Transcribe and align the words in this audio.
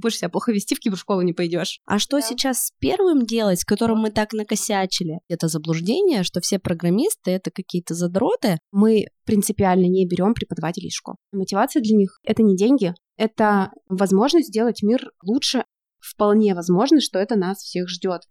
будешь 0.00 0.18
себя 0.18 0.28
плохо 0.28 0.52
вести, 0.52 0.74
в 0.74 0.80
кибершколу 0.80 1.22
не 1.22 1.32
пойдешь. 1.32 1.80
А 1.86 1.98
что 1.98 2.18
да. 2.18 2.22
сейчас 2.22 2.66
с 2.66 2.72
первым 2.78 3.24
делать, 3.24 3.60
с 3.60 3.64
которым 3.64 3.98
мы 3.98 4.10
так 4.10 4.32
накосячили? 4.32 5.20
Это 5.28 5.48
заблуждение, 5.48 6.22
что 6.22 6.40
все 6.40 6.58
программисты— 6.58 7.30
это 7.32 7.50
какие-то 7.50 7.94
задроты. 7.94 8.58
Мы 8.72 9.06
принципиально 9.24 9.86
не 9.86 10.06
берем 10.06 10.34
преподавателей 10.34 10.88
из 10.88 10.94
школ. 10.94 11.16
Мотивация 11.32 11.82
для 11.82 11.96
них— 11.96 12.18
это 12.24 12.42
не 12.42 12.56
деньги, 12.56 12.94
это 13.16 13.70
возможность 13.88 14.48
сделать 14.48 14.82
мир 14.82 15.10
лучше. 15.22 15.64
Вполне 16.00 16.54
возможно, 16.54 17.00
что 17.00 17.18
это 17.18 17.36
нас 17.36 17.58
всех 17.58 17.88
ждет. 17.88 18.22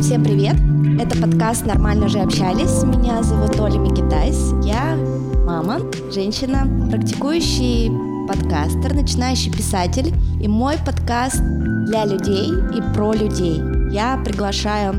Всем 0.00 0.22
привет! 0.22 0.63
Это 1.04 1.20
подкаст 1.20 1.66
«Нормально 1.66 2.08
же 2.08 2.18
общались». 2.18 2.82
Меня 2.82 3.22
зовут 3.22 3.60
Оля 3.60 3.78
Микитайс. 3.78 4.54
Я 4.64 4.96
мама, 5.44 5.80
женщина, 6.10 6.66
практикующий 6.90 7.90
подкастер, 8.26 8.94
начинающий 8.94 9.52
писатель. 9.52 10.14
И 10.42 10.48
мой 10.48 10.76
подкаст 10.78 11.42
для 11.88 12.06
людей 12.06 12.48
и 12.48 12.94
про 12.94 13.12
людей. 13.12 13.60
Я 13.92 14.18
приглашаю 14.24 14.94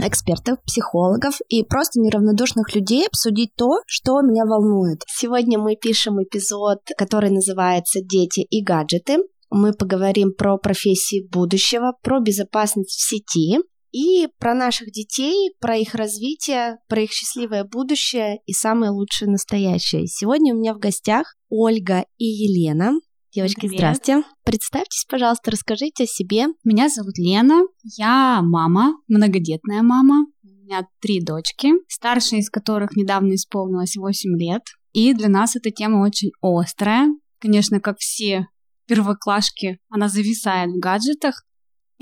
экспертов, 0.00 0.56
психологов 0.64 1.34
и 1.50 1.62
просто 1.64 2.00
неравнодушных 2.00 2.74
людей 2.74 3.06
обсудить 3.06 3.54
то, 3.54 3.82
что 3.86 4.22
меня 4.22 4.46
волнует. 4.46 5.02
Сегодня 5.06 5.58
мы 5.58 5.76
пишем 5.76 6.14
эпизод, 6.22 6.78
который 6.96 7.28
называется 7.28 8.00
«Дети 8.00 8.40
и 8.40 8.64
гаджеты». 8.64 9.18
Мы 9.50 9.74
поговорим 9.74 10.32
про 10.32 10.56
профессии 10.56 11.28
будущего, 11.30 11.92
про 12.02 12.20
безопасность 12.20 12.88
в 12.88 13.06
сети, 13.06 13.58
и 13.92 14.26
про 14.38 14.54
наших 14.54 14.90
детей, 14.90 15.52
про 15.60 15.76
их 15.76 15.94
развитие, 15.94 16.78
про 16.88 17.02
их 17.02 17.12
счастливое 17.12 17.64
будущее 17.64 18.38
и 18.46 18.52
самое 18.52 18.90
лучшее 18.90 19.30
настоящее. 19.30 20.06
Сегодня 20.06 20.54
у 20.54 20.58
меня 20.58 20.74
в 20.74 20.78
гостях 20.78 21.36
Ольга 21.48 22.06
и 22.16 22.24
Елена. 22.24 22.92
Девочки, 23.34 23.60
Привет. 23.60 23.78
здравствуйте. 23.78 24.22
Представьтесь, 24.44 25.06
пожалуйста, 25.08 25.50
расскажите 25.50 26.04
о 26.04 26.06
себе. 26.06 26.46
Меня 26.64 26.88
зовут 26.88 27.16
Лена, 27.16 27.62
я 27.96 28.40
мама, 28.42 28.94
многодетная 29.08 29.82
мама. 29.82 30.26
У 30.42 30.48
меня 30.48 30.86
три 31.00 31.22
дочки, 31.22 31.72
старшая 31.88 32.40
из 32.40 32.50
которых 32.50 32.96
недавно 32.96 33.34
исполнилось 33.34 33.96
8 33.96 34.38
лет. 34.38 34.62
И 34.92 35.14
для 35.14 35.28
нас 35.28 35.56
эта 35.56 35.70
тема 35.70 36.02
очень 36.02 36.30
острая. 36.42 37.08
Конечно, 37.38 37.80
как 37.80 37.98
все 37.98 38.48
первоклашки, 38.86 39.78
она 39.88 40.08
зависает 40.08 40.70
в 40.70 40.78
гаджетах, 40.78 41.44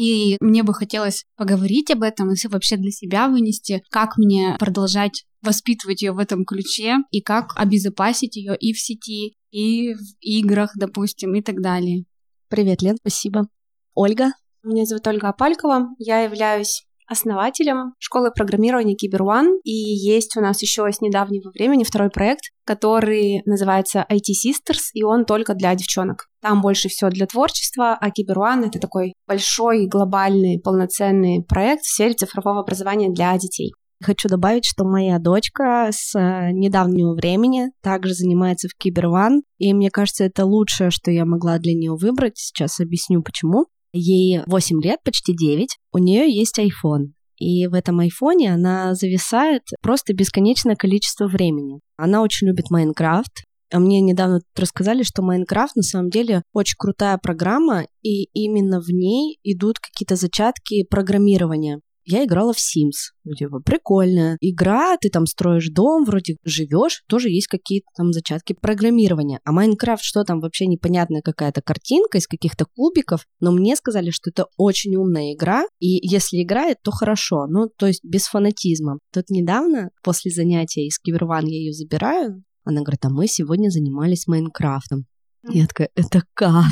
и 0.00 0.38
мне 0.40 0.62
бы 0.62 0.72
хотелось 0.72 1.26
поговорить 1.36 1.90
об 1.90 2.02
этом 2.02 2.32
и 2.32 2.48
вообще 2.48 2.78
для 2.78 2.90
себя 2.90 3.28
вынести, 3.28 3.82
как 3.90 4.16
мне 4.16 4.56
продолжать 4.58 5.26
воспитывать 5.42 6.00
ее 6.00 6.12
в 6.12 6.18
этом 6.18 6.46
ключе 6.46 6.98
и 7.10 7.20
как 7.20 7.52
обезопасить 7.56 8.36
ее 8.36 8.56
и 8.56 8.72
в 8.72 8.80
сети, 8.80 9.34
и 9.50 9.92
в 9.92 10.00
играх, 10.20 10.72
допустим, 10.74 11.34
и 11.34 11.42
так 11.42 11.60
далее. 11.60 12.04
Привет, 12.48 12.80
Лен, 12.80 12.96
спасибо. 12.96 13.48
Ольга? 13.94 14.32
Меня 14.62 14.86
зовут 14.86 15.06
Ольга 15.06 15.28
Апалькова. 15.28 15.90
Я 15.98 16.20
являюсь 16.20 16.86
основателем 17.10 17.94
школы 17.98 18.30
программирования 18.30 18.94
Киберван, 18.94 19.58
и 19.64 19.72
есть 19.72 20.36
у 20.36 20.40
нас 20.40 20.62
еще 20.62 20.90
с 20.90 21.00
недавнего 21.00 21.50
времени 21.50 21.82
второй 21.82 22.08
проект, 22.08 22.44
который 22.64 23.42
называется 23.46 24.06
IT 24.08 24.30
Sisters, 24.46 24.90
и 24.94 25.02
он 25.02 25.24
только 25.24 25.54
для 25.54 25.74
девчонок. 25.74 26.28
Там 26.40 26.62
больше 26.62 26.88
всего 26.88 27.10
для 27.10 27.26
творчества, 27.26 27.98
а 28.00 28.10
Киберван— 28.10 28.64
это 28.64 28.78
такой 28.78 29.14
большой, 29.26 29.86
глобальный, 29.86 30.60
полноценный 30.60 31.44
проект 31.46 31.82
в 31.82 31.92
сфере 31.92 32.14
цифрового 32.14 32.60
образования 32.60 33.10
для 33.10 33.36
детей. 33.36 33.72
Хочу 34.02 34.28
добавить, 34.28 34.64
что 34.64 34.84
моя 34.84 35.18
дочка 35.18 35.90
с 35.92 36.18
э, 36.18 36.52
недавнего 36.52 37.12
времени 37.12 37.70
также 37.82 38.14
занимается 38.14 38.68
в 38.68 38.74
Киберван, 38.74 39.42
и 39.58 39.74
мне 39.74 39.90
кажется, 39.90 40.24
это 40.24 40.46
лучшее, 40.46 40.90
что 40.90 41.10
я 41.10 41.26
могла 41.26 41.58
для 41.58 41.74
нее 41.74 41.94
выбрать. 41.94 42.38
Сейчас 42.38 42.80
объясню, 42.80 43.22
почему. 43.22 43.66
Ей 43.92 44.40
8 44.46 44.82
лет, 44.82 45.00
почти 45.04 45.34
9. 45.34 45.76
У 45.92 45.98
нее 45.98 46.32
есть 46.32 46.58
iPhone. 46.58 47.12
И 47.36 47.66
в 47.66 47.74
этом 47.74 48.00
айфоне 48.00 48.52
она 48.52 48.94
зависает 48.94 49.62
просто 49.80 50.12
бесконечное 50.12 50.76
количество 50.76 51.26
времени. 51.26 51.80
Она 51.96 52.22
очень 52.22 52.48
любит 52.48 52.70
Майнкрафт. 52.70 53.44
А 53.72 53.78
мне 53.78 54.00
недавно 54.00 54.40
рассказали, 54.56 55.02
что 55.04 55.22
Майнкрафт 55.22 55.76
на 55.76 55.82
самом 55.82 56.10
деле 56.10 56.42
очень 56.52 56.74
крутая 56.76 57.18
программа, 57.18 57.86
и 58.02 58.24
именно 58.34 58.80
в 58.80 58.88
ней 58.88 59.38
идут 59.44 59.78
какие-то 59.78 60.16
зачатки 60.16 60.84
программирования 60.84 61.80
я 62.10 62.24
играла 62.24 62.52
в 62.52 62.58
Sims. 62.58 63.12
Типа, 63.36 63.60
прикольная 63.60 64.36
игра, 64.40 64.96
ты 64.96 65.08
там 65.08 65.26
строишь 65.26 65.68
дом, 65.68 66.04
вроде 66.04 66.36
живешь, 66.44 67.02
тоже 67.08 67.30
есть 67.30 67.46
какие-то 67.46 67.86
там 67.96 68.12
зачатки 68.12 68.52
программирования. 68.52 69.40
А 69.44 69.52
Майнкрафт, 69.52 70.02
что 70.02 70.24
там 70.24 70.40
вообще 70.40 70.66
непонятная 70.66 71.22
какая-то 71.22 71.62
картинка 71.62 72.18
из 72.18 72.26
каких-то 72.26 72.66
кубиков, 72.66 73.26
но 73.40 73.52
мне 73.52 73.76
сказали, 73.76 74.10
что 74.10 74.30
это 74.30 74.46
очень 74.56 74.96
умная 74.96 75.34
игра, 75.34 75.64
и 75.78 76.06
если 76.06 76.42
играет, 76.42 76.78
то 76.82 76.90
хорошо, 76.90 77.46
ну, 77.46 77.68
то 77.68 77.86
есть 77.86 78.04
без 78.04 78.26
фанатизма. 78.26 78.98
Тут 79.12 79.30
недавно, 79.30 79.90
после 80.02 80.30
занятия 80.30 80.86
из 80.86 80.98
Киберван 80.98 81.46
я 81.46 81.58
ее 81.58 81.72
забираю, 81.72 82.42
она 82.64 82.82
говорит, 82.82 83.04
а 83.04 83.10
мы 83.10 83.26
сегодня 83.26 83.70
занимались 83.70 84.26
Майнкрафтом. 84.26 85.06
Я 85.48 85.66
такая, 85.66 85.88
это 85.94 86.22
как? 86.34 86.64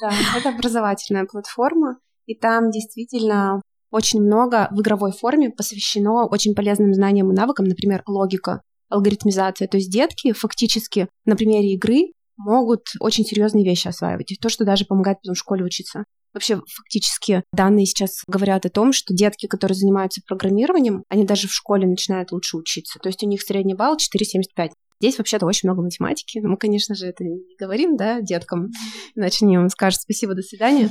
Да, 0.00 0.12
это 0.36 0.48
образовательная 0.48 1.26
платформа, 1.26 1.98
и 2.26 2.34
там 2.34 2.70
действительно 2.70 3.60
очень 3.94 4.20
много 4.20 4.66
в 4.72 4.80
игровой 4.80 5.12
форме 5.12 5.50
посвящено 5.50 6.26
очень 6.26 6.54
полезным 6.54 6.92
знаниям 6.92 7.30
и 7.30 7.34
навыкам, 7.34 7.66
например, 7.66 8.02
логика, 8.08 8.60
алгоритмизация. 8.88 9.68
То 9.68 9.76
есть 9.76 9.90
детки 9.90 10.32
фактически 10.32 11.08
на 11.24 11.36
примере 11.36 11.74
игры 11.74 12.12
могут 12.36 12.88
очень 12.98 13.24
серьезные 13.24 13.64
вещи 13.64 13.86
осваивать. 13.86 14.32
И 14.32 14.36
то, 14.36 14.48
что 14.48 14.64
даже 14.64 14.84
помогает 14.84 15.18
потом 15.22 15.34
в 15.34 15.38
школе 15.38 15.64
учиться. 15.64 16.04
Вообще, 16.32 16.60
фактически, 16.66 17.44
данные 17.52 17.86
сейчас 17.86 18.24
говорят 18.26 18.66
о 18.66 18.70
том, 18.70 18.92
что 18.92 19.14
детки, 19.14 19.46
которые 19.46 19.76
занимаются 19.76 20.20
программированием, 20.26 21.04
они 21.08 21.24
даже 21.24 21.46
в 21.46 21.52
школе 21.52 21.86
начинают 21.86 22.32
лучше 22.32 22.56
учиться. 22.56 22.98
То 23.00 23.08
есть 23.08 23.22
у 23.22 23.28
них 23.28 23.42
средний 23.42 23.74
балл 23.74 23.96
4,75. 23.96 24.70
Здесь 25.04 25.18
вообще-то 25.18 25.44
очень 25.44 25.68
много 25.68 25.82
математики. 25.82 26.38
Мы, 26.38 26.56
конечно 26.56 26.94
же, 26.94 27.04
это 27.06 27.24
не 27.24 27.42
говорим, 27.60 27.94
да, 27.94 28.22
деткам, 28.22 28.70
иначе 29.14 29.44
они 29.44 29.58
вам 29.58 29.68
скажут 29.68 30.00
спасибо, 30.00 30.34
до 30.34 30.40
свидания. 30.40 30.90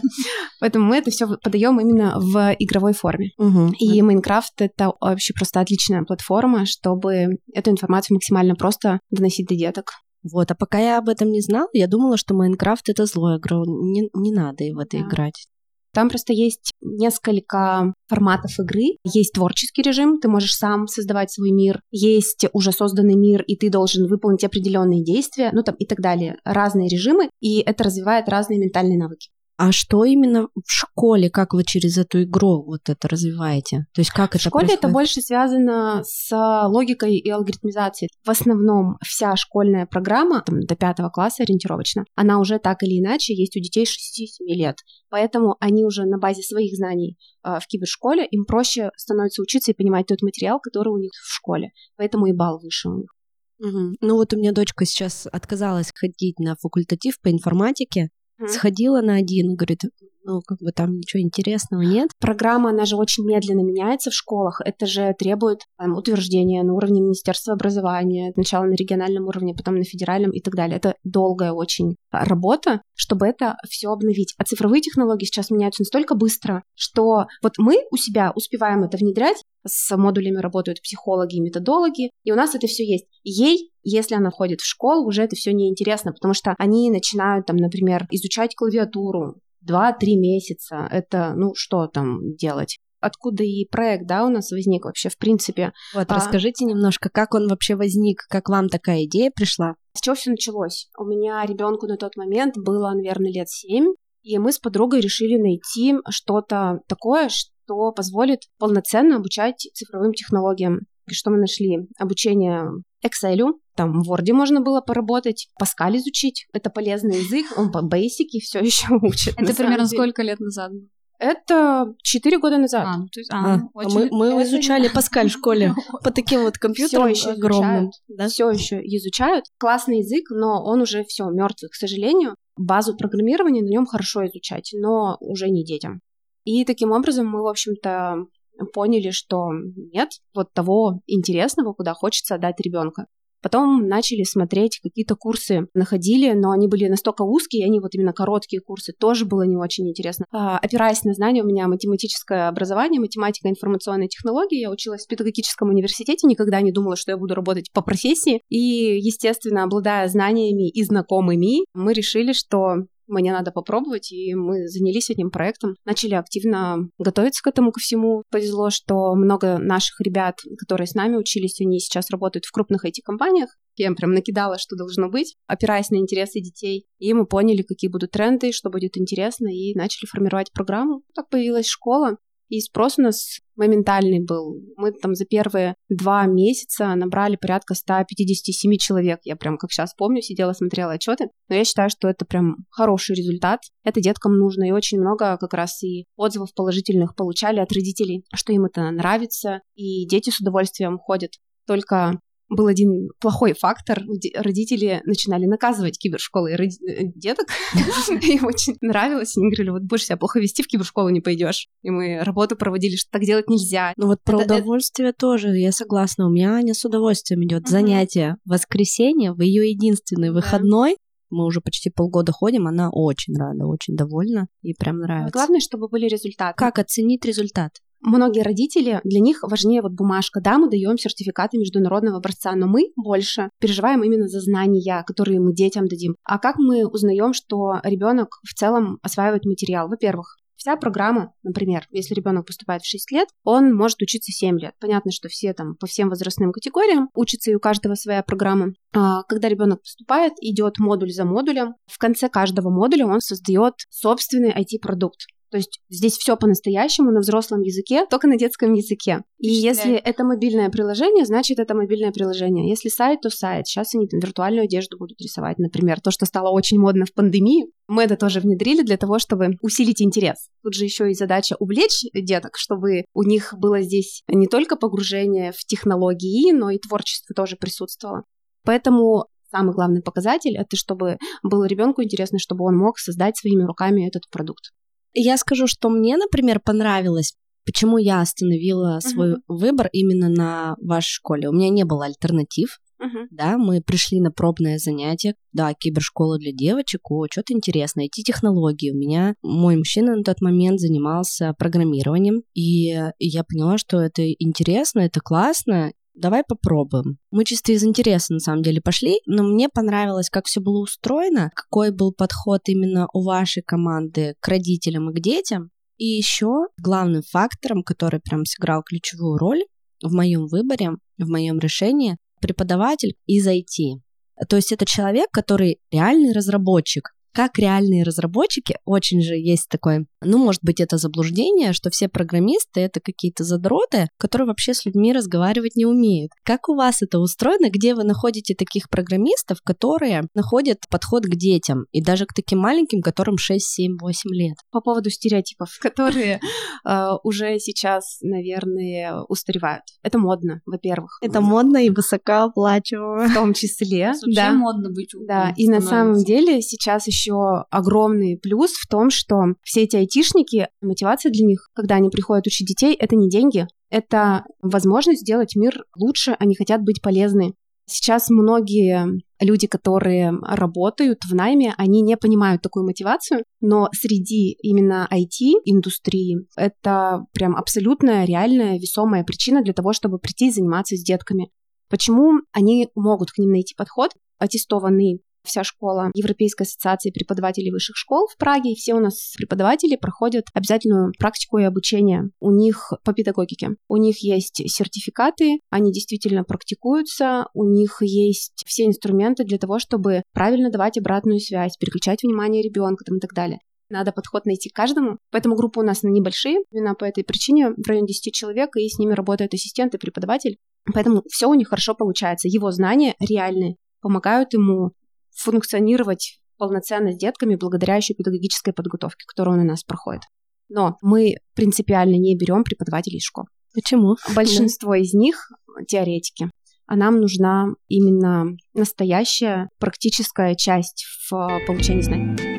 Поэтому 0.60 0.86
мы 0.86 0.98
это 0.98 1.10
все 1.10 1.28
подаем 1.44 1.80
именно 1.80 2.20
в 2.20 2.56
игровой 2.60 2.94
форме. 2.94 3.32
И 3.80 4.02
Майнкрафт— 4.04 4.54
это 4.62 4.92
вообще 5.02 5.34
просто 5.34 5.62
отличная 5.62 6.04
платформа, 6.04 6.68
чтобы 6.68 7.40
эту 7.56 7.72
информацию 7.72 8.14
максимально 8.14 8.54
просто 8.54 9.00
доносить 9.10 9.48
до 9.48 9.56
деток. 9.56 9.94
Вот, 10.22 10.52
а 10.52 10.56
пока 10.56 10.78
я 10.78 11.00
об 11.00 11.10
этом 11.10 11.32
не 11.32 11.42
знала, 11.42 11.68
я 11.74 11.88
думала, 11.88 12.16
что 12.16 12.36
Майнкрафт 12.36 12.90
это 12.90 13.08
злая 13.08 13.40
игра, 13.40 13.58
не, 13.66 14.10
не 14.14 14.32
надо 14.32 14.64
в 14.76 14.78
это 14.78 15.00
да. 15.00 15.08
играть. 15.08 15.48
Там 15.94 16.10
просто 16.10 16.34
есть 16.34 16.72
несколько 16.82 17.94
форматов 18.08 18.60
игры. 18.60 18.98
Есть 19.04 19.34
творческий 19.34 19.82
режим, 19.82 20.20
ты 20.20 20.28
можешь 20.28 20.56
сам 20.56 20.88
создавать 20.88 21.32
свой 21.32 21.52
мир. 21.52 21.82
Есть 21.92 22.46
уже 22.54 22.72
созданный 22.72 23.16
мир, 23.16 23.44
и 23.44 23.56
ты 23.56 23.70
должен 23.70 24.08
выполнить 24.08 24.44
определенные 24.44 25.04
действия, 25.04 25.52
ну 25.54 25.64
там 25.64 25.76
и 25.76 25.86
так 25.86 26.00
далее. 26.00 26.38
Разные 26.44 26.90
режимы, 26.90 27.30
и 27.40 27.60
это 27.60 27.84
развивает 27.84 28.28
разные 28.28 28.60
ментальные 28.60 28.98
навыки. 28.98 29.30
А 29.64 29.72
что 29.72 30.04
именно 30.04 30.50
в 30.56 30.70
школе, 30.70 31.30
как 31.30 31.54
вы 31.54 31.64
через 31.64 31.98
эту 31.98 32.24
игру 32.24 32.62
вот 32.66 32.90
это 32.90 33.08
развиваете? 33.08 33.86
То 33.94 34.02
есть 34.02 34.12
как 34.12 34.34
в 34.34 34.36
это 34.36 34.40
В 34.40 34.48
школе 34.48 34.66
происходит? 34.66 34.84
это 34.84 34.94
больше 34.94 35.22
связано 35.22 36.02
с 36.04 36.36
логикой 36.68 37.16
и 37.16 37.30
алгоритмизацией. 37.30 38.10
В 38.26 38.30
основном 38.30 38.98
вся 39.02 39.38
школьная 39.38 39.86
программа, 39.86 40.42
там, 40.42 40.60
до 40.60 40.76
пятого 40.76 41.08
класса 41.08 41.44
ориентировочно, 41.44 42.04
она 42.14 42.42
уже 42.42 42.60
так 42.60 42.84
или 42.84 43.00
иначе 43.00 43.34
есть 43.34 43.56
у 43.56 43.62
детей 43.62 43.86
6-7 43.86 44.54
лет. 44.54 44.80
Поэтому 45.10 45.56
они 45.62 45.86
уже 45.86 46.04
на 46.04 46.18
базе 46.18 46.42
своих 46.42 46.76
знаний 46.76 47.18
э, 47.46 47.60
в 47.62 47.66
кибершколе, 47.66 48.26
им 48.26 48.44
проще 48.44 48.90
становится 48.98 49.42
учиться 49.42 49.72
и 49.72 49.76
понимать 49.76 50.08
тот 50.08 50.22
материал, 50.24 50.60
который 50.60 50.90
у 50.90 50.98
них 50.98 51.12
в 51.14 51.34
школе. 51.34 51.70
Поэтому 51.96 52.26
и 52.26 52.34
балл 52.34 52.60
выше 52.60 52.90
у 52.90 52.98
них. 52.98 53.12
Угу. 53.60 53.96
Ну 54.02 54.16
вот 54.16 54.34
у 54.34 54.38
меня 54.38 54.52
дочка 54.52 54.84
сейчас 54.84 55.26
отказалась 55.32 55.94
ходить 55.96 56.38
на 56.40 56.58
факультатив 56.58 57.22
по 57.22 57.32
информатике. 57.32 58.10
Сходила 58.48 59.02
на 59.02 59.16
один, 59.16 59.56
говорит, 59.56 59.84
ну, 60.24 60.42
как 60.42 60.60
бы 60.60 60.72
там 60.72 60.98
ничего 60.98 61.22
интересного 61.22 61.82
нет. 61.82 62.10
Программа, 62.20 62.70
она 62.70 62.86
же 62.86 62.96
очень 62.96 63.26
медленно 63.26 63.62
меняется 63.62 64.10
в 64.10 64.14
школах. 64.14 64.62
Это 64.64 64.86
же 64.86 65.14
требует 65.18 65.60
там, 65.78 65.98
утверждения 65.98 66.64
на 66.64 66.74
уровне 66.74 67.02
Министерства 67.02 67.54
образования, 67.54 68.32
сначала 68.34 68.66
на 68.66 68.74
региональном 68.74 69.26
уровне, 69.26 69.54
потом 69.54 69.76
на 69.76 69.84
федеральном 69.84 70.32
и 70.32 70.42
так 70.42 70.56
далее. 70.56 70.78
Это 70.78 70.96
долгая 71.04 71.52
очень 71.52 71.96
работа, 72.12 72.82
чтобы 72.96 73.28
это 73.28 73.58
все 73.68 73.90
обновить. 73.90 74.34
А 74.38 74.44
цифровые 74.44 74.82
технологии 74.82 75.26
сейчас 75.26 75.50
меняются 75.50 75.82
настолько 75.82 76.16
быстро, 76.16 76.64
что 76.76 77.26
вот 77.42 77.54
мы 77.58 77.84
у 77.92 77.98
себя 77.98 78.32
успеваем 78.36 78.84
это 78.84 78.98
внедрять, 78.98 79.44
с 79.66 79.96
модулями 79.96 80.38
работают 80.38 80.82
психологи 80.82 81.36
и 81.38 81.42
методологи, 81.42 82.12
и 82.24 82.32
у 82.32 82.36
нас 82.36 82.56
это 82.56 82.68
все 82.68 82.86
есть. 82.86 83.06
Ей, 83.24 83.72
если 83.84 84.16
она 84.16 84.30
ходит 84.30 84.62
в 84.62 84.66
школу, 84.66 85.08
уже 85.08 85.24
это 85.24 85.36
все 85.36 85.54
неинтересно, 85.54 86.12
потому 86.12 86.34
что 86.34 86.54
они 86.58 86.90
начинают 86.92 87.46
там, 87.46 87.58
например, 87.58 88.08
изучать 88.12 88.56
клавиатуру, 88.56 89.36
2-3 89.68 90.16
месяца. 90.16 90.88
Это, 90.92 91.34
ну, 91.36 91.54
что 91.56 91.88
там 91.88 92.36
делать? 92.36 92.80
откуда 93.04 93.44
и 93.44 93.66
проект, 93.70 94.08
да, 94.08 94.26
у 94.26 94.30
нас 94.30 94.52
возник 94.52 94.86
вообще 94.86 95.10
в 95.10 95.18
принципе. 95.18 95.74
Вот, 95.94 96.10
а... 96.10 96.16
расскажите 96.16 96.66
немножко, 96.66 97.10
как 97.10 97.34
он 97.34 97.48
вообще 97.50 97.76
возник, 97.76 98.22
как 98.30 98.50
вам 98.50 98.70
такая 98.70 99.04
идея 99.04 99.30
пришла? 99.30 99.76
С 99.94 100.02
чего 100.02 100.16
все 100.16 100.32
началось? 100.32 100.88
У 100.98 101.04
меня 101.04 101.46
ребенку 101.46 101.86
на 101.86 101.98
тот 101.98 102.16
момент 102.16 102.56
было, 102.58 102.92
наверное, 102.92 103.32
лет 103.32 103.50
семь, 103.50 103.88
и 104.24 104.38
мы 104.40 104.54
с 104.54 104.60
подругой 104.60 105.02
решили 105.02 105.38
найти 105.38 105.96
что-то 106.10 106.80
такое, 106.88 107.30
что 107.30 107.92
позволит 107.92 108.40
полноценно 108.58 109.18
обучать 109.18 109.68
цифровым 109.74 110.14
технологиям. 110.14 110.80
Что 111.10 111.32
мы 111.32 111.38
нашли? 111.38 111.88
Обучение 111.98 112.68
Excel, 113.06 113.54
там 113.76 114.04
в 114.04 114.12
Word 114.12 114.32
можно 114.34 114.62
было 114.62 114.82
поработать, 114.82 115.48
Pascal 115.62 115.98
изучить. 115.98 116.48
Это 116.54 116.70
полезный 116.70 117.20
язык, 117.20 117.46
он 117.58 117.72
по 117.72 117.80
Basic 117.80 118.30
и 118.32 118.40
все 118.40 118.60
еще 118.60 118.88
учит. 119.02 119.34
Это 119.38 119.54
примерно 119.56 119.88
сколько 119.88 120.22
лет 120.22 120.40
назад? 120.40 120.72
Это 121.20 121.94
четыре 122.02 122.38
года 122.38 122.58
назад. 122.58 122.86
А, 122.86 122.98
то 123.12 123.20
есть, 123.20 123.32
а, 123.32 123.56
а, 123.56 123.60
очень... 123.74 124.12
мы, 124.12 124.34
мы 124.36 124.44
изучали 124.44 124.90
Паскаль 124.90 125.30
в 125.30 125.32
школе 125.32 125.74
по 126.04 126.12
таким 126.12 126.42
вот 126.42 126.58
компьютерам 126.58 127.14
все 127.14 127.30
еще 127.30 127.32
огромным. 127.32 127.92
Да? 128.10 128.28
Все 128.28 128.50
еще 128.50 128.82
изучают. 128.84 129.46
Классный 129.58 130.00
язык, 130.00 130.30
но 130.32 130.64
он 130.64 130.82
уже 130.82 131.06
все 131.06 131.30
мертвый, 131.30 131.70
к 131.70 131.76
сожалению. 131.76 132.36
Базу 132.58 132.98
программирования 132.98 133.62
на 133.62 133.70
нем 133.70 133.86
хорошо 133.86 134.26
изучать, 134.26 134.72
но 134.74 135.18
уже 135.22 135.50
не 135.50 135.64
детям. 135.64 136.02
И 136.44 136.66
таким 136.66 136.92
образом 136.92 137.28
мы, 137.28 137.42
в 137.42 137.48
общем-то, 137.48 138.26
поняли, 138.74 139.12
что 139.12 139.50
нет 139.94 140.10
вот 140.34 140.54
того 140.54 141.02
интересного, 141.08 141.74
куда 141.74 141.94
хочется 141.94 142.36
отдать 142.36 142.60
ребенка. 142.60 143.08
Потом 143.44 143.90
начали 143.90 144.24
смотреть, 144.24 144.80
какие-то 144.82 145.18
курсы 145.18 145.68
находили, 145.74 146.32
но 146.32 146.52
они 146.52 146.70
были 146.70 146.88
настолько 146.88 147.24
узкие, 147.24 147.66
они 147.66 147.82
вот 147.82 147.94
именно 147.94 148.14
короткие 148.14 148.62
курсы, 148.62 148.94
тоже 148.98 149.26
было 149.26 149.44
не 149.44 149.58
очень 149.58 149.90
интересно. 149.90 150.26
А, 150.32 150.58
опираясь 150.58 151.04
на 151.04 151.14
знания, 151.14 151.44
у 151.44 151.46
меня 151.46 151.68
математическое 151.68 152.48
образование, 152.48 153.02
математика, 153.02 153.50
информационные 153.50 154.08
технологии, 154.08 154.62
я 154.62 154.72
училась 154.72 155.04
в 155.04 155.10
педагогическом 155.10 155.68
университете, 155.68 156.26
никогда 156.26 156.62
не 156.62 156.72
думала, 156.72 156.96
что 156.96 157.12
я 157.12 157.18
буду 157.18 157.36
работать 157.36 157.70
по 157.74 157.82
профессии, 157.82 158.42
и, 158.48 158.58
естественно, 158.58 159.64
обладая 159.64 160.08
знаниями 160.08 160.70
и 160.70 160.82
знакомыми, 160.82 161.66
мы 161.74 161.92
решили, 161.92 162.32
что 162.32 162.86
мне 163.14 163.32
надо 163.32 163.52
попробовать, 163.52 164.12
и 164.12 164.34
мы 164.36 164.68
занялись 164.68 165.10
этим 165.10 165.32
проектом, 165.32 165.76
начали 165.86 166.16
активно 166.16 166.90
готовиться 166.98 167.42
к 167.44 167.48
этому 167.48 167.72
ко 167.72 167.80
всему. 167.80 168.24
Повезло, 168.30 168.70
что 168.70 169.16
много 169.16 169.58
наших 169.58 170.02
ребят, 170.02 170.40
которые 170.58 170.88
с 170.88 170.96
нами 170.96 171.16
учились, 171.16 171.62
они 171.62 171.80
сейчас 171.80 172.10
работают 172.10 172.46
в 172.46 172.52
крупных 172.52 172.86
IT-компаниях, 172.86 173.50
я 173.76 173.88
им 173.88 173.96
прям 173.96 174.12
накидала, 174.12 174.58
что 174.60 174.76
должно 174.76 175.10
быть, 175.10 175.36
опираясь 175.48 175.90
на 175.90 175.96
интересы 175.96 176.40
детей. 176.40 176.86
И 177.00 177.14
мы 177.14 177.26
поняли, 177.26 177.64
какие 177.64 177.90
будут 177.90 178.12
тренды, 178.12 178.52
что 178.52 178.70
будет 178.70 178.98
интересно, 178.98 179.48
и 179.48 179.74
начали 179.76 180.06
формировать 180.06 180.52
программу. 180.52 181.02
Так 181.16 181.30
появилась 181.30 181.68
школа. 181.68 182.18
И 182.50 182.60
спрос 182.60 183.00
у 183.00 183.02
нас 183.02 183.40
моментальный 183.56 184.24
был. 184.24 184.60
Мы 184.78 184.92
там 184.92 185.16
за 185.16 185.26
первые 185.26 185.76
два 185.90 186.26
месяца 186.26 186.94
набрали 186.96 187.36
порядка 187.36 187.74
157 187.74 188.78
человек. 188.78 189.20
Я 189.24 189.36
прям, 189.36 189.58
как 189.58 189.72
сейчас 189.72 189.94
помню, 189.94 190.22
сидела, 190.22 190.54
смотрела 190.54 190.94
отчеты. 190.94 191.30
Но 191.50 191.56
я 191.56 191.64
считаю, 191.64 191.90
что 191.90 192.08
это 192.08 192.26
прям 192.26 192.58
хороший 192.70 193.16
результат. 193.16 193.62
Это 193.84 194.02
деткам 194.02 194.38
нужно. 194.38 194.68
И 194.68 194.72
очень 194.72 195.00
много 195.00 195.38
как 195.38 195.54
раз 195.54 195.84
и 195.84 196.06
отзывов 196.16 196.54
положительных 196.54 197.16
получали 197.16 197.60
от 197.60 197.72
родителей, 197.72 198.24
что 198.34 198.54
им 198.54 198.66
это 198.66 198.90
нравится. 198.92 199.62
И 199.76 200.08
дети 200.08 200.30
с 200.30 200.40
удовольствием 200.40 200.98
ходят. 200.98 201.32
Только 201.66 202.20
был 202.50 202.68
один 202.68 203.10
плохой 203.20 203.54
фактор. 203.54 204.04
Родители 204.36 205.02
начинали 205.06 205.46
наказывать 205.46 205.98
кибершколы 205.98 206.54
и 206.54 206.56
роди... 206.56 206.78
Э, 206.88 207.04
деток. 207.16 207.48
Им 208.22 208.46
очень 208.46 208.76
нравилось. 208.82 209.38
Они 209.38 209.48
говорили, 209.48 209.70
вот 209.70 209.84
будешь 209.84 210.06
себя 210.06 210.18
плохо 210.18 210.40
вести, 210.40 210.64
в 210.64 210.68
кибершколу 210.68 211.10
не 211.10 211.22
пойдешь. 211.22 211.68
И 211.82 211.90
мы 211.90 212.20
работу 212.24 212.56
проводили, 212.56 212.96
что 212.96 213.10
так 213.12 213.24
делать 213.24 213.50
нельзя. 213.50 213.94
Ну 213.98 214.08
вот 214.08 214.22
про 214.24 214.40
удовольствие 214.40 215.14
тоже, 215.14 215.50
я 215.58 215.72
согласна. 215.72 216.28
У 216.28 216.30
меня 216.30 216.54
Аня 216.54 216.74
с 216.74 216.86
удовольствием 216.86 217.44
идет. 217.44 217.68
Занятие 217.68 218.38
воскресенье, 218.46 219.34
в 219.34 219.42
ее 219.42 219.70
единственный 219.70 220.32
выходной, 220.32 220.98
мы 221.34 221.46
уже 221.46 221.62
почти 221.62 221.90
полгода 221.90 222.32
ходим, 222.32 222.68
она 222.68 222.90
очень 222.92 223.36
рада, 223.36 223.66
очень 223.66 223.96
довольна 223.96 224.48
и 224.62 224.74
прям 224.74 225.00
нравится. 225.00 225.34
Главное, 225.34 225.60
чтобы 225.60 225.88
были 225.90 226.08
результаты. 226.08 226.56
Как 226.56 226.80
оценить 226.80 227.26
результат? 227.26 227.72
Многие 228.04 228.42
родители, 228.42 229.02
для 229.04 229.20
них 229.20 229.40
важнее 229.44 229.82
вот 229.82 229.94
бумажка. 229.94 230.42
Да, 230.42 230.58
мы 230.58 230.70
даем 230.70 230.98
сертификаты 230.98 231.58
международного 231.58 232.18
образца, 232.18 232.54
но 232.56 232.68
мы 232.68 232.92
больше 232.96 233.50
переживаем 233.60 234.04
именно 234.04 234.28
за 234.28 234.40
знания, 234.40 235.04
которые 235.08 235.40
мы 235.40 235.54
детям 235.54 235.88
дадим. 235.88 236.16
А 236.24 236.38
как 236.38 236.58
мы 236.58 236.86
узнаем, 236.86 237.34
что 237.34 237.80
ребенок 237.84 238.40
в 238.44 238.54
целом 238.54 239.00
осваивает 239.02 239.46
материал? 239.46 239.88
Во-первых, 239.88 240.38
Вся 240.64 240.78
программа, 240.78 241.34
например, 241.44 241.88
если 241.92 242.14
ребенок 242.14 242.46
поступает 242.46 242.84
в 242.84 242.88
6 242.88 243.12
лет, 243.12 243.28
он 243.44 243.76
может 243.76 244.02
учиться 244.02 244.32
7 244.32 244.58
лет. 244.60 244.74
Понятно, 244.80 245.12
что 245.12 245.28
все 245.28 245.54
там 245.54 245.76
по 245.76 245.88
всем 245.88 246.08
возрастным 246.08 246.54
категориям 246.54 247.10
учатся, 247.16 247.52
и 247.52 247.56
у 247.56 247.60
каждого 247.60 247.96
своя 247.96 248.24
программа. 248.24 248.74
А 248.94 249.24
когда 249.24 249.50
ребенок 249.50 249.82
поступает, 249.82 250.32
идет 250.40 250.80
модуль 250.80 251.12
за 251.12 251.26
модулем. 251.26 251.74
В 251.86 251.98
конце 251.98 252.30
каждого 252.30 252.70
модуля 252.70 253.06
он 253.06 253.20
создает 253.20 253.74
собственный 253.90 254.54
IT-продукт. 254.54 255.26
То 255.54 255.58
есть 255.58 255.82
здесь 255.88 256.18
все 256.18 256.36
по-настоящему 256.36 257.12
на 257.12 257.20
взрослом 257.20 257.62
языке, 257.62 258.08
только 258.08 258.26
на 258.26 258.40
детском 258.40 258.74
языке. 258.74 259.20
И 259.38 259.50
если 259.50 259.94
это 259.94 260.24
мобильное 260.24 260.72
приложение, 260.72 261.28
значит 261.28 261.60
это 261.60 261.76
мобильное 261.76 262.12
приложение. 262.12 262.68
Если 262.68 262.90
сайт, 262.90 263.22
то 263.22 263.30
сайт. 263.30 263.68
Сейчас 263.68 263.94
они 263.94 264.08
там 264.08 264.20
виртуальную 264.20 264.64
одежду 264.64 264.98
будут 264.98 265.22
рисовать, 265.22 265.60
например. 265.60 266.02
То, 266.02 266.10
что 266.10 266.26
стало 266.26 266.50
очень 266.50 266.80
модно 266.80 267.06
в 267.06 267.14
пандемии, 267.14 267.68
мы 267.88 268.02
это 268.02 268.18
тоже 268.18 268.40
внедрили 268.40 268.82
для 268.82 268.98
того, 268.98 269.20
чтобы 269.20 269.60
усилить 269.62 270.02
интерес. 270.02 270.50
Тут 270.64 270.74
же 270.74 270.86
еще 270.86 271.12
и 271.12 271.14
задача 271.14 271.56
увлечь 271.60 272.04
деток, 272.16 272.58
чтобы 272.58 273.06
у 273.14 273.22
них 273.22 273.54
было 273.56 273.84
здесь 273.84 274.24
не 274.28 274.48
только 274.48 274.76
погружение 274.76 275.52
в 275.52 275.64
технологии, 275.66 276.52
но 276.52 276.72
и 276.72 276.80
творчество 276.80 277.36
тоже 277.36 277.58
присутствовало. 277.58 278.24
Поэтому 278.64 279.28
самый 279.52 279.76
главный 279.76 280.02
показатель 280.02 280.58
это 280.58 280.76
чтобы 280.76 281.20
было 281.44 281.66
ребенку 281.66 282.02
интересно, 282.02 282.40
чтобы 282.40 282.66
он 282.66 282.76
мог 282.76 282.98
создать 282.98 283.38
своими 283.38 283.62
руками 283.62 284.08
этот 284.08 284.28
продукт. 284.32 284.72
Я 285.14 285.38
скажу, 285.38 285.68
что 285.68 285.90
мне, 285.90 286.18
например, 286.18 286.60
понравилось, 286.60 287.36
почему 287.66 287.98
я 287.98 288.22
остановила 288.22 289.00
свой 289.00 289.34
uh-huh. 289.34 289.42
выбор 289.48 289.90
именно 289.92 290.30
на 290.30 290.76
вашей 290.82 291.12
школе. 291.12 291.50
У 291.50 291.54
меня 291.54 291.70
не 291.70 291.86
было 291.86 292.06
альтернатив. 292.06 292.80
Uh-huh. 293.02 293.28
Да, 293.32 293.58
мы 293.58 293.82
пришли 293.82 294.20
на 294.22 294.32
пробное 294.32 294.78
занятие. 294.78 295.36
Да, 295.52 295.74
кибершкола 295.74 296.40
для 296.40 296.52
девочек. 296.52 297.02
О, 297.12 297.28
что-то 297.30 297.54
интересное. 297.54 298.06
Эти 298.06 298.22
технологии. 298.22 298.92
У 298.92 298.98
меня 298.98 299.36
мой 299.42 299.76
мужчина 299.76 300.16
на 300.16 300.24
тот 300.24 300.42
момент 300.42 300.80
занимался 300.80 301.54
программированием. 301.58 302.44
И 302.54 302.98
я 303.20 303.44
поняла, 303.44 303.78
что 303.78 304.00
это 304.00 304.32
интересно, 304.32 305.02
это 305.02 305.20
классно 305.20 305.92
давай 306.14 306.44
попробуем. 306.48 307.18
Мы 307.32 307.46
чисто 307.46 307.72
из 307.72 307.84
интереса, 307.84 308.34
на 308.34 308.40
самом 308.40 308.64
деле, 308.64 308.82
пошли, 308.82 309.20
но 309.26 309.44
мне 309.44 309.70
понравилось, 309.70 310.30
как 310.30 310.46
все 310.46 310.62
было 310.62 310.80
устроено, 310.82 311.52
какой 311.56 311.92
был 311.92 312.14
подход 312.14 312.62
именно 312.68 313.08
у 313.14 313.24
вашей 313.24 313.64
команды 313.64 314.36
к 314.40 314.48
родителям 314.48 315.10
и 315.10 315.14
к 315.14 315.22
детям. 315.22 315.70
И 315.98 316.06
еще 316.06 316.68
главным 316.82 317.22
фактором, 317.22 317.84
который 317.84 318.20
прям 318.20 318.46
сыграл 318.46 318.84
ключевую 318.84 319.38
роль 319.38 319.64
в 320.02 320.12
моем 320.12 320.48
выборе, 320.48 320.92
в 321.18 321.30
моем 321.30 321.60
решении, 321.60 322.18
преподаватель 322.42 323.16
из 323.26 323.48
IT. 323.48 324.02
То 324.50 324.56
есть 324.56 324.72
это 324.72 324.86
человек, 324.86 325.28
который 325.32 325.80
реальный 325.92 326.34
разработчик, 326.34 327.12
как 327.34 327.58
реальные 327.58 328.04
разработчики, 328.04 328.78
очень 328.86 329.22
же 329.22 329.36
есть 329.36 329.68
такое, 329.70 330.06
ну, 330.22 330.38
может 330.38 330.64
быть, 330.64 330.80
это 330.80 330.98
заблуждение, 330.98 331.74
что 331.74 331.90
все 331.90 332.08
программисты— 332.08 332.80
это 332.82 333.00
какие-то 333.00 333.44
задроты, 333.44 334.08
которые 334.18 334.48
вообще 334.48 334.74
с 334.74 334.86
людьми 334.86 335.12
разговаривать 335.14 335.76
не 335.76 335.86
умеют. 335.86 336.32
Как 336.44 336.70
у 336.70 336.76
вас 336.76 337.02
это 337.02 337.20
устроено? 337.20 337.70
Где 337.70 337.96
вы 337.96 338.04
находите 338.04 338.56
таких 338.56 338.90
программистов, 338.90 339.60
которые 339.64 340.28
находят 340.36 340.80
подход 340.90 341.24
к 341.24 341.36
детям 341.36 341.86
и 341.92 342.02
даже 342.02 342.26
к 342.26 342.34
таким 342.34 342.60
маленьким, 342.60 343.02
которым 343.02 343.38
6, 343.38 343.66
7, 343.66 343.98
8 344.00 344.30
лет? 344.34 344.58
По 344.72 344.82
поводу 344.82 345.10
стереотипов, 345.10 345.70
которые 345.82 346.40
э, 346.88 347.08
уже 347.24 347.60
сейчас, 347.60 348.20
наверное, 348.22 349.22
устаревают. 349.28 349.84
Это 350.04 350.20
модно, 350.20 350.62
во-первых. 350.66 351.18
Это 351.22 351.42
модно 351.42 351.84
и 351.84 351.90
высокооплачиваемо. 351.90 353.30
В 353.30 353.34
том 353.34 353.54
числе. 353.54 354.14
Да, 354.28 354.52
модно 354.52 354.90
быть 354.90 355.12
Да, 355.28 355.54
и 355.58 355.68
на 355.68 355.82
самом 355.82 356.24
деле 356.24 356.62
сейчас 356.62 357.08
еще 357.08 357.23
еще 357.24 357.66
огромный 357.70 358.38
плюс 358.38 358.72
в 358.74 358.88
том, 358.88 359.10
что 359.10 359.56
все 359.64 359.84
эти 359.84 359.96
айтишники, 359.96 360.68
мотивация 360.82 361.32
для 361.32 361.46
них, 361.46 361.70
когда 361.74 361.96
они 361.96 362.10
приходят 362.10 362.48
учить 362.48 362.68
детей, 362.68 362.96
это 362.96 363.16
не 363.16 363.30
деньги, 363.30 363.68
это 363.90 364.44
возможность 364.62 365.22
сделать 365.22 365.56
мир 365.56 365.84
лучше, 365.98 366.36
они 366.40 366.56
хотят 366.56 366.82
быть 366.82 367.02
полезны. 367.02 367.54
Сейчас 367.86 368.30
многие 368.30 369.22
люди, 369.42 369.68
которые 369.68 370.32
работают 370.42 371.20
в 371.30 371.36
найме, 371.36 371.74
они 371.78 372.02
не 372.02 372.16
понимают 372.16 372.62
такую 372.62 372.86
мотивацию, 372.86 373.44
но 373.60 373.90
среди 373.94 374.54
именно 374.62 375.08
IT-индустрии 375.12 376.48
это 376.56 377.26
прям 377.34 377.56
абсолютная 377.56 378.26
реальная 378.26 378.80
весомая 378.80 379.26
причина 379.26 379.62
для 379.62 379.74
того, 379.74 379.92
чтобы 379.92 380.18
прийти 380.18 380.48
и 380.48 380.52
заниматься 380.52 380.96
с 380.96 381.04
детками. 381.04 381.52
Почему 381.90 382.40
они 382.54 382.88
могут 382.96 383.32
к 383.32 383.38
ним 383.38 383.52
найти 383.52 383.76
подход? 383.76 384.12
Аттестованный 384.40 385.22
вся 385.44 385.64
школа 385.64 386.12
Европейской 386.14 386.64
ассоциации 386.64 387.12
преподавателей 387.12 387.72
высших 387.72 387.96
школ 387.96 388.28
в 388.28 388.38
Праге, 388.38 388.72
и 388.72 388.76
все 388.76 388.94
у 388.94 389.00
нас 389.00 389.34
преподаватели 389.38 389.96
проходят 389.96 390.46
обязательную 390.54 391.14
практику 391.18 391.58
и 391.58 391.64
обучение 391.64 392.30
у 392.40 392.52
них 392.52 392.94
по 393.04 393.14
педагогике. 393.14 393.72
У 393.88 393.98
них 393.98 394.20
есть 394.20 394.62
сертификаты, 394.68 395.60
они 395.70 395.92
действительно 395.92 396.44
практикуются, 396.44 397.48
у 397.54 397.66
них 397.66 397.98
есть 398.02 398.64
все 398.66 398.86
инструменты 398.86 399.44
для 399.44 399.58
того, 399.58 399.80
чтобы 399.80 400.24
правильно 400.34 400.70
давать 400.70 400.98
обратную 400.98 401.40
связь, 401.40 401.78
переключать 401.78 402.24
внимание 402.24 402.62
ребенка 402.62 403.04
там, 403.06 403.18
и 403.18 403.20
так 403.20 403.34
далее. 403.34 403.60
Надо 403.90 404.12
подход 404.12 404.46
найти 404.46 404.70
к 404.70 404.76
каждому. 404.76 405.20
Поэтому 405.30 405.56
группы 405.56 405.80
у 405.80 405.84
нас 405.84 406.02
на 406.02 406.08
небольшие, 406.08 406.58
именно 406.72 406.96
по 406.96 407.06
этой 407.06 407.24
причине, 407.24 407.72
в 407.72 407.88
районе 407.88 408.08
10 408.08 408.34
человек, 408.34 408.76
и 408.76 408.90
с 408.90 408.98
ними 408.98 409.14
работает 409.14 409.54
ассистент 409.54 409.94
и 409.94 410.00
преподаватель. 410.00 410.58
Поэтому 410.92 411.24
все 411.30 411.48
у 411.48 411.54
них 411.54 411.70
хорошо 411.70 411.94
получается. 411.94 412.48
Его 412.48 412.72
знания 412.72 413.16
реальные, 413.20 413.76
помогают 414.02 414.54
ему 414.54 414.94
функционировать 415.36 416.40
полноценно 416.58 417.12
с 417.12 417.18
детками 417.18 417.56
благодаря 417.56 417.96
еще 417.96 418.14
педагогической 418.14 418.74
подготовке, 418.74 419.26
которую 419.28 419.60
он 419.60 419.66
у 419.66 419.68
нас 419.68 419.84
проходит. 419.84 420.22
Но 420.70 420.98
мы 421.02 421.36
принципиально 421.56 422.16
не 422.16 422.38
берем 422.38 422.64
преподавателей 422.64 423.18
из 423.18 423.24
школ. 423.24 423.46
Почему? 423.74 424.16
Большинство 424.36 424.96
из 424.96 425.14
них 425.14 425.52
теоретики. 425.88 426.50
А 426.86 426.96
нам 426.96 427.20
нужна 427.20 427.70
именно 427.88 428.56
настоящая 428.74 429.70
практическая 429.80 430.56
часть 430.56 431.06
в 431.30 431.60
получении 431.66 432.02
знаний. 432.02 432.54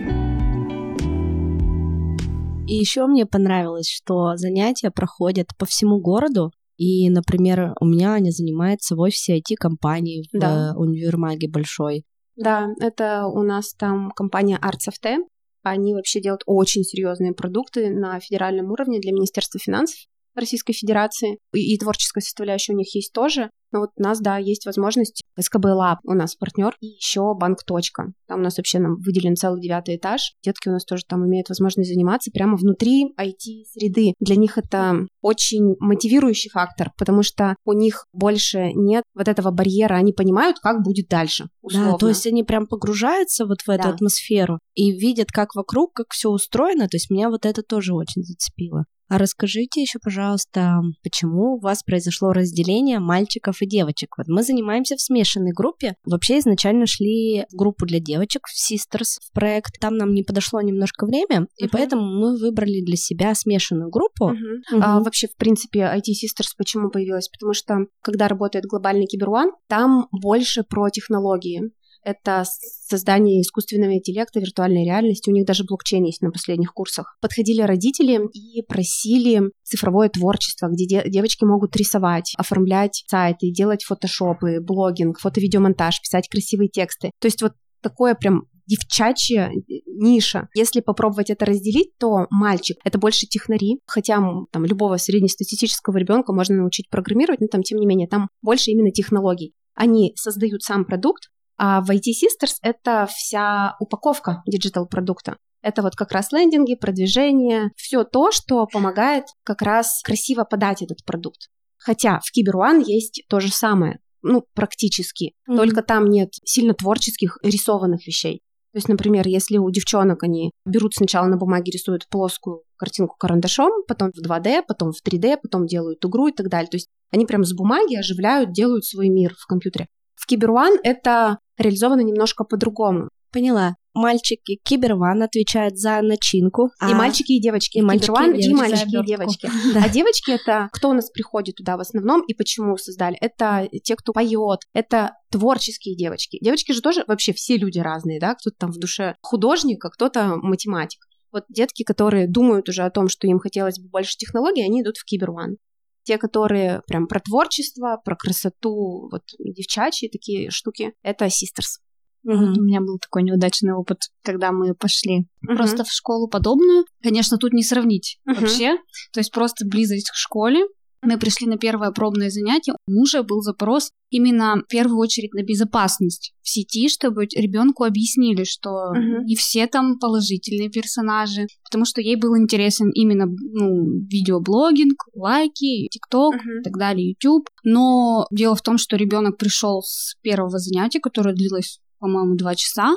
И 2.66 2.74
еще 2.74 3.06
мне 3.06 3.26
понравилось, 3.26 3.90
что 3.90 4.36
занятия 4.36 4.90
проходят 4.90 5.48
по 5.58 5.66
всему 5.66 6.00
городу. 6.00 6.50
И, 6.76 7.08
например, 7.10 7.74
у 7.80 7.84
меня 7.84 8.12
Аня 8.12 8.30
занимается 8.30 8.96
в 8.96 9.00
офисе 9.00 9.38
IT-компании 9.38 10.24
в 10.32 10.38
да. 10.38 10.72
универмаге 10.76 11.48
большой. 11.48 12.04
Да, 12.36 12.68
это 12.80 13.26
у 13.26 13.42
нас 13.42 13.74
там 13.74 14.10
компания 14.10 14.58
ArtsFT. 14.60 15.18
Они 15.62 15.94
вообще 15.94 16.20
делают 16.20 16.42
очень 16.46 16.82
серьезные 16.82 17.32
продукты 17.32 17.90
на 17.90 18.20
федеральном 18.20 18.70
уровне 18.70 19.00
для 19.00 19.12
Министерства 19.12 19.58
финансов. 19.58 19.98
Российской 20.34 20.72
Федерации, 20.72 21.38
и, 21.52 21.74
и 21.74 21.78
творческая 21.78 22.20
составляющая 22.20 22.72
у 22.72 22.76
них 22.76 22.94
есть 22.94 23.12
тоже. 23.12 23.50
Но 23.74 23.80
вот 23.80 23.90
у 23.96 24.02
нас, 24.02 24.20
да, 24.20 24.38
есть 24.38 24.66
возможность. 24.66 25.24
СКБ 25.36 25.64
Лаб 25.64 25.98
у 26.04 26.12
нас 26.12 26.36
партнер, 26.36 26.76
и 26.80 26.86
еще 26.86 27.34
Банк 27.34 27.64
Точка. 27.64 28.12
Там 28.28 28.38
у 28.38 28.42
нас 28.44 28.56
вообще 28.56 28.78
нам 28.78 29.00
выделен 29.00 29.34
целый 29.34 29.60
девятый 29.60 29.96
этаж. 29.96 30.34
Детки 30.44 30.68
у 30.68 30.72
нас 30.72 30.84
тоже 30.84 31.02
там 31.08 31.26
имеют 31.26 31.48
возможность 31.48 31.92
заниматься 31.92 32.30
прямо 32.32 32.56
внутри 32.56 33.12
IT-среды. 33.20 34.14
Для 34.20 34.36
них 34.36 34.58
это 34.58 35.08
очень 35.22 35.74
мотивирующий 35.80 36.50
фактор, 36.50 36.92
потому 36.96 37.24
что 37.24 37.56
у 37.64 37.72
них 37.72 38.06
больше 38.12 38.70
нет 38.74 39.02
вот 39.12 39.26
этого 39.26 39.50
барьера, 39.50 39.94
они 39.94 40.12
понимают, 40.12 40.60
как 40.60 40.84
будет 40.84 41.08
дальше. 41.08 41.48
Условно. 41.60 41.92
Да, 41.92 41.98
то 41.98 42.08
есть 42.08 42.28
они 42.28 42.44
прям 42.44 42.68
погружаются 42.68 43.44
вот 43.44 43.62
в 43.62 43.68
эту 43.68 43.82
да. 43.82 43.88
атмосферу 43.88 44.60
и 44.74 44.92
видят, 44.92 45.32
как 45.32 45.56
вокруг, 45.56 45.94
как 45.94 46.12
все 46.12 46.30
устроено. 46.30 46.86
То 46.86 46.96
есть 46.96 47.10
меня 47.10 47.28
вот 47.28 47.44
это 47.44 47.64
тоже 47.64 47.92
очень 47.92 48.22
зацепило. 48.22 48.84
А 49.08 49.18
расскажите 49.18 49.82
еще, 49.82 49.98
пожалуйста, 50.02 50.80
почему 51.02 51.54
у 51.54 51.60
вас 51.60 51.82
произошло 51.82 52.32
разделение 52.32 53.00
мальчиков 53.00 53.60
и 53.60 53.66
девочек? 53.66 54.16
Вот 54.16 54.28
мы 54.28 54.42
занимаемся 54.42 54.96
в 54.96 55.00
смешанной 55.00 55.52
группе. 55.52 55.94
Вообще 56.04 56.38
изначально 56.38 56.86
шли 56.86 57.44
в 57.50 57.56
группу 57.56 57.86
для 57.86 58.00
девочек, 58.00 58.42
в 58.46 58.72
Sisters, 58.72 59.20
в 59.20 59.32
проект. 59.32 59.78
Там 59.78 59.96
нам 59.96 60.12
не 60.12 60.22
подошло 60.22 60.60
немножко 60.60 61.06
время, 61.06 61.42
uh-huh. 61.42 61.66
и 61.66 61.68
поэтому 61.68 62.02
мы 62.02 62.38
выбрали 62.38 62.84
для 62.84 62.96
себя 62.96 63.34
смешанную 63.34 63.90
группу. 63.90 64.30
Uh-huh. 64.30 64.34
Uh-huh. 64.72 64.80
А, 64.82 65.00
вообще, 65.00 65.28
в 65.28 65.36
принципе, 65.36 65.80
IT 65.80 66.12
Sisters 66.12 66.48
почему 66.56 66.90
появилась? 66.90 67.28
Потому 67.28 67.52
что, 67.52 67.86
когда 68.02 68.28
работает 68.28 68.64
глобальный 68.64 69.06
Киберван, 69.06 69.50
там 69.68 70.08
больше 70.12 70.62
про 70.62 70.88
технологии 70.88 71.72
это 72.04 72.44
создание 72.88 73.40
искусственного 73.40 73.94
интеллекта, 73.94 74.40
виртуальной 74.40 74.84
реальности. 74.84 75.30
У 75.30 75.32
них 75.32 75.46
даже 75.46 75.64
блокчейн 75.64 76.04
есть 76.04 76.22
на 76.22 76.30
последних 76.30 76.72
курсах. 76.72 77.16
Подходили 77.20 77.62
родители 77.62 78.20
и 78.32 78.62
просили 78.62 79.50
цифровое 79.62 80.08
творчество, 80.08 80.68
где 80.68 80.86
де- 80.86 81.08
девочки 81.08 81.44
могут 81.44 81.74
рисовать, 81.76 82.34
оформлять 82.36 83.04
сайты, 83.08 83.50
делать 83.50 83.84
фотошопы, 83.84 84.60
блогинг, 84.60 85.18
фото-видеомонтаж, 85.18 86.00
писать 86.00 86.28
красивые 86.28 86.68
тексты. 86.68 87.10
То 87.20 87.26
есть 87.26 87.42
вот 87.42 87.52
такое 87.82 88.14
прям 88.14 88.44
девчачья 88.66 89.50
ниша. 89.86 90.48
Если 90.54 90.80
попробовать 90.80 91.30
это 91.30 91.44
разделить, 91.44 91.96
то 91.98 92.26
мальчик— 92.30 92.78
это 92.84 92.98
больше 92.98 93.26
технари, 93.26 93.80
хотя 93.86 94.20
там 94.52 94.64
любого 94.64 94.96
среднестатистического 94.96 95.98
ребенка 95.98 96.32
можно 96.32 96.56
научить 96.56 96.88
программировать, 96.88 97.40
но 97.40 97.46
там, 97.46 97.62
тем 97.62 97.78
не 97.78 97.86
менее, 97.86 98.08
там 98.08 98.28
больше 98.42 98.70
именно 98.70 98.90
технологий. 98.90 99.52
Они 99.74 100.12
создают 100.16 100.62
сам 100.62 100.84
продукт, 100.84 101.28
а 101.56 101.80
в 101.80 101.90
IT 101.90 102.10
Sisters 102.10 102.56
это 102.62 103.06
вся 103.10 103.76
упаковка 103.80 104.42
digital-продукта. 104.46 105.36
Это 105.62 105.82
вот 105.82 105.96
как 105.96 106.12
раз 106.12 106.30
лендинги, 106.32 106.74
продвижение, 106.74 107.70
все 107.76 108.04
то, 108.04 108.30
что 108.30 108.66
помогает 108.66 109.24
как 109.44 109.62
раз 109.62 110.02
красиво 110.04 110.44
подать 110.44 110.82
этот 110.82 111.04
продукт. 111.04 111.48
Хотя 111.78 112.20
в 112.22 112.30
Кибер 112.32 112.56
есть 112.86 113.22
то 113.28 113.40
же 113.40 113.50
самое, 113.50 113.98
ну, 114.22 114.44
практически. 114.54 115.32
Mm-hmm. 115.48 115.56
Только 115.56 115.82
там 115.82 116.06
нет 116.06 116.30
сильно 116.44 116.74
творческих 116.74 117.38
рисованных 117.42 118.06
вещей. 118.06 118.40
То 118.72 118.78
есть, 118.78 118.88
например, 118.88 119.28
если 119.28 119.56
у 119.56 119.70
девчонок 119.70 120.24
они 120.24 120.50
берут 120.66 120.94
сначала 120.94 121.28
на 121.28 121.36
бумаге, 121.36 121.70
рисуют 121.70 122.08
плоскую 122.08 122.62
картинку 122.76 123.14
карандашом, 123.16 123.70
потом 123.86 124.10
в 124.12 124.20
2D, 124.20 124.62
потом 124.66 124.90
в 124.90 125.00
3D, 125.06 125.38
потом 125.40 125.66
делают 125.66 126.04
игру 126.04 126.26
и 126.26 126.32
так 126.32 126.48
далее. 126.48 126.68
То 126.68 126.76
есть 126.76 126.88
они 127.12 127.24
прям 127.24 127.44
с 127.44 127.54
бумаги 127.54 127.94
оживляют, 127.94 128.52
делают 128.52 128.84
свой 128.84 129.08
мир 129.08 129.34
в 129.38 129.46
компьютере. 129.46 129.86
В 130.14 130.26
Кибер 130.26 130.50
это 130.82 131.38
реализовано 131.58 132.00
немножко 132.00 132.44
по-другому. 132.44 133.08
Поняла. 133.32 133.74
Мальчики 133.94 134.58
Киберван 134.64 135.22
отвечают 135.22 135.78
за 135.78 136.00
начинку. 136.02 136.66
И 136.66 136.70
а... 136.80 136.94
мальчики, 136.94 137.32
и 137.32 137.40
девочки. 137.40 137.78
И 137.78 137.82
мальчики, 137.82 138.10
и, 138.10 138.42
девочки, 138.42 138.50
и 138.50 138.54
мальчики, 138.54 138.96
и 138.96 139.06
девочки. 139.06 139.50
Да. 139.72 139.84
А 139.84 139.88
девочки 139.88 140.30
это 140.32 140.68
кто 140.72 140.90
у 140.90 140.92
нас 140.92 141.10
приходит 141.10 141.56
туда 141.56 141.76
в 141.76 141.80
основном 141.80 142.22
и 142.22 142.34
почему 142.34 142.76
создали? 142.76 143.16
Это 143.20 143.68
те, 143.82 143.94
кто 143.96 144.12
поет, 144.12 144.60
это 144.72 145.12
творческие 145.30 145.96
девочки. 145.96 146.38
Девочки 146.40 146.72
же 146.72 146.80
тоже 146.80 147.04
вообще 147.06 147.32
все 147.32 147.56
люди 147.56 147.78
разные, 147.78 148.20
да? 148.20 148.34
Кто-то 148.34 148.56
там 148.58 148.72
в 148.72 148.78
душе 148.78 149.16
художник, 149.20 149.84
а 149.84 149.90
кто-то 149.90 150.36
математик. 150.42 151.00
Вот 151.32 151.44
детки, 151.48 151.82
которые 151.82 152.28
думают 152.28 152.68
уже 152.68 152.82
о 152.82 152.90
том, 152.90 153.08
что 153.08 153.26
им 153.26 153.38
хотелось 153.40 153.80
бы 153.80 153.88
больше 153.88 154.16
технологий, 154.16 154.64
они 154.64 154.82
идут 154.82 154.96
в 154.96 155.04
Киберван. 155.04 155.56
Те, 156.04 156.18
которые 156.18 156.82
прям 156.86 157.06
про 157.06 157.20
творчество, 157.20 158.00
про 158.04 158.16
красоту, 158.16 159.08
вот 159.10 159.22
девчачьи 159.38 160.08
такие 160.08 160.50
штуки, 160.50 160.92
это 161.02 161.26
Sisters. 161.26 161.80
Угу. 162.24 162.58
У 162.58 162.62
меня 162.62 162.80
был 162.80 162.98
такой 162.98 163.22
неудачный 163.22 163.72
опыт, 163.72 163.98
когда 164.22 164.50
мы 164.50 164.74
пошли 164.74 165.26
угу. 165.42 165.56
просто 165.56 165.84
в 165.84 165.90
школу 165.90 166.28
подобную. 166.28 166.84
Конечно, 167.02 167.36
тут 167.36 167.52
не 167.52 167.62
сравнить 167.62 168.18
угу. 168.26 168.40
вообще. 168.40 168.76
То 169.12 169.20
есть 169.20 169.32
просто 169.32 169.66
близость 169.66 170.10
к 170.10 170.14
школе, 170.14 170.64
мы 171.04 171.18
пришли 171.18 171.46
на 171.46 171.56
первое 171.56 171.90
пробное 171.90 172.30
занятие, 172.30 172.72
у 172.86 172.92
мужа 172.92 173.22
был 173.22 173.40
запрос 173.40 173.90
именно 174.10 174.62
в 174.64 174.68
первую 174.68 174.98
очередь 174.98 175.34
на 175.34 175.42
безопасность 175.42 176.32
в 176.42 176.48
сети, 176.48 176.88
чтобы 176.88 177.24
ребенку 177.24 177.84
объяснили, 177.84 178.44
что 178.44 178.92
uh-huh. 178.92 179.24
не 179.24 179.34
все 179.36 179.66
там 179.66 179.98
положительные 179.98 180.70
персонажи, 180.70 181.46
потому 181.64 181.84
что 181.84 182.00
ей 182.00 182.16
был 182.16 182.36
интересен 182.36 182.90
именно 182.90 183.26
ну, 183.26 183.84
видеоблогинг, 184.08 185.04
лайки, 185.14 185.88
ТикТок 185.88 186.34
и 186.34 186.62
так 186.62 186.76
далее, 186.78 187.10
YouTube. 187.10 187.48
Но 187.64 188.26
дело 188.30 188.54
в 188.54 188.62
том, 188.62 188.78
что 188.78 188.96
ребенок 188.96 189.36
пришел 189.36 189.82
с 189.82 190.14
первого 190.22 190.58
занятия, 190.58 191.00
которое 191.00 191.34
длилось, 191.34 191.80
по-моему, 191.98 192.36
два 192.36 192.54
часа. 192.54 192.96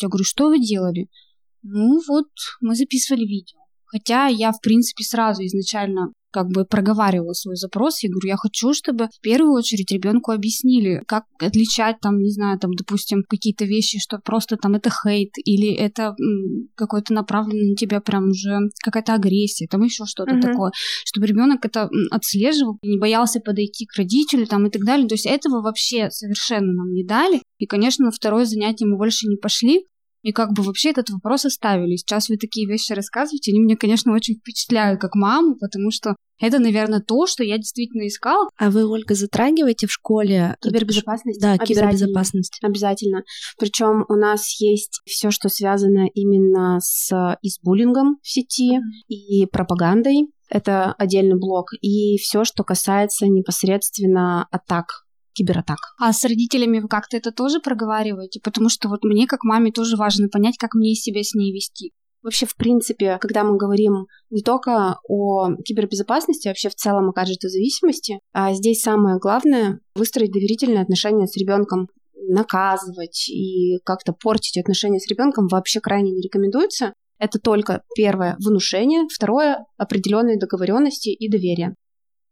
Я 0.00 0.08
говорю, 0.08 0.24
что 0.24 0.48
вы 0.48 0.58
делали? 0.58 1.08
Ну 1.62 2.00
вот, 2.08 2.28
мы 2.60 2.74
записывали 2.74 3.22
видео. 3.22 3.58
Хотя 3.86 4.26
я, 4.26 4.52
в 4.52 4.60
принципе, 4.60 5.02
сразу 5.02 5.42
изначально 5.44 6.12
как 6.30 6.48
бы 6.48 6.64
проговаривала 6.64 7.32
свой 7.32 7.56
запрос. 7.56 8.02
Я 8.02 8.10
говорю, 8.10 8.28
я 8.28 8.36
хочу, 8.36 8.72
чтобы 8.74 9.06
в 9.06 9.20
первую 9.20 9.52
очередь 9.52 9.90
ребенку 9.90 10.32
объяснили, 10.32 11.02
как 11.06 11.24
отличать 11.40 12.00
там, 12.00 12.18
не 12.18 12.30
знаю, 12.30 12.58
там, 12.58 12.72
допустим, 12.72 13.22
какие-то 13.28 13.64
вещи, 13.64 13.98
что 13.98 14.18
просто 14.18 14.56
там 14.56 14.74
это 14.74 14.90
хейт 14.90 15.30
или 15.44 15.72
это 15.72 16.14
какой-то 16.74 17.12
направленный 17.14 17.70
на 17.70 17.76
тебя 17.76 18.00
прям 18.00 18.28
уже 18.28 18.58
какая-то 18.82 19.14
агрессия, 19.14 19.66
там 19.68 19.82
еще 19.82 20.04
что-то 20.04 20.34
uh-huh. 20.34 20.42
такое, 20.42 20.72
чтобы 21.04 21.26
ребенок 21.26 21.64
это 21.64 21.88
отслеживал, 22.10 22.78
не 22.82 22.98
боялся 22.98 23.40
подойти 23.40 23.86
к 23.86 23.96
родителю 23.96 24.46
там 24.46 24.66
и 24.66 24.70
так 24.70 24.82
далее. 24.82 25.08
То 25.08 25.14
есть 25.14 25.26
этого 25.26 25.62
вообще 25.62 26.10
совершенно 26.10 26.72
нам 26.72 26.92
не 26.92 27.04
дали. 27.04 27.42
И, 27.58 27.66
конечно, 27.66 28.06
на 28.06 28.10
второе 28.10 28.44
занятие 28.44 28.86
мы 28.86 28.96
больше 28.96 29.26
не 29.26 29.36
пошли, 29.36 29.84
и 30.22 30.32
как 30.32 30.52
бы 30.52 30.62
вообще 30.62 30.90
этот 30.90 31.10
вопрос 31.10 31.44
оставили. 31.44 31.96
Сейчас 31.96 32.28
вы 32.28 32.36
такие 32.36 32.66
вещи 32.66 32.92
рассказываете, 32.92 33.52
они 33.52 33.60
меня, 33.60 33.76
конечно, 33.76 34.12
очень 34.12 34.34
впечатляют 34.34 35.00
как 35.00 35.14
маму, 35.14 35.56
потому 35.58 35.90
что 35.90 36.16
это, 36.40 36.58
наверное, 36.58 37.00
то, 37.00 37.26
что 37.26 37.42
я 37.42 37.58
действительно 37.58 38.06
искала. 38.06 38.48
А 38.56 38.70
вы, 38.70 38.86
Ольга, 38.86 39.14
затрагиваете 39.14 39.86
в 39.86 39.92
школе 39.92 40.56
кибербезопасность? 40.60 41.40
Да, 41.40 41.58
кибербезопасность. 41.58 42.58
Обязательно. 42.62 43.22
Причем 43.58 44.04
у 44.08 44.14
нас 44.14 44.60
есть 44.60 45.00
все, 45.04 45.30
что 45.30 45.48
связано 45.48 46.08
именно 46.14 46.78
с 46.80 47.36
избуллингом 47.42 48.18
в 48.22 48.28
сети 48.28 48.78
и 49.08 49.46
пропагандой. 49.46 50.28
Это 50.48 50.92
отдельный 50.92 51.38
блок. 51.38 51.70
И 51.80 52.16
все, 52.18 52.44
что 52.44 52.64
касается 52.64 53.26
непосредственно 53.26 54.46
атак 54.50 55.04
кибератак. 55.38 55.78
А 56.00 56.12
с 56.12 56.24
родителями 56.24 56.80
вы 56.80 56.88
как-то 56.88 57.16
это 57.16 57.30
тоже 57.30 57.60
проговариваете? 57.60 58.40
Потому 58.42 58.68
что 58.68 58.88
вот 58.88 59.04
мне, 59.04 59.26
как 59.26 59.44
маме, 59.44 59.70
тоже 59.70 59.96
важно 59.96 60.28
понять, 60.28 60.56
как 60.58 60.74
мне 60.74 60.94
себя 60.94 61.22
с 61.22 61.34
ней 61.34 61.52
вести. 61.52 61.92
Вообще, 62.22 62.46
в 62.46 62.56
принципе, 62.56 63.18
когда 63.20 63.44
мы 63.44 63.56
говорим 63.56 64.06
не 64.30 64.42
только 64.42 64.98
о 65.08 65.54
кибербезопасности, 65.64 66.48
а 66.48 66.50
вообще 66.50 66.68
в 66.68 66.74
целом 66.74 67.08
о 67.08 67.12
гаджетозависимости, 67.12 68.20
а 68.32 68.52
здесь 68.54 68.82
самое 68.82 69.18
главное— 69.18 69.80
выстроить 69.94 70.32
доверительные 70.32 70.82
отношения 70.82 71.26
с 71.26 71.36
ребенком. 71.36 71.88
Наказывать 72.30 73.28
и 73.28 73.78
как-то 73.84 74.12
портить 74.12 74.58
отношения 74.58 74.98
с 74.98 75.08
ребенком 75.08 75.46
вообще 75.46 75.80
крайне 75.80 76.10
не 76.10 76.20
рекомендуется. 76.20 76.92
Это 77.18 77.38
только 77.38 77.82
первое— 77.94 78.36
внушение, 78.38 79.06
второе— 79.12 79.64
определенные 79.76 80.38
договоренности 80.38 81.08
и 81.08 81.30
доверие. 81.30 81.74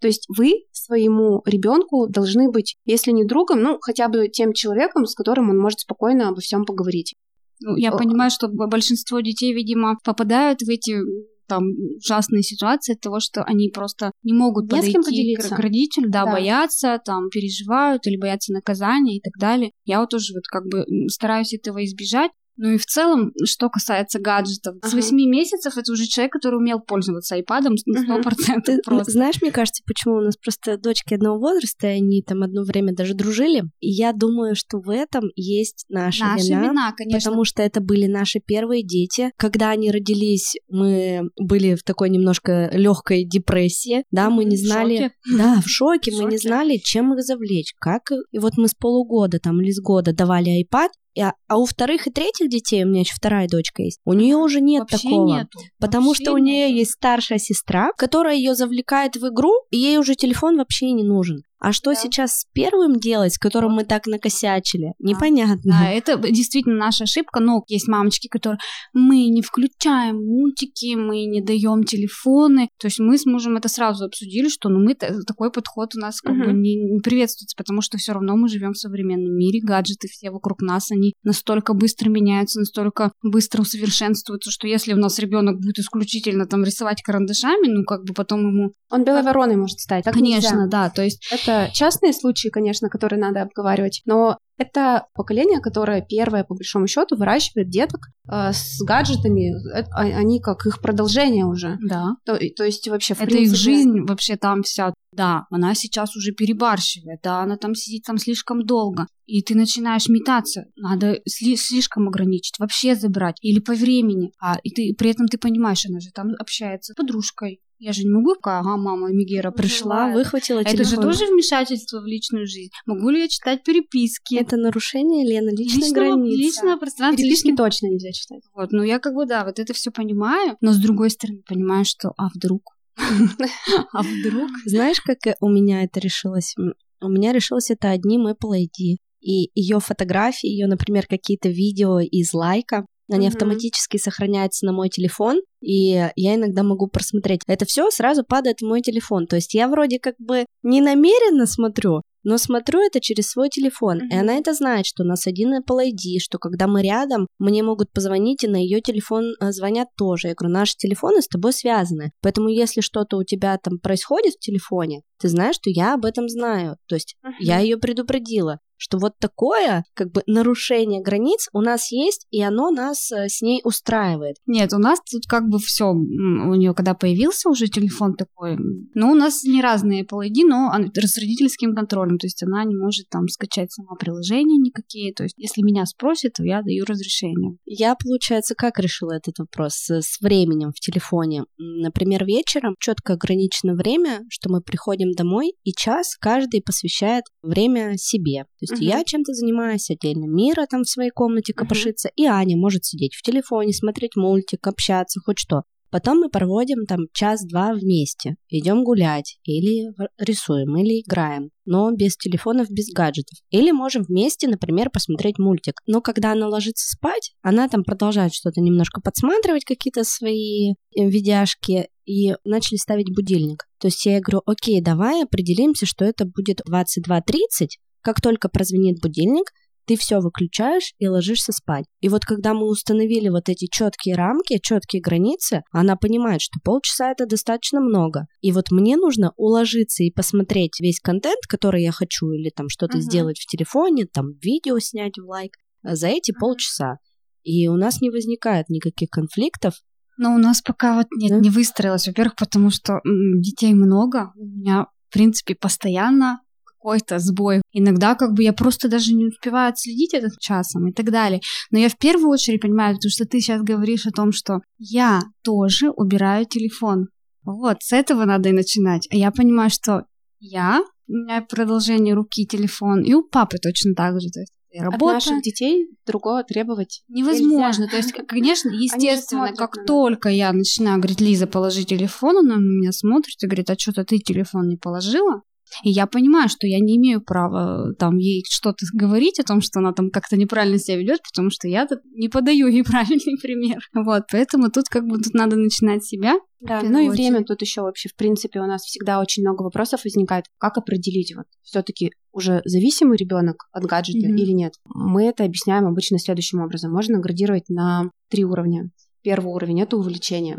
То 0.01 0.09
есть 0.09 0.27
вы 0.37 0.65
своему 0.73 1.43
ребенку 1.47 2.07
должны 2.09 2.51
быть, 2.51 2.77
если 2.85 3.13
не 3.13 3.25
другом, 3.25 3.63
ну 3.63 3.79
хотя 3.81 4.09
бы 4.09 4.29
тем 4.29 4.53
человеком, 4.53 5.07
с 5.07 5.15
которым 5.15 5.51
он 5.51 5.59
может 5.59 5.81
спокойно 5.81 6.29
обо 6.29 6.41
всем 6.41 6.65
поговорить. 6.65 7.15
Ну, 7.61 7.77
я 7.77 7.93
понимаю, 7.93 8.31
что 8.31 8.49
большинство 8.49 9.21
детей, 9.21 9.53
видимо, 9.55 9.97
попадают 10.05 10.61
в 10.61 10.69
эти 10.69 10.99
там 11.47 11.65
ужасные 11.97 12.43
ситуации 12.43 12.95
от 12.95 13.01
того, 13.01 13.21
что 13.21 13.43
они 13.45 13.71
просто 13.71 14.11
не 14.23 14.33
могут 14.33 14.65
не 14.65 14.81
подойти 14.81 15.37
к, 15.37 15.49
к 15.49 15.59
родителю, 15.59 16.11
да, 16.11 16.25
да, 16.25 16.33
боятся, 16.33 17.01
там, 17.05 17.29
переживают 17.31 18.07
или 18.07 18.17
боятся 18.17 18.53
наказания 18.53 19.19
и 19.19 19.21
так 19.21 19.33
далее. 19.39 19.71
Я 19.85 20.01
вот 20.01 20.11
тоже 20.11 20.35
вот 20.35 20.47
как 20.49 20.67
бы 20.67 20.85
стараюсь 21.09 21.55
этого 21.55 21.85
избежать, 21.85 22.33
ну 22.57 22.71
и 22.71 22.79
в 22.79 22.87
целом, 22.87 23.33
что 23.45 23.69
касается 23.69 24.19
гаджетов, 24.19 24.77
ага. 24.81 24.89
с 24.89 24.95
8 24.95 25.17
месяцев 25.17 25.77
это 25.77 25.93
уже 25.93 26.07
человек, 26.07 26.33
который 26.33 26.57
умел 26.57 26.81
пользоваться 26.81 27.39
iPad 27.39 27.69
на 27.85 28.21
100% 28.21 28.23
ага. 28.25 28.61
Ты 28.65 28.79
просто. 28.85 29.13
Знаешь, 29.13 29.43
мне 29.43 29.51
кажется, 29.51 29.83
почему 29.87 30.17
у 30.17 30.21
нас 30.21 30.37
просто 30.37 30.79
дочки 30.79 31.15
одного 31.15 31.39
возраста, 31.39 31.87
и 31.89 31.99
они 31.99 32.23
там 32.23 32.43
одно 32.43 32.63
время 32.63 32.95
даже 32.95 33.15
дружили. 33.15 33.65
И 33.81 33.91
я 33.91 34.13
думаю, 34.13 34.55
что 34.55 34.79
в 34.79 34.91
этом 34.91 35.31
есть 35.35 35.85
наша, 35.89 36.25
наша 36.25 36.47
вина. 36.47 36.63
вина 36.63 36.93
конечно. 36.97 37.31
Потому 37.31 37.45
что 37.45 37.63
это 37.63 37.81
были 37.81 38.07
наши 38.07 38.41
первые 38.41 38.83
дети. 38.83 39.33
Когда 39.37 39.71
они 39.71 39.91
родились, 39.91 40.57
мы 40.69 41.31
были 41.39 41.75
в 41.75 41.83
такой 41.83 42.11
немножко 42.11 42.71
легкой 42.73 43.25
депрессии. 43.25 44.05
Да, 44.11 44.31
мы 44.31 44.45
не 44.45 44.57
знали... 44.57 44.97
В 44.97 44.99
шоке. 44.99 45.15
Да, 45.37 45.61
в 45.61 45.69
шоке. 45.69 46.11
В 46.11 46.15
мы 46.15 46.23
шоке. 46.23 46.33
не 46.33 46.39
знали, 46.39 46.77
чем 46.83 47.15
их 47.15 47.23
завлечь. 47.23 47.75
Как... 47.79 48.11
И 48.31 48.39
вот 48.39 48.53
мы 48.57 48.69
с 48.69 48.75
полугода 48.75 49.39
там 49.39 49.61
или 49.61 49.71
с 49.71 49.81
года 49.81 50.13
давали 50.13 50.63
iPad, 50.63 50.89
а, 51.21 51.33
а 51.49 51.59
у 51.59 51.65
вторых 51.67 52.07
и 52.07 52.11
третьих 52.11 52.49
детей, 52.49 52.85
у 52.85 52.89
меня 52.89 53.01
еще 53.01 53.15
вторая 53.15 53.49
дочка 53.49 53.83
есть, 53.83 54.01
у 54.05 54.13
нее 54.13 54.37
уже 54.37 54.61
нет 54.61 54.83
Вообще 54.91 55.09
такого. 55.09 55.37
Нету. 55.37 55.59
Потому 55.79 56.09
Вообще 56.09 56.25
что 56.25 56.33
у 56.33 56.39
нее 56.39 56.75
есть 56.75 56.93
старшая 56.93 57.39
сестра, 57.39 57.91
которая 57.97 58.35
ее 58.35 58.55
завлекает 58.55 59.17
в 59.17 59.29
игру, 59.29 59.53
и 59.71 59.79
ей 59.79 59.99
уже 59.99 60.15
телефон 60.15 60.59
вообще 60.59 60.93
не 60.93 61.05
нужен. 61.05 61.43
А 61.59 61.73
что 61.73 61.91
да. 61.91 61.97
сейчас 61.97 62.41
с 62.41 62.47
первым 62.53 62.99
делать, 62.99 63.39
которым 63.39 63.73
мы 63.73 63.85
так 63.85 64.07
накосячили? 64.07 64.93
Непонятно. 64.99 65.73
Да, 65.81 65.91
это 65.91 66.17
действительно 66.19 66.77
наша 66.77 67.05
ошибка. 67.05 67.41
Но 67.41 67.63
есть 67.69 67.89
мамочки, 67.89 68.29
которые 68.29 68.59
мы 68.93 69.29
не 69.29 69.43
включаем 69.43 70.17
мультики, 70.17 70.95
мы 70.95 71.25
не 71.25 71.41
даем 71.41 71.85
телефоны. 71.85 72.69
То 72.79 72.87
есть 72.87 72.99
мы 72.99 73.19
с 73.19 73.27
мужем 73.27 73.57
это 73.57 73.69
сразу 73.69 74.05
обсудили, 74.05 74.49
что 74.49 74.69
ну 74.69 74.81
мы 74.81 74.95
такой 74.95 75.51
подход 75.51 75.95
у 75.97 75.99
нас 75.99 76.21
как 76.21 76.35
угу. 76.35 76.45
бы 76.45 76.53
не, 76.53 76.77
не 76.77 77.01
приветствуется, 77.01 77.57
потому 77.57 77.81
что 77.81 77.99
все 77.99 78.13
равно 78.13 78.37
мы 78.37 78.49
живем 78.49 78.73
в 78.73 78.79
современном 78.79 79.35
мире, 79.35 79.61
гаджеты 79.63 80.09
все 80.09 80.31
вокруг 80.31 80.61
нас, 80.61 80.91
они 80.91 81.15
настолько 81.23 81.75
быстро 81.75 82.11
меняются, 82.11 82.61
настолько 82.61 83.13
быстро 83.23 83.63
усовершенствуются, 83.63 84.51
что 84.51 84.69
если 84.69 84.93
у 84.93 84.97
нас 84.97 85.19
ребенок 85.19 85.59
будет 85.61 85.79
исключительно 85.79 86.47
там 86.47 86.65
рисовать 86.65 87.03
карандашами, 87.03 87.69
ну 87.69 87.85
как 87.85 88.05
бы 88.05 88.13
потом 88.13 88.41
ему 88.41 88.73
он 88.89 89.05
белой 89.05 89.23
вороной 89.23 89.57
может 89.57 89.81
стать. 89.81 90.05
Так 90.05 90.15
Конечно, 90.15 90.57
нельзя. 90.57 90.69
да. 90.69 90.91
То 90.91 91.03
есть 91.03 91.27
это 91.33 91.46
частные 91.73 92.13
случаи, 92.13 92.49
конечно, 92.49 92.89
которые 92.89 93.21
надо 93.21 93.43
обговаривать, 93.43 94.03
но 94.05 94.39
это 94.59 95.07
поколение, 95.15 95.61
которое 95.61 96.01
первое, 96.01 96.43
по 96.43 96.55
большому 96.55 96.87
счету, 96.87 97.17
выращивает 97.17 97.69
деток 97.69 98.09
э, 98.31 98.53
с 98.53 98.83
гаджетами. 98.83 99.53
Это, 99.75 99.91
а, 99.95 100.01
они 100.01 100.41
как 100.41 100.65
их 100.67 100.81
продолжение 100.81 101.45
уже. 101.45 101.79
Да. 101.87 102.17
То, 102.25 102.39
то 102.57 102.65
есть 102.65 102.89
вообще, 102.89 103.15
в 103.15 103.21
Это 103.21 103.31
принципе... 103.31 103.51
их 103.51 103.57
жизнь 103.57 104.01
вообще 104.07 104.37
там 104.37 104.63
вся. 104.63 104.95
Да, 105.13 105.47
она 105.51 105.75
сейчас 105.75 106.17
уже 106.17 106.33
перебарщивает, 106.33 107.21
да, 107.23 107.41
она 107.41 107.57
там 107.57 107.75
сидит 107.75 108.05
там 108.05 108.19
слишком 108.19 108.65
долго. 108.65 109.07
И 109.27 109.43
ты 109.43 109.55
начинаешь 109.55 110.09
метаться. 110.09 110.67
Надо 110.77 111.21
сли- 111.29 111.57
слишком 111.57 112.09
ограничить, 112.09 112.59
вообще 112.59 112.95
забрать. 112.95 113.37
Или 113.43 113.59
по 113.61 113.73
времени. 113.73 114.33
А 114.41 114.57
и 114.63 114.71
ты 114.71 114.95
при 114.97 115.11
этом 115.11 115.27
ты 115.27 115.37
понимаешь, 115.37 115.85
она 115.87 116.01
же 116.01 116.11
там 116.15 116.29
общается 116.39 116.93
с 116.93 116.97
подружкой, 116.97 117.61
я 117.79 117.93
же 117.93 118.05
не 118.05 118.11
могу, 118.11 118.35
ага, 118.43 118.77
мама 118.77 119.11
Мигера 119.11 119.51
пришла, 119.51 120.11
выхватила 120.13 120.65
телефон. 120.65 120.81
Это 120.81 120.85
же 120.89 120.97
тоже 120.97 121.27
вмешательство 121.27 122.01
в 122.01 122.07
личную 122.07 122.47
жизнь. 122.47 122.71
Могу 122.87 123.11
ли 123.11 123.21
я 123.21 123.29
читать 123.29 123.63
переписки? 123.65 124.37
Это 124.37 124.57
нарушение, 124.57 125.27
Лена, 125.27 125.51
личной 125.51 125.83
личного, 125.83 125.95
границы. 125.95 126.37
Личного 126.37 126.77
пространства. 126.79 127.23
Переписки 127.23 127.49
личного... 127.49 127.71
точно 127.71 127.87
нельзя 127.89 128.13
читать. 128.13 128.43
Вот, 128.55 128.73
ну 128.73 128.83
я 128.83 128.99
как 128.99 129.15
бы, 129.15 129.27
да, 129.27 129.45
вот 129.45 129.59
это 129.59 129.75
все 129.75 129.91
понимаю, 129.91 130.57
но 130.61 130.73
с 130.73 130.79
другой 130.79 131.11
стороны 131.11 131.43
понимаю, 131.47 131.85
что, 131.85 132.13
а 132.17 132.29
вдруг? 132.35 132.77
А 133.93 134.03
вдруг? 134.03 134.51
Знаешь, 134.65 135.01
как 135.01 135.19
у 135.41 135.49
меня 135.51 135.85
это 135.85 136.01
решилось? 136.01 136.55
У 137.01 137.09
меня 137.09 137.33
решилось 137.33 137.71
это 137.71 137.91
одним 137.91 138.27
Apple 138.27 138.65
ID. 138.65 138.97
И 139.21 139.51
ее 139.55 139.81
фотографии, 139.81 140.49
ее, 140.49 140.67
например, 140.67 141.07
какие-то 141.07 141.49
видео 141.49 142.01
из 142.01 142.33
лайка, 142.33 142.87
они 143.11 143.27
mm-hmm. 143.27 143.31
автоматически 143.31 143.97
сохраняются 143.97 144.67
на 144.67 144.73
мой 144.73 144.89
телефон, 144.89 145.41
и 145.61 146.09
я 146.17 146.35
иногда 146.35 146.63
могу 146.63 146.89
просмотреть. 146.89 147.41
Это 147.47 147.65
все 147.65 147.91
сразу 147.91 148.25
падает 148.25 148.61
в 148.61 148.67
мой 148.67 148.83
телефон. 148.83 149.27
То 149.27 149.37
есть 149.37 149.55
я 149.55 149.69
вроде 149.69 149.99
как 149.99 150.15
бы 150.19 150.47
не 150.63 150.81
намеренно 150.81 151.47
смотрю, 151.47 152.03
но 152.27 152.39
смотрю 152.39 152.81
это 152.81 153.01
через 153.01 153.29
свой 153.29 153.49
телефон, 153.49 153.99
mm-hmm. 153.99 154.09
и 154.11 154.17
она 154.17 154.35
это 154.35 154.53
знает, 154.53 154.85
что 154.85 155.05
у 155.05 155.07
нас 155.07 155.29
один 155.29 155.55
Apple 155.55 155.93
ID, 155.93 156.19
что 156.19 156.39
когда 156.39 156.67
мы 156.67 156.83
рядом, 156.83 157.29
мне 157.39 157.63
могут 157.63 157.93
позвонить, 157.93 158.43
и 158.43 158.49
на 158.49 158.57
ее 158.57 158.81
телефон 158.81 159.35
э, 159.41 159.53
звонят 159.53 159.89
тоже. 159.97 160.29
Я 160.29 160.35
говорю, 160.35 160.53
наши 160.53 160.75
телефоны 160.77 161.23
с 161.23 161.29
тобой 161.29 161.53
связаны, 161.53 162.11
поэтому 162.23 162.49
если 162.49 162.81
что-то 162.81 163.17
у 163.17 163.23
тебя 163.23 163.57
там 163.59 163.79
происходит 163.79 164.35
в 164.35 164.41
телефоне, 164.41 165.03
ты 165.21 165.29
знаешь, 165.29 165.55
что 165.55 165.71
я 165.71 165.95
об 165.95 166.05
этом 166.05 166.29
знаю. 166.29 166.79
То 166.89 166.97
есть 166.97 167.15
mm-hmm. 167.25 167.31
я 167.39 167.61
ее 167.61 167.77
предупредила 167.77 168.59
что 168.77 168.99
вот 168.99 169.13
такое 169.19 169.85
как 169.95 170.13
бы 170.13 170.23
нарушение 170.27 171.03
границ 171.03 171.49
у 171.53 171.61
нас 171.61 171.91
есть, 171.91 172.27
и 172.31 172.43
оно 172.43 172.71
нас 172.71 173.11
э, 173.13 173.29
с 173.29 173.43
ней 173.43 173.61
устраивает. 173.65 174.37
Нет, 174.47 174.73
у 174.73 174.79
нас 174.79 175.01
тут 175.11 175.27
как 175.27 175.49
бы 175.49 175.59
все. 175.59 175.91
У 175.91 176.55
нее 176.55 176.75
когда 176.75 176.95
появился 176.95 177.49
уже 177.49 177.69
телефон 177.69 178.15
такой, 178.15 178.57
ну, 178.95 179.13
у 179.13 179.15
нас 179.15 179.43
не 179.45 179.63
разные 179.63 180.05
ID, 180.05 180.47
но 180.47 180.73
с 180.77 181.19
родительским 181.19 181.75
контролем, 181.75 182.19
то 182.19 182.27
есть 182.27 182.43
она 182.43 182.65
не 182.65 182.77
может 182.77 183.09
там 183.09 183.29
скачать 183.29 183.73
сама 183.73 183.95
приложения 183.97 184.59
никакие, 184.59 185.13
то 185.15 185.23
есть 185.23 185.35
если 185.37 185.63
меня 185.63 185.87
спросят, 185.87 186.35
то 186.35 186.45
я 186.45 186.63
даю 186.63 186.85
разрешение. 186.85 187.57
Я, 187.65 187.95
получается, 187.95 188.55
как 188.55 188.79
решила 188.79 189.13
этот 189.13 189.39
вопрос 189.39 189.89
с 189.89 190.21
временем 190.21 190.71
в 190.71 190.81
телефоне? 190.81 191.45
Например, 191.59 192.25
вечером 192.25 192.75
четко 192.79 193.15
ограничено 193.15 193.75
время, 193.75 194.23
что 194.29 194.51
мы 194.51 194.61
приходим 194.61 195.13
домой, 195.13 195.55
и 195.65 195.73
час 195.73 196.17
каждый 196.21 196.63
посвящает 196.63 197.25
время 197.43 197.95
себе. 197.97 198.45
То 198.59 198.66
есть 198.69 198.83
uh-huh. 198.83 198.87
я 198.87 199.05
чем-то 199.05 199.33
занимаюсь 199.33 199.91
отдельно, 199.91 200.27
Мира 200.27 200.67
там 200.69 200.83
в 200.83 200.89
своей 200.89 201.11
комнате 201.11 201.53
копошится, 201.53 202.09
uh-huh. 202.09 202.17
и 202.17 202.25
Аня 202.25 202.57
может 202.57 202.85
сидеть 202.85 203.15
в 203.15 203.23
телефоне, 203.23 203.73
смотреть 203.73 204.17
мультик, 204.17 204.67
общаться, 204.67 205.21
хоть 205.25 205.39
что. 205.39 205.63
Потом 205.91 206.19
мы 206.19 206.29
проводим 206.29 206.85
там 206.85 207.07
час-два 207.13 207.73
вместе, 207.73 208.35
идем 208.49 208.83
гулять, 208.83 209.39
или 209.45 209.95
рисуем, 210.19 210.77
или 210.77 211.01
играем, 211.01 211.51
но 211.65 211.91
без 211.93 212.17
телефонов, 212.17 212.69
без 212.71 212.93
гаджетов. 212.93 213.39
Или 213.51 213.71
можем 213.71 214.03
вместе, 214.03 214.49
например, 214.49 214.91
посмотреть 214.91 215.39
мультик. 215.39 215.81
Но 215.87 216.01
когда 216.01 216.33
она 216.33 216.49
ложится 216.49 216.91
спать, 216.91 217.33
она 217.41 217.69
там 217.69 217.85
продолжает 217.85 218.35
что-то 218.35 218.61
немножко 218.61 219.01
подсматривать, 219.01 219.65
какие-то 219.65 220.03
свои 220.05 220.73
э, 220.73 220.75
видяшки, 221.09 221.89
и 222.05 222.35
начали 222.45 222.77
ставить 222.77 223.15
будильник. 223.15 223.65
То 223.79 223.89
есть 223.89 224.05
я 224.07 224.21
говорю, 224.21 224.43
окей, 224.47 224.81
давай 224.81 225.25
определимся, 225.25 225.87
что 225.87 226.05
это 226.05 226.25
будет 226.25 226.61
22.30, 226.69 227.69
как 228.07 228.21
только 228.21 228.49
прозвенит 228.49 229.01
будильник, 229.03 229.51
ты 229.85 229.97
все 229.97 230.21
выключаешь 230.21 230.93
и 231.01 231.09
ложишься 231.09 231.51
спать. 231.51 231.87
И 232.01 232.09
вот 232.09 232.25
когда 232.25 232.55
мы 232.55 232.69
установили 232.69 233.31
вот 233.31 233.49
эти 233.49 233.67
четкие 233.67 234.15
рамки, 234.15 234.61
четкие 234.63 235.03
границы, 235.03 235.63
она 235.73 235.97
понимает, 235.97 236.41
что 236.41 236.61
полчаса 236.63 237.11
это 237.11 237.27
достаточно 237.27 237.81
много. 237.81 238.27
И 238.43 238.53
вот 238.53 238.71
мне 238.71 238.97
нужно 238.97 239.33
уложиться 239.37 240.05
и 240.05 240.13
посмотреть 240.13 240.79
весь 240.79 241.01
контент, 241.01 241.41
который 241.49 241.83
я 241.83 241.91
хочу, 241.91 242.31
или 242.31 242.51
там 242.55 242.69
что-то 242.69 242.99
uh-huh. 242.99 243.03
сделать 243.03 243.41
в 243.41 243.47
телефоне, 243.47 244.07
там 244.07 244.35
видео 244.41 244.79
снять 244.79 245.19
в 245.19 245.29
лайк 245.29 245.57
за 245.83 246.07
эти 246.07 246.31
uh-huh. 246.31 246.39
полчаса. 246.39 246.99
И 247.43 247.67
у 247.67 247.75
нас 247.75 248.01
не 248.01 248.11
возникает 248.11 248.69
никаких 248.69 249.09
конфликтов. 249.11 249.75
Но 250.17 250.33
у 250.33 250.39
нас 250.39 250.63
пока 250.63 250.95
вот 250.95 251.07
нет, 251.17 251.31
да? 251.33 251.41
не 251.41 251.51
выстроилось. 251.51 252.07
Во-первых, 252.07 252.37
потому 252.37 252.71
что 252.71 253.01
детей 253.05 253.75
много. 253.75 254.31
У 254.37 254.45
меня, 254.45 254.87
в 255.09 255.13
принципе, 255.13 255.57
постоянно 255.57 256.41
какой-то 256.87 257.19
сбой. 257.19 257.63
Иногда 257.73 258.15
как 258.15 258.33
бы 258.35 258.45
я 258.45 258.53
просто 258.53 258.89
даже 258.89 259.13
не 259.13 259.27
успеваю 259.27 259.71
отследить 259.71 260.15
этот 260.15 260.39
часом 260.39 260.89
и 260.89 260.93
так 260.93 261.11
далее. 261.11 261.41
Но 261.73 261.79
я 261.79 261.89
в 261.89 261.99
первую 261.99 262.31
очередь 262.31 262.61
понимаю, 262.61 262.95
потому 262.95 263.11
что 263.11 263.25
ты 263.25 263.41
сейчас 263.41 263.61
говоришь 263.63 264.07
о 264.07 264.13
том, 264.13 264.31
что 264.31 264.61
я 264.79 265.21
тоже 265.43 265.91
убираю 265.91 266.47
телефон. 266.47 267.09
Вот, 267.45 267.79
с 267.81 267.93
этого 267.93 268.25
надо 268.25 268.51
и 268.51 268.53
начинать. 268.53 269.09
А 269.11 269.17
я 269.17 269.33
понимаю, 269.33 269.71
что 269.71 270.05
я 270.39 270.81
у 271.09 271.13
меня 271.13 271.43
продолжение 271.43 272.15
руки 272.15 272.47
телефон, 272.47 273.03
и 273.03 273.15
у 273.15 273.23
папы 273.23 273.59
точно 273.59 273.95
так 273.95 274.21
же. 274.21 274.29
То 274.31 274.41
есть 274.41 274.53
работа. 274.79 275.17
От 275.17 275.27
наших 275.27 275.43
детей 275.43 275.89
другого 276.07 276.45
требовать 276.45 277.03
невозможно. 277.09 277.83
нельзя. 277.83 277.91
То 277.91 277.97
есть, 277.97 278.13
конечно, 278.29 278.69
естественно, 278.69 279.53
как 279.57 279.87
только 279.87 280.29
я 280.29 280.53
начинаю 280.53 280.99
говорить, 280.99 281.21
Лиза, 281.21 281.49
положи 281.49 281.85
телефон, 281.85 282.39
она 282.39 282.57
на 282.57 282.61
меня 282.61 282.93
смотрит 282.93 283.43
и 283.43 283.47
говорит, 283.47 283.71
а 283.71 283.79
что-то 283.79 284.05
ты 284.05 284.19
телефон 284.19 284.69
не 284.69 284.77
положила? 284.77 285.43
И 285.83 285.91
я 285.91 286.07
понимаю, 286.07 286.49
что 286.49 286.67
я 286.67 286.79
не 286.81 286.97
имею 286.97 287.21
права 287.21 287.93
там 287.99 288.17
ей 288.19 288.45
что-то 288.49 288.87
говорить 288.93 289.41
о 289.41 289.45
том, 289.45 289.61
что 289.61 289.81
она 289.81 289.93
там 289.93 290.11
как-то 290.11 290.37
неправильно 290.37 290.79
себя 290.79 290.97
ведет, 290.97 291.21
потому 291.23 291.51
что 291.51 291.69
я 291.69 291.87
не 292.15 292.29
подаю 292.29 292.69
ей 292.69 292.83
правильный 292.85 293.39
пример. 293.41 293.79
Вот, 293.95 294.25
поэтому 294.31 294.71
тут 294.71 294.85
как 294.89 295.07
бы 295.07 295.19
тут 295.19 295.35
надо 295.35 295.57
начинать 295.57 296.05
себя. 296.05 296.39
Да, 296.61 296.83
ну 296.83 296.99
и 297.01 297.09
время 297.09 297.45
тут 297.45 297.61
еще 297.61 297.83
вообще, 297.83 298.09
в 298.09 298.17
принципе, 298.17 298.61
у 298.61 298.67
нас 298.67 298.83
всегда 298.83 299.21
очень 299.21 299.43
много 299.43 299.63
вопросов 299.63 300.05
возникает. 300.05 300.47
Как 300.59 300.79
определить, 300.79 301.35
вот 301.37 301.47
все-таки 301.63 302.13
уже 302.33 302.63
зависимый 302.65 303.17
ребенок 303.19 303.69
от 303.73 303.85
гаджета 303.85 304.29
Мгм. 304.29 304.37
или 304.37 304.53
нет? 304.53 304.73
Мы 304.87 305.25
это 305.25 305.45
объясняем 305.45 305.87
обычно 305.87 306.19
следующим 306.19 306.61
образом. 306.61 306.93
Можно 306.93 307.19
градировать 307.19 307.69
на 307.69 308.11
три 308.31 308.45
уровня. 308.45 308.91
Первый 309.23 309.53
уровень 309.53 309.83
это 309.83 309.97
увлечение. 309.97 310.59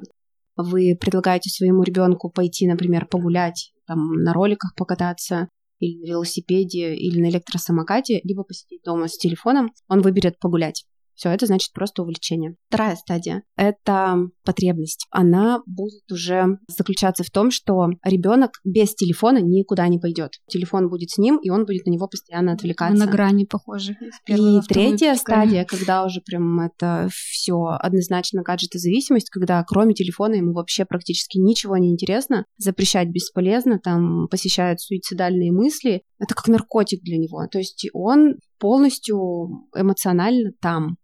Вы 0.55 0.97
предлагаете 0.99 1.49
своему 1.49 1.83
ребенку 1.83 2.29
пойти, 2.29 2.67
например, 2.67 3.05
погулять, 3.05 3.71
там, 3.87 4.13
на 4.23 4.33
роликах 4.33 4.75
покататься, 4.75 5.49
или 5.79 5.99
на 5.99 6.07
велосипеде, 6.07 6.95
или 6.95 7.21
на 7.21 7.29
электросамокате, 7.29 8.21
либо 8.23 8.43
посидеть 8.43 8.81
дома 8.83 9.07
с 9.07 9.17
телефоном, 9.17 9.71
он 9.87 10.01
выберет 10.01 10.39
погулять. 10.39 10.85
Все, 11.17 11.29
это 11.29 11.47
значит 11.47 11.73
просто 11.73 12.03
увлечение. 12.03 12.55
Вторая 12.69 12.95
стадия— 12.95 13.41
это 13.57 14.17
потребность. 14.45 15.07
Она 15.09 15.61
будет 15.65 16.09
уже 16.11 16.59
заключаться 16.67 17.23
в 17.23 17.31
том, 17.31 17.49
что 17.49 17.87
ребенок 18.03 18.51
без 18.63 18.93
телефона 18.93 19.39
никуда 19.39 19.87
не 19.87 19.97
пойдет. 19.97 20.33
Телефон 20.47 20.89
будет 20.89 21.09
с 21.09 21.17
ним, 21.17 21.37
и 21.37 21.49
он 21.49 21.65
будет 21.65 21.87
на 21.87 21.89
него 21.89 22.07
постоянно 22.07 22.53
отвлекаться. 22.53 23.03
на 23.03 23.11
грани 23.11 23.45
похожи. 23.45 23.97
И 24.27 24.59
третья 24.67 25.15
стадия, 25.15 25.65
когда 25.65 26.05
уже 26.05 26.21
прям 26.21 26.59
это 26.59 27.09
все 27.11 27.55
однозначно 27.79 28.43
гаджетозависимость, 28.43 29.31
когда 29.31 29.63
кроме 29.63 29.95
телефона 29.95 30.35
ему 30.35 30.53
вообще 30.53 30.85
практически 30.85 31.39
ничего 31.39 31.77
не 31.77 31.89
интересно, 31.89 32.45
запрещать 32.57 33.09
бесполезно, 33.09 33.79
там 33.79 34.27
посещают 34.27 34.81
суицидальные 34.81 35.51
мысли, 35.51 36.03
это 36.19 36.35
как 36.35 36.47
наркотик 36.47 37.01
для 37.01 37.17
него. 37.17 37.47
То 37.51 37.57
есть 37.57 37.87
он 37.93 38.35
полностью 38.59 39.67
эмоционально 39.75 40.51
там. 40.61 40.97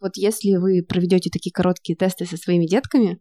Вот 0.00 0.12
если 0.16 0.56
вы 0.56 0.82
проведете 0.82 1.30
такие 1.30 1.52
короткие 1.52 1.96
тесты 1.96 2.24
со 2.24 2.36
своими 2.36 2.66
детками, 2.66 3.20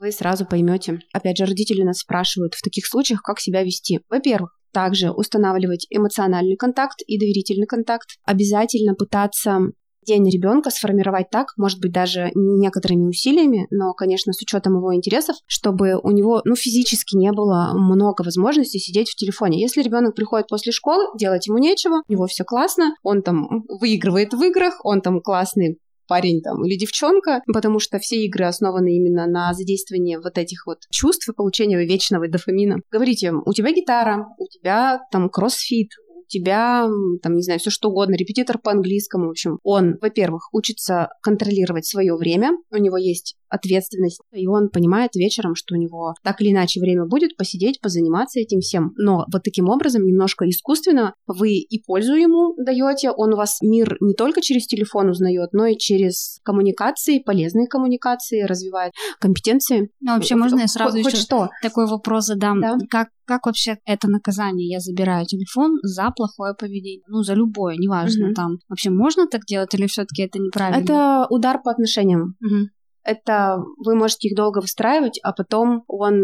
вы 0.00 0.10
сразу 0.10 0.44
поймете. 0.46 1.00
Опять 1.12 1.38
же, 1.38 1.44
родители 1.44 1.82
нас 1.82 1.98
спрашивают 1.98 2.54
в 2.54 2.62
таких 2.62 2.86
случаях, 2.86 3.22
как 3.22 3.40
себя 3.40 3.62
вести. 3.62 4.00
Во-первых, 4.08 4.58
также 4.72 5.10
устанавливать 5.10 5.86
эмоциональный 5.88 6.56
контакт 6.56 7.00
и 7.06 7.18
доверительный 7.18 7.66
контакт. 7.66 8.08
Обязательно 8.24 8.94
пытаться 8.94 9.60
день 10.04 10.28
ребенка 10.28 10.70
сформировать 10.70 11.30
так, 11.30 11.48
может 11.56 11.80
быть, 11.80 11.92
даже 11.92 12.30
некоторыми 12.34 13.06
усилиями, 13.06 13.66
но, 13.70 13.94
конечно, 13.94 14.32
с 14.32 14.42
учетом 14.42 14.76
его 14.76 14.94
интересов, 14.94 15.36
чтобы 15.46 15.98
у 16.02 16.10
него, 16.10 16.42
ну, 16.44 16.56
физически 16.56 17.16
не 17.16 17.32
было 17.32 17.72
много 17.74 18.22
возможностей 18.22 18.78
сидеть 18.78 19.08
в 19.08 19.16
телефоне. 19.16 19.62
Если 19.62 19.82
ребенок 19.82 20.14
приходит 20.14 20.48
после 20.48 20.72
школы, 20.72 21.04
делать 21.18 21.46
ему 21.46 21.58
нечего, 21.58 22.02
у 22.06 22.12
него 22.12 22.26
все 22.26 22.44
классно, 22.44 22.94
он 23.02 23.22
там 23.22 23.64
выигрывает 23.68 24.34
в 24.34 24.42
играх, 24.42 24.84
он 24.84 25.00
там 25.00 25.20
классный 25.20 25.78
парень 26.06 26.42
там 26.42 26.64
или 26.64 26.76
девчонка, 26.76 27.42
потому 27.52 27.78
что 27.78 27.98
все 27.98 28.24
игры 28.24 28.46
основаны 28.46 28.96
именно 28.96 29.26
на 29.26 29.52
задействовании 29.54 30.16
вот 30.16 30.38
этих 30.38 30.66
вот 30.66 30.78
чувств 30.90 31.28
и 31.28 31.34
получении 31.34 31.76
вечного 31.76 32.28
дофамина. 32.28 32.78
Говорите, 32.90 33.32
у 33.32 33.52
тебя 33.52 33.72
гитара, 33.72 34.26
у 34.38 34.46
тебя 34.46 35.00
там 35.10 35.28
кроссфит, 35.28 35.90
у 36.24 36.28
тебя, 36.28 36.88
там, 37.22 37.34
не 37.34 37.42
знаю, 37.42 37.60
все 37.60 37.70
что 37.70 37.90
угодно, 37.90 38.14
репетитор 38.14 38.58
по 38.58 38.70
английскому, 38.70 39.26
в 39.26 39.30
общем, 39.30 39.58
он, 39.62 39.96
во-первых, 40.00 40.48
учится 40.52 41.08
контролировать 41.22 41.86
свое 41.86 42.16
время, 42.16 42.52
у 42.70 42.76
него 42.76 42.96
есть 42.96 43.36
ответственность, 43.48 44.20
и 44.32 44.46
он 44.46 44.68
понимает 44.68 45.14
вечером, 45.14 45.54
что 45.54 45.74
у 45.74 45.78
него 45.78 46.14
так 46.24 46.40
или 46.40 46.50
иначе 46.50 46.80
время 46.80 47.06
будет 47.06 47.36
посидеть, 47.36 47.80
позаниматься 47.80 48.40
этим 48.40 48.60
всем. 48.60 48.92
Но 48.96 49.26
вот 49.32 49.42
таким 49.44 49.68
образом, 49.68 50.04
немножко 50.04 50.48
искусственно, 50.48 51.14
вы 51.26 51.52
и 51.52 51.82
пользу 51.84 52.14
ему 52.14 52.54
даете, 52.56 53.10
он 53.10 53.34
у 53.34 53.36
вас 53.36 53.58
мир 53.62 53.96
не 54.00 54.14
только 54.14 54.40
через 54.40 54.66
телефон 54.66 55.10
узнает, 55.10 55.52
но 55.52 55.66
и 55.66 55.76
через 55.76 56.40
коммуникации, 56.42 57.20
полезные 57.20 57.68
коммуникации, 57.68 58.42
развивает 58.42 58.92
компетенции. 59.20 59.90
Ну, 60.00 60.14
вообще, 60.14 60.34
можно 60.34 60.60
я 60.60 60.68
сразу 60.68 61.00
Хоть 61.02 61.12
еще 61.12 61.22
что? 61.22 61.48
такой 61.62 61.86
вопрос 61.86 62.26
задам? 62.26 62.60
Да. 62.60 62.76
Как, 62.90 63.08
как 63.26 63.46
вообще 63.46 63.78
это 63.84 64.08
наказание? 64.08 64.68
Я 64.68 64.80
забираю 64.80 65.26
телефон 65.26 65.78
за 65.82 66.10
плохое 66.10 66.54
поведение. 66.54 67.04
Ну, 67.08 67.22
за 67.22 67.34
любое, 67.34 67.76
неважно 67.76 68.26
Мгм. 68.26 68.34
там. 68.34 68.58
Вообще 68.68 68.90
можно 68.90 69.26
так 69.26 69.42
делать 69.46 69.74
или 69.74 69.86
все-таки 69.86 70.22
это 70.22 70.38
неправильно? 70.38 70.82
Это 70.82 71.26
удар 71.30 71.60
по 71.62 71.70
отношениям. 71.70 72.36
Мгм. 72.40 72.68
Это 73.02 73.58
вы 73.84 73.94
можете 73.94 74.28
их 74.28 74.36
долго 74.36 74.60
выстраивать, 74.60 75.18
а 75.22 75.32
потом 75.32 75.84
он 75.88 76.22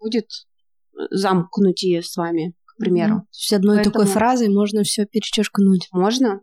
будет 0.00 0.26
замкнутее 1.10 2.02
с 2.02 2.16
вами, 2.16 2.54
к 2.66 2.76
примеру. 2.78 3.20
То 3.20 3.26
есть 3.38 3.52
одной 3.52 3.76
Поэтому- 3.76 3.92
такой 3.92 4.06
фразой 4.06 4.48
можно 4.48 4.82
все 4.82 5.06
перечеркнуть. 5.06 5.88
Можно. 5.92 6.40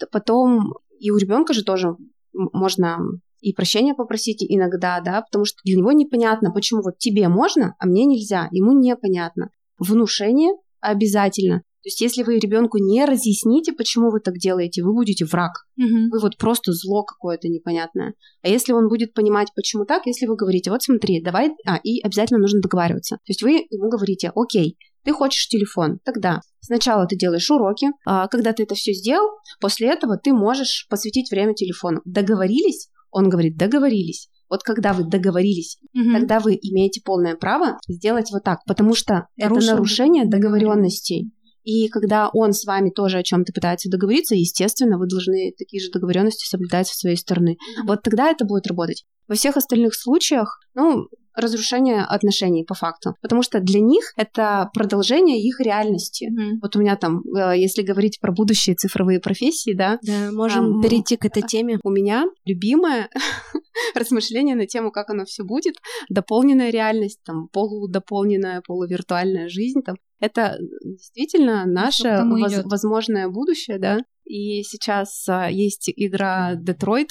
Да 0.00 0.06
потом 0.10 0.74
и 0.98 1.10
у 1.10 1.16
ребенка 1.16 1.52
же 1.52 1.64
тоже 1.64 1.94
можно 2.32 2.98
и 3.42 3.52
прощения 3.52 3.94
попросить 3.94 4.42
иногда, 4.42 5.00
да, 5.00 5.22
потому 5.22 5.44
что 5.44 5.58
для 5.64 5.76
него 5.76 5.92
непонятно, 5.92 6.52
почему 6.52 6.82
вот 6.82 6.98
тебе 6.98 7.28
можно, 7.28 7.74
а 7.78 7.86
мне 7.86 8.06
нельзя. 8.06 8.48
Ему 8.52 8.72
непонятно. 8.72 9.50
Внушение 9.78 10.52
обязательно. 10.80 11.62
То 11.82 11.88
есть, 11.88 12.00
если 12.00 12.22
вы 12.22 12.38
ребенку 12.38 12.78
не 12.78 13.04
разъясните, 13.04 13.72
почему 13.72 14.12
вы 14.12 14.20
так 14.20 14.34
делаете, 14.34 14.84
вы 14.84 14.94
будете 14.94 15.24
враг. 15.24 15.50
Мгм. 15.74 16.10
Вы 16.10 16.20
вот 16.20 16.36
просто 16.38 16.72
зло 16.72 17.02
какое-то 17.02 17.48
непонятное. 17.48 18.14
А 18.42 18.48
если 18.48 18.72
он 18.72 18.88
будет 18.88 19.14
понимать, 19.14 19.48
почему 19.56 19.84
так, 19.84 20.06
если 20.06 20.26
вы 20.26 20.36
говорите, 20.36 20.70
вот 20.70 20.84
смотри, 20.84 21.20
давай, 21.20 21.50
а, 21.66 21.78
и 21.82 22.00
обязательно 22.00 22.38
нужно 22.38 22.60
договариваться. 22.60 23.16
То 23.16 23.30
есть 23.30 23.42
вы 23.42 23.66
ему 23.68 23.90
говорите, 23.90 24.30
окей, 24.36 24.76
ты 25.02 25.12
хочешь 25.12 25.48
телефон, 25.48 25.98
тогда 26.04 26.40
сначала 26.60 27.06
ты 27.06 27.16
делаешь 27.16 27.50
уроки, 27.50 27.88
а 28.06 28.28
когда 28.28 28.52
ты 28.52 28.62
это 28.62 28.76
все 28.76 28.92
сделал, 28.92 29.28
после 29.60 29.88
этого 29.88 30.16
ты 30.16 30.32
можешь 30.32 30.86
посвятить 30.88 31.32
время 31.32 31.54
телефону. 31.54 32.00
Договорились? 32.04 32.90
Он 33.12 33.28
говорит, 33.28 33.56
договорились. 33.56 34.28
Вот 34.50 34.62
когда 34.64 34.92
вы 34.92 35.04
договорились, 35.04 35.78
Мгм. 35.94 36.12
тогда 36.12 36.40
вы 36.40 36.58
имеете 36.60 37.00
полное 37.02 37.36
право 37.36 37.78
сделать 37.88 38.30
вот 38.32 38.42
так, 38.42 38.58
потому 38.66 38.94
что 38.94 39.28
Нарушил 39.36 39.68
это 39.68 39.74
нарушение 39.74 40.26
договоренностей. 40.26 41.30
И 41.64 41.88
когда 41.88 42.28
он 42.32 42.52
с 42.52 42.64
вами 42.64 42.90
тоже 42.90 43.18
о 43.18 43.22
чем-то 43.22 43.52
пытается 43.52 43.88
договориться, 43.88 44.34
естественно, 44.34 44.98
вы 44.98 45.06
должны 45.06 45.52
такие 45.56 45.80
же 45.80 45.90
договоренности 45.92 46.48
соблюдать 46.48 46.88
со 46.88 46.96
своей 46.96 47.16
стороны. 47.16 47.56
Вот 47.86 48.02
тогда 48.02 48.30
это 48.30 48.44
будет 48.44 48.66
работать. 48.66 49.04
Во 49.28 49.36
всех 49.36 49.56
остальных 49.56 49.94
случаях, 49.94 50.58
ну, 50.74 51.06
разрушение 51.34 52.02
отношений 52.02 52.64
по 52.64 52.74
факту. 52.74 53.14
Потому 53.22 53.42
что 53.42 53.60
для 53.60 53.80
них 53.80 54.12
это 54.16 54.70
продолжение 54.74 55.40
их 55.40 55.60
реальности. 55.60 56.28
Мгм. 56.30 56.58
Вот 56.62 56.76
у 56.76 56.80
меня 56.80 56.96
там, 56.96 57.22
э, 57.36 57.58
если 57.58 57.82
говорить 57.82 58.18
про 58.20 58.32
будущие 58.32 58.74
цифровые 58.76 59.20
профессии, 59.20 59.74
да, 59.74 59.98
Да, 60.02 60.30
можем 60.32 60.76
Ам, 60.76 60.82
перейти 60.82 61.16
к 61.16 61.24
этой 61.24 61.42
теме. 61.48 61.78
у 61.84 61.90
меня 61.90 62.24
любимое 62.44 63.08
размышление 63.94 64.54
на 64.56 64.66
тему, 64.66 64.90
как 64.90 65.10
оно 65.10 65.24
все 65.24 65.44
будет, 65.44 65.76
дополненная 66.08 66.70
реальность, 66.70 67.20
там, 67.24 67.48
полудополненная, 67.48 68.62
полувиртуальная 68.66 69.48
жизнь, 69.48 69.82
там, 69.82 69.96
это 70.20 70.58
действительно 70.84 71.64
наше 71.66 72.04
к 72.04 72.16
тому 72.16 72.38
воз- 72.38 72.64
возможное 72.64 73.28
будущее, 73.28 73.78
да. 73.78 74.00
И 74.24 74.62
сейчас 74.62 75.28
а, 75.28 75.50
есть 75.50 75.90
игра 75.94 76.54
Детройт, 76.54 77.08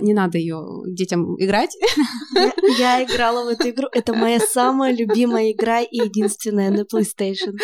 не 0.00 0.14
надо 0.14 0.38
ее 0.38 0.60
детям 0.86 1.36
играть. 1.38 1.76
Я, 2.34 2.52
я 2.78 3.04
играла 3.04 3.44
в 3.44 3.48
эту 3.48 3.68
игру. 3.70 3.88
Это 3.92 4.14
моя 4.14 4.40
самая 4.40 4.94
любимая 4.94 5.52
игра 5.52 5.80
и 5.82 5.96
единственная 5.96 6.70
на 6.70 6.82
PlayStation. 6.82 7.54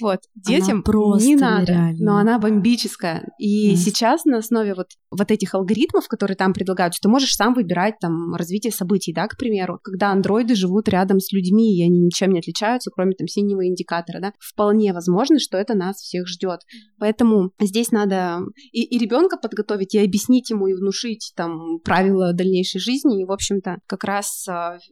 Вот, 0.00 0.20
детям 0.34 0.82
просто 0.82 1.26
не 1.26 1.36
надо, 1.36 1.72
нереальная. 1.72 1.96
но 1.98 2.16
она 2.18 2.38
бомбическая. 2.38 3.28
И 3.38 3.70
Да. 3.70 3.76
сейчас 3.76 4.24
на 4.24 4.38
основе 4.38 4.74
вот, 4.74 4.88
вот 5.10 5.30
этих 5.30 5.54
алгоритмов, 5.54 6.06
которые 6.08 6.36
там 6.36 6.52
предлагаются, 6.52 7.00
ты 7.02 7.08
можешь 7.08 7.34
сам 7.34 7.54
выбирать 7.54 7.94
там 8.00 8.34
развитие 8.34 8.72
событий, 8.72 9.12
да, 9.12 9.26
к 9.26 9.36
примеру. 9.36 9.78
Когда 9.82 10.10
андроиды 10.10 10.54
живут 10.54 10.88
рядом 10.88 11.18
с 11.20 11.32
людьми, 11.32 11.76
и 11.76 11.82
они 11.84 11.98
ничем 12.00 12.32
не 12.32 12.38
отличаются, 12.38 12.90
кроме 12.94 13.12
там 13.14 13.26
синего 13.26 13.66
индикатора, 13.66 14.20
да, 14.20 14.32
вполне 14.38 14.92
возможно, 14.92 15.38
что 15.38 15.56
это 15.58 15.74
нас 15.74 15.96
всех 15.96 16.26
ждет. 16.28 16.60
Поэтому 16.98 17.50
здесь 17.60 17.90
надо 17.90 18.40
и, 18.72 18.82
и 18.82 18.98
ребенка 18.98 19.36
подготовить, 19.36 19.94
и 19.94 19.98
объяснить 19.98 20.50
ему, 20.50 20.66
и 20.68 20.74
внушить 20.74 21.32
там 21.40 21.78
правила 21.80 22.34
дальнейшей 22.34 22.80
жизни. 22.80 23.22
И, 23.22 23.24
в 23.24 23.32
общем-то, 23.32 23.78
как 23.86 24.04
раз 24.04 24.46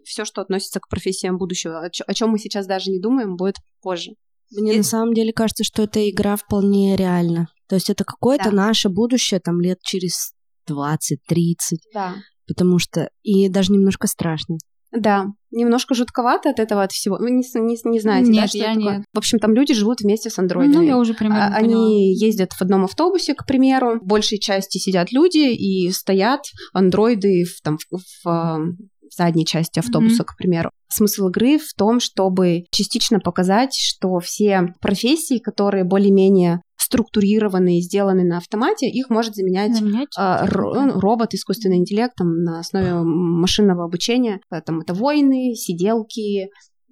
все, 0.05 0.25
что 0.25 0.41
относится 0.41 0.81
к 0.81 0.89
профессиям 0.89 1.37
будущего, 1.37 1.85
о, 1.85 2.15
чем 2.15 2.31
мы 2.31 2.39
сейчас 2.39 2.67
даже 2.67 2.91
не 2.91 3.01
думаем, 3.01 3.37
будет 3.37 3.57
позже. 3.83 4.13
Мне 4.51 4.79
на 4.79 4.83
самом 4.83 5.13
деле 5.13 5.35
кажется, 5.35 5.63
что 5.63 5.83
эта 5.83 6.09
игра 6.09 6.37
вполне 6.37 6.97
реальна. 6.97 7.49
То 7.69 7.75
есть 7.75 7.91
это 7.91 8.05
какое-то 8.05 8.51
Да. 8.51 8.57
наше 8.57 8.89
будущее 8.89 9.41
там 9.41 9.61
лет 9.61 9.79
через 9.83 10.33
20-30. 10.71 11.57
Да. 11.93 12.15
Потому 12.47 12.79
что... 12.79 13.11
И 13.23 13.51
даже 13.51 13.73
немножко 13.73 14.07
страшно. 14.07 14.57
Да, 14.93 15.27
немножко 15.51 15.95
жутковато 15.95 16.51
от 16.51 16.59
этого 16.61 16.83
от 16.83 16.93
всего. 16.93 17.17
Вы 17.19 17.31
не, 17.31 17.43
не, 17.61 17.77
не 17.85 18.01
знаете, 18.01 18.31
нет, 18.31 18.43
да, 18.45 18.49
что 18.49 18.59
я 18.59 18.65
это 18.73 18.75
такое? 18.81 18.97
нет. 18.99 19.05
В 19.13 19.19
общем, 19.19 19.39
там 19.39 19.55
люди 19.55 19.75
живут 19.75 20.01
вместе 20.01 20.31
с 20.31 20.39
андроидами. 20.39 20.77
Ну, 20.77 20.83
я 20.83 20.99
уже 20.99 21.15
примерно 21.15 21.47
А- 21.47 21.57
Они 21.57 22.15
ездят 22.15 22.53
в 22.53 22.63
одном 22.63 22.85
автобусе, 22.85 23.35
к 23.35 23.47
примеру. 23.47 23.99
В 24.01 24.07
большей 24.07 24.39
части 24.39 24.79
сидят 24.79 25.13
люди 25.13 25.53
и 25.53 25.91
стоят 25.91 26.41
андроиды 26.73 27.45
в, 27.45 27.61
там, 27.63 27.77
в, 27.79 27.99
в, 27.99 28.25
в 28.25 29.15
задней 29.15 29.47
части 29.47 29.79
автобуса, 29.79 30.25
к 30.25 30.37
примеру. 30.37 30.71
Смысл 30.89 31.29
игры 31.29 31.59
в 31.59 31.75
том, 31.75 32.01
чтобы 32.01 32.65
частично 32.71 33.21
показать, 33.21 33.75
что 33.75 34.19
все 34.21 34.73
профессии, 34.81 35.39
которые 35.39 35.85
более-менее 35.85 36.63
структурированы 36.89 37.79
и 37.79 37.83
сделаны 37.83 38.25
на 38.25 38.39
автомате, 38.39 38.87
их 38.89 39.11
может 39.11 39.35
заменять 39.35 39.77
Заменять? 39.77 40.09
а, 40.17 40.47
ро- 40.47 40.73
ну, 40.87 41.01
робот, 41.01 41.35
искусственный 41.35 41.77
интеллект 41.77 42.15
там, 42.17 42.43
на 42.43 42.61
основе 42.61 42.95
машинного 42.95 43.85
обучения. 43.85 44.41
Там 44.67 44.81
это 44.81 44.95
воины, 44.95 45.55
сиделки, 45.55 46.49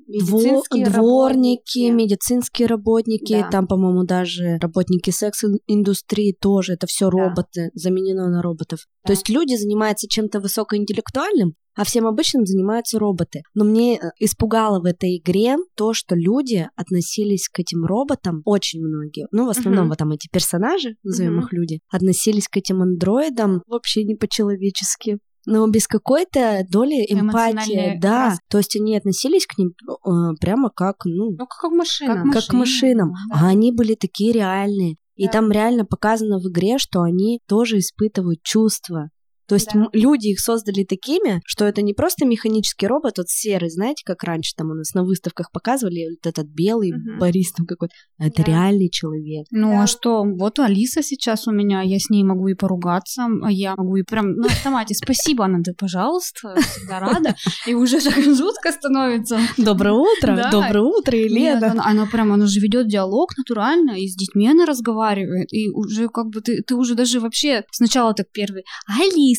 Дво- 0.08 0.36
медицинские 0.38 0.86
дворники, 0.86 1.78
работники. 1.80 1.90
медицинские 1.90 2.68
работники, 2.68 3.40
Да. 3.40 3.48
там, 3.50 3.66
по-моему, 3.66 4.04
даже 4.04 4.56
работники 4.60 5.10
секс-индустрии 5.10 6.36
тоже, 6.40 6.74
это 6.74 6.86
все 6.86 7.06
Да. 7.10 7.16
роботы, 7.18 7.70
заменено 7.74 8.28
на 8.28 8.40
роботов. 8.42 8.80
Да. 9.02 9.08
То 9.08 9.12
есть 9.14 9.28
люди 9.28 9.56
занимаются 9.56 10.06
чем-то 10.08 10.38
высокоинтеллектуальным, 10.40 11.54
а 11.76 11.84
всем 11.84 12.06
обычным 12.06 12.46
занимаются 12.46 12.98
роботы. 12.98 13.42
Но 13.54 13.64
мне 13.64 13.96
э, 13.96 14.00
испугало 14.18 14.80
в 14.80 14.84
этой 14.86 15.18
игре 15.18 15.56
то, 15.76 15.92
что 15.92 16.14
люди 16.14 16.68
относились 16.74 17.48
к 17.48 17.58
этим 17.60 17.84
роботам, 17.84 18.42
очень 18.44 18.80
многие, 18.80 19.26
ну, 19.30 19.46
в 19.46 19.50
основном 19.50 19.84
Мгм. 19.84 19.88
вот 19.90 19.98
там 19.98 20.10
эти 20.12 20.28
персонажи, 20.32 20.96
назовем 21.04 21.34
Мгм. 21.36 21.44
их 21.44 21.52
люди, 21.52 21.80
относились 21.90 22.48
к 22.48 22.56
этим 22.56 22.82
андроидам 22.82 23.62
вообще 23.68 24.04
не 24.04 24.14
по-человечески. 24.14 25.18
Но 25.48 25.66
без 25.68 25.86
какой-то 25.86 26.64
доли 26.68 27.04
эмпатии, 27.08 27.98
да. 28.00 28.26
краски. 28.30 28.40
То 28.50 28.58
есть 28.58 28.74
они 28.76 28.96
относились 28.96 29.46
к 29.46 29.56
ним 29.58 29.68
э, 29.88 30.34
прямо 30.40 30.70
как, 30.70 31.04
ну, 31.04 31.30
Ну, 31.38 31.46
как 31.46 31.70
машина. 31.70 32.14
Как 32.24 32.32
как 32.32 32.46
к 32.46 32.52
машинам. 32.52 33.12
да. 33.30 33.40
А 33.42 33.48
они 33.48 33.70
были 33.70 33.94
такие 33.94 34.32
реальные. 34.32 34.96
И 35.14 35.26
Да. 35.26 35.32
там 35.32 35.52
реально 35.52 35.84
показано 35.84 36.38
в 36.38 36.50
игре, 36.50 36.78
что 36.78 37.02
они 37.02 37.40
тоже 37.46 37.78
испытывают 37.78 38.42
чувства. 38.42 39.10
То 39.48 39.54
есть 39.54 39.70
Да. 39.72 39.86
люди 39.92 40.28
их 40.28 40.40
создали 40.40 40.84
такими, 40.84 41.40
что 41.44 41.64
это 41.64 41.82
не 41.82 41.94
просто 41.94 42.24
механический 42.26 42.86
робот, 42.86 43.18
вот 43.18 43.28
серый, 43.28 43.70
знаете, 43.70 44.02
как 44.04 44.22
раньше 44.24 44.52
там 44.56 44.70
у 44.70 44.74
нас 44.74 44.92
на 44.94 45.04
выставках 45.04 45.50
показывали, 45.52 46.10
вот 46.10 46.26
этот 46.26 46.46
белый 46.48 46.92
Мгм. 46.92 47.18
Борис 47.18 47.52
там 47.52 47.66
какой-то. 47.66 47.94
А 48.18 48.26
Это 48.26 48.42
Да. 48.42 48.48
реальный 48.52 48.90
человек. 48.90 49.46
Ну 49.50 49.70
Да. 49.70 49.82
а 49.84 49.86
что, 49.86 50.24
вот 50.24 50.58
Алиса 50.58 51.02
сейчас 51.02 51.46
у 51.46 51.52
меня, 51.52 51.82
я 51.82 51.98
с 51.98 52.10
ней 52.10 52.24
могу 52.24 52.48
и 52.48 52.54
поругаться, 52.54 53.26
а 53.42 53.50
я 53.50 53.74
могу 53.76 53.96
и 53.96 54.02
прям 54.02 54.32
на 54.32 54.46
автомате 54.46 54.94
спасибо, 54.94 55.44
она 55.44 55.58
да, 55.60 55.72
пожалуйста, 55.78 56.56
всегда 56.60 57.00
рада, 57.00 57.34
и 57.66 57.74
уже 57.74 58.00
так 58.00 58.14
жутко 58.22 58.72
становится. 58.72 59.38
Доброе 59.58 59.92
утро, 59.94 60.36
Да. 60.36 60.50
доброе 60.50 60.82
утро, 60.82 61.12
Нет, 61.16 61.30
Елена. 61.30 61.70
она, 61.72 61.84
она 61.86 62.06
прям, 62.06 62.32
она 62.32 62.46
же 62.46 62.60
ведет 62.60 62.88
диалог 62.88 63.30
натурально, 63.38 63.92
и 63.92 64.08
с 64.08 64.14
детьми 64.16 64.48
она 64.48 64.66
разговаривает, 64.66 65.52
и 65.52 65.70
уже 65.70 66.08
как 66.08 66.26
бы 66.30 66.40
ты, 66.40 66.62
ты 66.62 66.74
уже 66.74 66.94
даже 66.94 67.20
вообще 67.20 67.64
сначала 67.70 68.12
так 68.14 68.26
первый, 68.32 68.64
Алиса, 68.86 69.35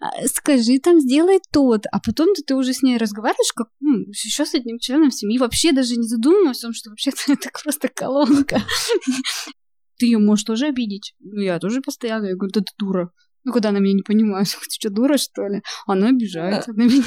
а, 0.00 0.26
скажи 0.26 0.78
там, 0.78 1.00
сделай 1.00 1.40
тот, 1.52 1.84
а 1.90 2.00
потом 2.00 2.34
ты, 2.34 2.42
ты 2.42 2.54
уже 2.54 2.72
с 2.72 2.82
ней 2.82 2.96
разговариваешь, 2.96 3.52
как 3.54 3.68
ну, 3.80 3.98
еще 4.10 4.44
с 4.46 4.54
одним 4.54 4.78
членом 4.78 5.10
семьи, 5.10 5.38
вообще 5.38 5.72
даже 5.72 5.96
не 5.96 6.06
задумываясь 6.06 6.58
о 6.58 6.68
том, 6.68 6.72
что 6.72 6.90
вообще-то 6.90 7.18
это 7.32 7.50
просто 7.62 7.88
колонка. 7.88 8.62
Ты 9.96 10.06
ее 10.06 10.18
можешь 10.18 10.44
тоже 10.44 10.66
обидеть. 10.66 11.14
Ну, 11.20 11.40
я 11.40 11.60
тоже 11.60 11.80
постоянно, 11.80 12.26
я 12.26 12.34
говорю, 12.34 12.50
да 12.52 12.60
ты 12.62 12.72
дура. 12.76 13.12
Ну, 13.44 13.52
когда 13.52 13.68
она 13.68 13.78
меня 13.78 13.94
не 13.94 14.02
понимает, 14.02 14.48
ты 14.48 14.70
что, 14.70 14.90
дура, 14.90 15.16
что 15.16 15.46
ли? 15.46 15.62
Она 15.86 16.08
обижается 16.08 16.72
на 16.72 16.82
меня. 16.82 17.04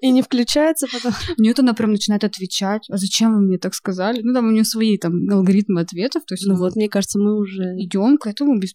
И 0.00 0.10
не 0.10 0.22
включается 0.22 0.86
потом. 0.92 1.12
Нет, 1.38 1.58
она 1.58 1.74
прям 1.74 1.92
начинает 1.92 2.24
отвечать. 2.24 2.86
А 2.90 2.96
зачем 2.96 3.34
вы 3.34 3.40
мне 3.40 3.58
так 3.58 3.74
сказали? 3.74 4.20
Ну, 4.22 4.32
там 4.32 4.48
у 4.48 4.50
нее 4.50 4.64
свои 4.64 4.96
там 4.98 5.12
алгоритмы 5.30 5.80
ответов. 5.80 6.24
То 6.26 6.34
есть, 6.34 6.46
Ну 6.46 6.56
вот, 6.56 6.76
мне 6.76 6.88
кажется, 6.88 7.18
мы 7.18 7.36
уже... 7.38 7.76
идем 7.78 8.18
к 8.18 8.26
этому 8.26 8.58
без 8.58 8.74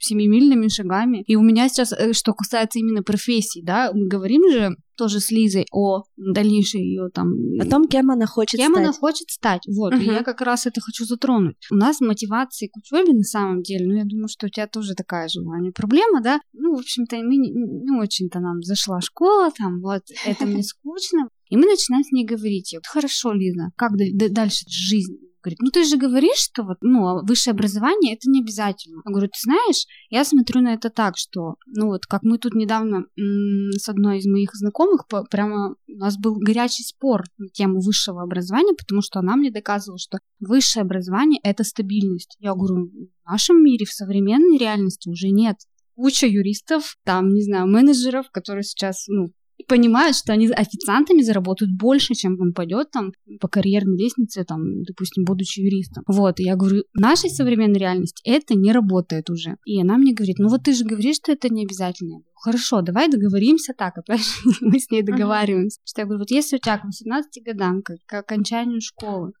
семимильными 0.00 0.68
шагами. 0.68 1.22
И 1.26 1.36
у 1.36 1.42
меня 1.42 1.68
сейчас, 1.68 1.92
э, 1.92 2.12
что 2.12 2.32
касается 2.32 2.78
именно 2.78 3.02
профессий, 3.02 3.62
да, 3.62 3.90
мы 3.92 4.06
говорим 4.06 4.42
же 4.50 4.76
тоже 4.96 5.20
с 5.20 5.30
Лизой 5.30 5.66
о 5.72 6.04
дальнейшей 6.16 6.80
ее 6.82 7.08
там... 7.12 7.32
О 7.60 7.64
том, 7.66 7.86
кем 7.86 8.10
она 8.10 8.26
хочет 8.26 8.58
Кем 8.60 8.72
стать. 8.72 8.84
она 8.84 8.92
хочет 8.92 9.30
стать. 9.30 9.62
Вот, 9.66 9.92
и 9.94 9.96
Мгм. 9.96 10.14
я 10.14 10.22
как 10.22 10.40
раз 10.40 10.66
это 10.66 10.80
хочу 10.80 11.04
затронуть. 11.04 11.56
У 11.70 11.74
нас 11.76 12.00
мотивации 12.00 12.68
к 12.68 12.76
учебе 12.76 13.12
на 13.12 13.22
самом 13.24 13.62
деле, 13.62 13.86
ну, 13.86 13.94
я 13.94 14.04
думаю, 14.04 14.28
что 14.28 14.46
у 14.46 14.50
тебя 14.50 14.66
тоже 14.66 14.94
такая 14.94 15.28
же 15.28 15.40
не 15.40 15.70
проблема, 15.70 16.22
да? 16.22 16.40
Ну, 16.52 16.74
в 16.76 16.80
общем-то, 16.80 17.16
мы 17.16 17.36
не, 17.36 17.50
не 17.50 17.98
очень-то 18.00 18.40
нам 18.40 18.62
зашла 18.62 19.00
школа, 19.00 19.50
там, 19.56 19.80
вот, 19.80 20.02
это 20.26 20.46
мне 20.46 20.62
скучно. 20.62 21.28
И 21.48 21.56
мы 21.56 21.66
начинаем 21.66 22.02
с 22.02 22.12
ней 22.12 22.24
говорить, 22.24 22.74
хорошо, 22.86 23.32
Лиза, 23.32 23.72
как 23.76 23.92
дальше 24.32 24.64
жизнь? 24.68 25.18
Говорит, 25.42 25.58
ну 25.60 25.70
ты 25.70 25.84
же 25.84 25.96
говоришь, 25.96 26.38
что 26.38 26.62
вот, 26.62 26.78
ну, 26.82 27.06
а 27.08 27.22
высшее 27.22 27.52
образование 27.52 28.14
это 28.14 28.30
не 28.30 28.40
обязательно. 28.40 29.02
Я 29.04 29.10
говорю, 29.10 29.28
ты 29.28 29.40
знаешь, 29.42 29.86
я 30.08 30.24
смотрю 30.24 30.60
на 30.60 30.74
это 30.74 30.88
так, 30.88 31.16
что, 31.16 31.56
ну 31.66 31.86
вот, 31.86 32.06
как 32.06 32.22
мы 32.22 32.38
тут 32.38 32.54
недавно 32.54 33.06
с 33.16 33.88
одной 33.88 34.18
из 34.18 34.26
моих 34.26 34.54
знакомых, 34.54 35.06
прямо 35.30 35.74
у 35.88 35.96
нас 35.96 36.16
был 36.16 36.36
горячий 36.36 36.84
спор 36.84 37.24
на 37.38 37.48
тему 37.48 37.80
высшего 37.80 38.22
образования, 38.22 38.74
потому 38.78 39.02
что 39.02 39.18
она 39.18 39.36
мне 39.36 39.50
доказывала, 39.50 39.98
что 39.98 40.18
высшее 40.38 40.82
образование 40.82 41.40
это 41.42 41.64
стабильность. 41.64 42.36
Я 42.38 42.54
говорю, 42.54 42.90
в 43.24 43.30
нашем 43.30 43.62
мире, 43.62 43.84
в 43.84 43.92
современной 43.92 44.58
реальности 44.58 45.08
уже 45.08 45.28
нет. 45.30 45.56
Куча 45.94 46.26
юристов, 46.26 46.96
там, 47.04 47.34
не 47.34 47.42
знаю, 47.42 47.66
менеджеров, 47.66 48.30
которые 48.30 48.62
сейчас, 48.62 49.06
ну, 49.08 49.32
понимают, 49.66 50.16
что 50.16 50.32
они 50.32 50.48
официантами 50.48 51.22
заработают 51.22 51.72
больше, 51.76 52.14
чем 52.14 52.40
он 52.40 52.52
пойдет 52.52 52.90
там 52.90 53.12
по 53.40 53.48
карьерной 53.48 53.98
лестнице, 53.98 54.44
там, 54.44 54.82
допустим, 54.82 55.24
будучи 55.24 55.60
юристом. 55.60 56.04
Вот, 56.06 56.40
и 56.40 56.44
я 56.44 56.56
говорю, 56.56 56.84
в 56.94 57.00
нашей 57.00 57.30
современной 57.30 57.78
реальности 57.78 58.22
это 58.24 58.54
не 58.54 58.72
работает 58.72 59.30
уже. 59.30 59.56
И 59.64 59.80
она 59.80 59.96
мне 59.96 60.14
говорит, 60.14 60.38
ну 60.38 60.48
вот 60.48 60.64
ты 60.64 60.72
же 60.74 60.84
говоришь, 60.84 61.16
что 61.16 61.32
это 61.32 61.48
не 61.48 61.64
обязательно. 61.64 62.22
Хорошо, 62.34 62.82
давай 62.82 63.08
договоримся 63.08 63.72
так, 63.72 63.98
опять 63.98 64.24
же, 64.24 64.32
мы 64.60 64.80
с 64.80 64.90
ней 64.90 65.02
договариваемся. 65.02 65.78
Что 65.84 66.00
я 66.00 66.06
говорю, 66.06 66.20
вот 66.20 66.30
если 66.32 66.56
у 66.56 66.58
тебя 66.58 66.78
к 66.78 66.84
18 66.84 67.44
годам, 67.44 67.82
к, 67.82 67.96
к 68.04 68.14
окончанию 68.14 68.80
школы, 68.80 69.32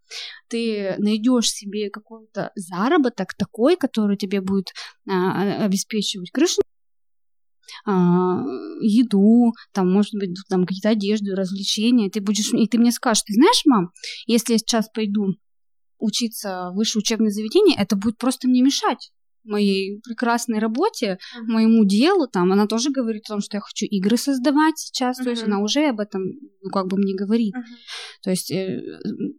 ты 0.48 0.94
найдешь 0.98 1.50
себе 1.50 1.90
какой-то 1.90 2.52
заработок 2.54 3.34
такой, 3.34 3.76
который 3.76 4.16
тебе 4.16 4.40
будет 4.40 4.68
а, 5.08 5.64
обеспечивать 5.64 6.30
крышу 6.30 6.60
а, 6.60 6.71
еду, 7.86 9.52
там, 9.72 9.92
может 9.92 10.14
быть, 10.14 10.34
там 10.48 10.66
какие-то 10.66 10.90
одежды, 10.90 11.34
развлечения, 11.34 12.10
ты 12.10 12.20
будешь, 12.20 12.52
и 12.52 12.66
ты 12.66 12.78
мне 12.78 12.92
скажешь, 12.92 13.24
ты 13.24 13.34
знаешь, 13.34 13.62
мам, 13.66 13.90
если 14.26 14.54
я 14.54 14.58
сейчас 14.58 14.88
пойду 14.92 15.34
учиться 15.98 16.70
в 16.72 16.76
высшее 16.76 17.00
учебное 17.00 17.30
заведение, 17.30 17.76
это 17.78 17.96
будет 17.96 18.18
просто 18.18 18.48
мне 18.48 18.62
мешать 18.62 19.12
моей 19.44 20.00
прекрасной 20.02 20.58
работе, 20.58 21.18
моему 21.42 21.84
делу, 21.84 22.28
там, 22.28 22.52
она 22.52 22.66
тоже 22.66 22.90
говорит 22.90 23.24
о 23.26 23.34
том, 23.34 23.40
что 23.40 23.56
я 23.56 23.60
хочу 23.60 23.86
игры 23.86 24.16
создавать 24.16 24.78
сейчас, 24.78 25.18
то 25.18 25.30
есть 25.30 25.42
она 25.42 25.60
уже 25.60 25.88
об 25.88 26.00
этом, 26.00 26.22
ну, 26.60 26.70
как 26.70 26.86
бы 26.86 26.96
мне 26.96 27.14
говорит. 27.14 27.54
Мгм. 27.54 27.64
То 28.22 28.30
есть 28.30 28.50
э, 28.50 28.80